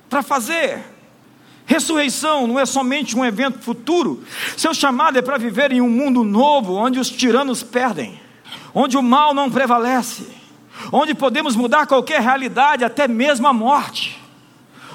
para 0.10 0.22
fazer. 0.22 0.84
Ressurreição 1.66 2.46
não 2.46 2.60
é 2.60 2.66
somente 2.66 3.18
um 3.18 3.24
evento 3.24 3.60
futuro, 3.60 4.22
seu 4.58 4.74
chamado 4.74 5.18
é 5.18 5.22
para 5.22 5.38
viver 5.38 5.72
em 5.72 5.80
um 5.80 5.90
mundo 5.90 6.26
novo, 6.26 6.76
onde 6.76 7.00
os 7.00 7.10
tiranos 7.10 7.64
perdem, 7.64 8.20
onde 8.74 8.98
o 8.98 9.02
mal 9.02 9.34
não 9.34 9.50
prevalece, 9.50 10.28
onde 10.92 11.16
podemos 11.16 11.56
mudar 11.56 11.88
qualquer 11.88 12.20
realidade, 12.20 12.84
até 12.84 13.08
mesmo 13.08 13.48
a 13.48 13.54
morte. 13.54 14.22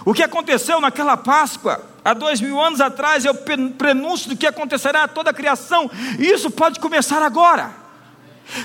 O 0.05 0.13
que 0.13 0.23
aconteceu 0.23 0.79
naquela 0.79 1.17
Páscoa, 1.17 1.83
há 2.05 2.13
dois 2.13 2.39
mil 2.39 2.61
anos 2.61 2.83
atrás, 2.83 3.25
é 3.25 3.31
o 3.31 3.35
prenúncio 3.79 4.29
do 4.29 4.37
que 4.37 4.47
acontecerá 4.47 5.05
a 5.05 5.09
toda 5.09 5.31
a 5.31 5.35
criação, 5.35 5.91
e 6.19 6.27
isso 6.27 6.51
pode 6.51 6.81
começar 6.81 7.23
agora. 7.23 7.86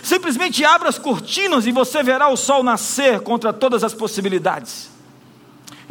Simplesmente 0.04 0.64
abra 0.64 0.90
as 0.90 0.98
cortinas 0.98 1.66
e 1.66 1.72
você 1.72 2.04
verá 2.04 2.30
o 2.30 2.38
sol 2.38 2.64
nascer 2.64 3.22
contra 3.22 3.52
todas 3.52 3.84
as 3.84 3.94
possibilidades. 3.94 4.92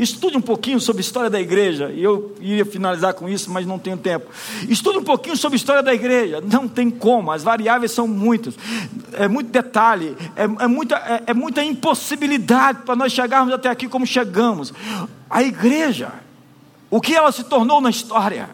Estude 0.00 0.34
um 0.38 0.40
pouquinho 0.40 0.80
sobre 0.80 1.00
a 1.00 1.04
história 1.04 1.28
da 1.28 1.38
igreja, 1.38 1.90
e 1.90 2.02
eu 2.02 2.34
iria 2.40 2.64
finalizar 2.64 3.12
com 3.12 3.28
isso, 3.28 3.50
mas 3.50 3.66
não 3.66 3.78
tenho 3.78 3.98
tempo. 3.98 4.30
Estude 4.66 4.96
um 4.96 5.04
pouquinho 5.04 5.36
sobre 5.36 5.56
a 5.56 5.58
história 5.58 5.82
da 5.82 5.92
igreja, 5.92 6.40
não 6.40 6.66
tem 6.66 6.88
como, 6.88 7.30
as 7.30 7.42
variáveis 7.42 7.92
são 7.92 8.08
muitas, 8.08 8.54
é 9.12 9.28
muito 9.28 9.50
detalhe, 9.50 10.16
é, 10.34 10.44
é 10.44 10.66
muita, 10.66 10.96
é, 10.96 11.24
é 11.26 11.34
muita 11.34 11.62
impossibilidade 11.62 12.78
para 12.86 12.96
nós 12.96 13.12
chegarmos 13.12 13.52
até 13.52 13.68
aqui 13.68 13.88
como 13.88 14.06
chegamos. 14.06 14.72
A 15.28 15.42
igreja, 15.42 16.12
o 16.90 16.98
que 16.98 17.14
ela 17.14 17.30
se 17.30 17.44
tornou 17.44 17.78
na 17.78 17.90
história, 17.90 18.48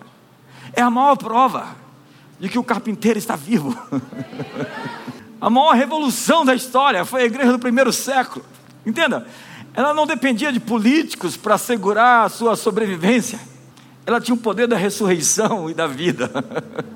é 0.73 0.83
a 0.83 0.91
maior 0.91 1.15
prova 1.17 1.77
de 2.41 2.49
que 2.49 2.59
o 2.59 2.65
carpinteiro 2.65 3.21
está 3.21 3.37
vivo. 3.37 3.77
A 5.47 5.49
maior 5.49 5.77
revolução 5.77 6.45
da 6.45 6.57
história 6.57 7.05
foi 7.05 7.23
a 7.23 7.25
igreja 7.27 7.53
do 7.53 7.59
primeiro 7.61 7.93
século. 7.93 8.45
Entenda? 8.85 9.25
Ela 9.75 9.95
não 9.95 10.05
dependia 10.05 10.51
de 10.51 10.59
políticos 10.59 11.37
para 11.37 11.55
assegurar 11.55 12.27
a 12.27 12.29
sua 12.29 12.57
sobrevivência. 12.57 13.39
Ela 14.05 14.21
tinha 14.21 14.35
o 14.35 14.39
poder 14.39 14.67
da 14.67 14.77
ressurreição 14.77 15.71
e 15.71 15.75
da 15.75 15.87
vida. 15.87 16.33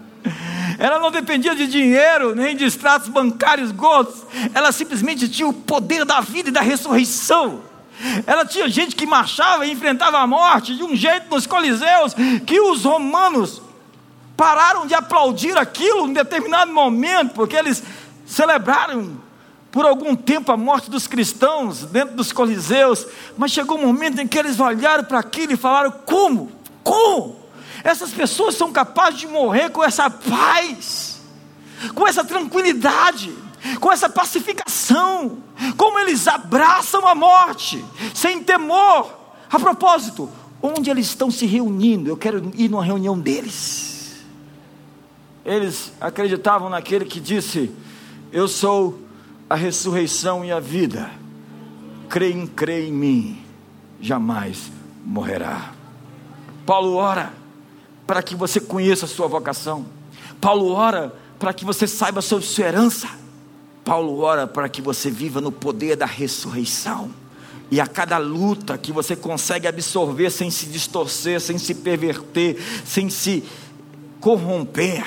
Ela 0.80 0.98
não 0.98 1.12
dependia 1.12 1.54
de 1.54 1.68
dinheiro, 1.68 2.34
nem 2.34 2.56
de 2.56 2.64
extratos 2.64 3.06
bancários 3.06 3.70
gordos. 3.70 4.16
Ela 4.52 4.72
simplesmente 4.72 5.28
tinha 5.28 5.46
o 5.46 5.52
poder 5.52 6.04
da 6.04 6.20
vida 6.20 6.48
e 6.48 6.52
da 6.52 6.60
ressurreição. 6.60 7.60
Ela 8.26 8.44
tinha 8.44 8.68
gente 8.68 8.96
que 8.96 9.06
marchava 9.06 9.64
e 9.64 9.70
enfrentava 9.70 10.18
a 10.18 10.26
morte 10.26 10.74
de 10.74 10.82
um 10.82 10.96
jeito 10.96 11.30
nos 11.30 11.46
coliseus 11.46 12.16
que 12.44 12.60
os 12.60 12.82
romanos 12.82 13.62
pararam 14.36 14.88
de 14.88 14.94
aplaudir 14.94 15.56
aquilo 15.56 16.08
em 16.08 16.12
determinado 16.12 16.72
momento, 16.72 17.32
porque 17.34 17.54
eles 17.54 17.80
celebraram 18.30 19.18
por 19.72 19.84
algum 19.84 20.14
tempo 20.14 20.52
a 20.52 20.56
morte 20.56 20.88
dos 20.88 21.06
cristãos 21.06 21.82
dentro 21.82 22.14
dos 22.14 22.32
coliseus, 22.32 23.06
mas 23.36 23.50
chegou 23.50 23.76
um 23.76 23.86
momento 23.86 24.20
em 24.20 24.26
que 24.26 24.38
eles 24.38 24.60
olharam 24.60 25.04
para 25.04 25.18
aquilo 25.18 25.52
e 25.52 25.56
falaram: 25.56 25.90
como? 26.06 26.50
Como? 26.82 27.40
Essas 27.82 28.10
pessoas 28.12 28.54
são 28.54 28.72
capazes 28.72 29.20
de 29.20 29.26
morrer 29.26 29.70
com 29.70 29.82
essa 29.82 30.08
paz, 30.08 31.20
com 31.94 32.06
essa 32.06 32.22
tranquilidade, 32.22 33.34
com 33.80 33.90
essa 33.90 34.08
pacificação, 34.08 35.38
como 35.76 35.98
eles 35.98 36.28
abraçam 36.28 37.06
a 37.08 37.14
morte, 37.14 37.84
sem 38.14 38.42
temor. 38.42 39.18
A 39.50 39.58
propósito, 39.58 40.30
onde 40.62 40.88
eles 40.88 41.06
estão 41.06 41.30
se 41.30 41.46
reunindo, 41.46 42.08
eu 42.08 42.16
quero 42.16 42.52
ir 42.54 42.68
numa 42.68 42.84
reunião 42.84 43.18
deles. 43.18 44.22
Eles 45.44 45.92
acreditavam 46.00 46.68
naquele 46.68 47.04
que 47.04 47.18
disse: 47.18 47.74
eu 48.32 48.46
sou 48.46 48.98
a 49.48 49.54
ressurreição 49.54 50.44
e 50.44 50.52
a 50.52 50.60
vida. 50.60 51.10
Crê 52.08 52.32
em, 52.32 52.46
crê 52.46 52.88
em 52.88 52.92
mim, 52.92 53.42
jamais 54.00 54.70
morrerá. 55.04 55.72
Paulo 56.66 56.94
ora 56.94 57.32
para 58.06 58.22
que 58.22 58.34
você 58.34 58.60
conheça 58.60 59.06
a 59.06 59.08
sua 59.08 59.26
vocação. 59.26 59.86
Paulo 60.40 60.72
ora 60.72 61.14
para 61.38 61.52
que 61.52 61.64
você 61.64 61.86
saiba 61.86 62.20
sobre 62.20 62.44
sua 62.46 62.64
herança. 62.64 63.08
Paulo 63.84 64.20
ora 64.20 64.46
para 64.46 64.68
que 64.68 64.82
você 64.82 65.10
viva 65.10 65.40
no 65.40 65.50
poder 65.50 65.96
da 65.96 66.06
ressurreição. 66.06 67.10
E 67.70 67.80
a 67.80 67.86
cada 67.86 68.18
luta 68.18 68.76
que 68.76 68.92
você 68.92 69.14
consegue 69.14 69.66
absorver 69.66 70.30
sem 70.30 70.50
se 70.50 70.66
distorcer, 70.66 71.40
sem 71.40 71.56
se 71.56 71.74
perverter, 71.74 72.60
sem 72.84 73.08
se 73.08 73.44
corromper, 74.20 75.04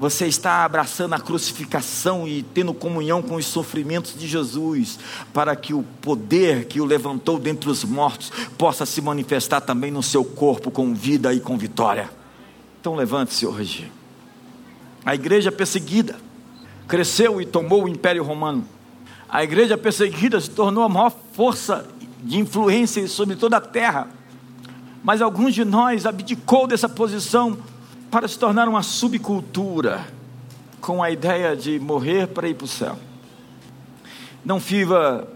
você 0.00 0.26
está 0.26 0.64
abraçando 0.64 1.12
a 1.12 1.20
crucificação 1.20 2.26
e 2.26 2.42
tendo 2.42 2.72
comunhão 2.72 3.20
com 3.20 3.34
os 3.34 3.44
sofrimentos 3.44 4.18
de 4.18 4.26
Jesus, 4.26 4.98
para 5.30 5.54
que 5.54 5.74
o 5.74 5.82
poder 6.00 6.64
que 6.64 6.80
o 6.80 6.86
levantou 6.86 7.38
dentre 7.38 7.68
os 7.68 7.84
mortos 7.84 8.32
possa 8.56 8.86
se 8.86 9.02
manifestar 9.02 9.60
também 9.60 9.90
no 9.90 10.02
seu 10.02 10.24
corpo 10.24 10.70
com 10.70 10.94
vida 10.94 11.34
e 11.34 11.38
com 11.38 11.58
vitória. 11.58 12.08
Então 12.80 12.94
levante-se 12.94 13.46
hoje. 13.46 13.92
A 15.04 15.14
igreja 15.14 15.52
perseguida 15.52 16.16
cresceu 16.88 17.38
e 17.38 17.44
tomou 17.44 17.84
o 17.84 17.88
Império 17.88 18.24
Romano. 18.24 18.66
A 19.28 19.44
igreja 19.44 19.76
perseguida 19.76 20.40
se 20.40 20.48
tornou 20.48 20.82
a 20.82 20.88
maior 20.88 21.14
força 21.34 21.86
de 22.24 22.38
influência 22.38 23.06
sobre 23.06 23.36
toda 23.36 23.58
a 23.58 23.60
terra. 23.60 24.08
Mas 25.04 25.20
alguns 25.20 25.54
de 25.54 25.64
nós 25.64 26.06
abdicou 26.06 26.66
dessa 26.66 26.88
posição 26.88 27.58
para 28.10 28.26
se 28.26 28.38
tornar 28.38 28.68
uma 28.68 28.82
subcultura 28.82 30.06
com 30.80 31.02
a 31.02 31.10
ideia 31.10 31.56
de 31.56 31.78
morrer 31.78 32.26
para 32.26 32.48
ir 32.48 32.54
para 32.54 32.64
o 32.64 32.68
céu. 32.68 32.98
Não 34.44 34.58
viva 34.58 35.28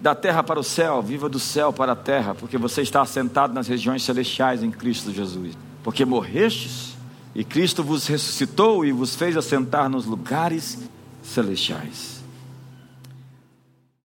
da 0.00 0.14
terra 0.14 0.42
para 0.42 0.58
o 0.58 0.62
céu, 0.64 1.00
viva 1.02 1.28
do 1.28 1.38
céu 1.38 1.72
para 1.72 1.92
a 1.92 1.96
terra, 1.96 2.34
porque 2.34 2.58
você 2.58 2.82
está 2.82 3.02
assentado 3.02 3.52
nas 3.54 3.68
regiões 3.68 4.02
celestiais 4.02 4.62
em 4.62 4.70
Cristo 4.70 5.12
Jesus. 5.12 5.56
Porque 5.82 6.04
morrestes 6.04 6.96
e 7.34 7.44
Cristo 7.44 7.82
vos 7.82 8.06
ressuscitou 8.06 8.84
e 8.84 8.92
vos 8.92 9.14
fez 9.14 9.36
assentar 9.36 9.88
nos 9.88 10.04
lugares 10.04 10.78
celestiais. 11.22 12.19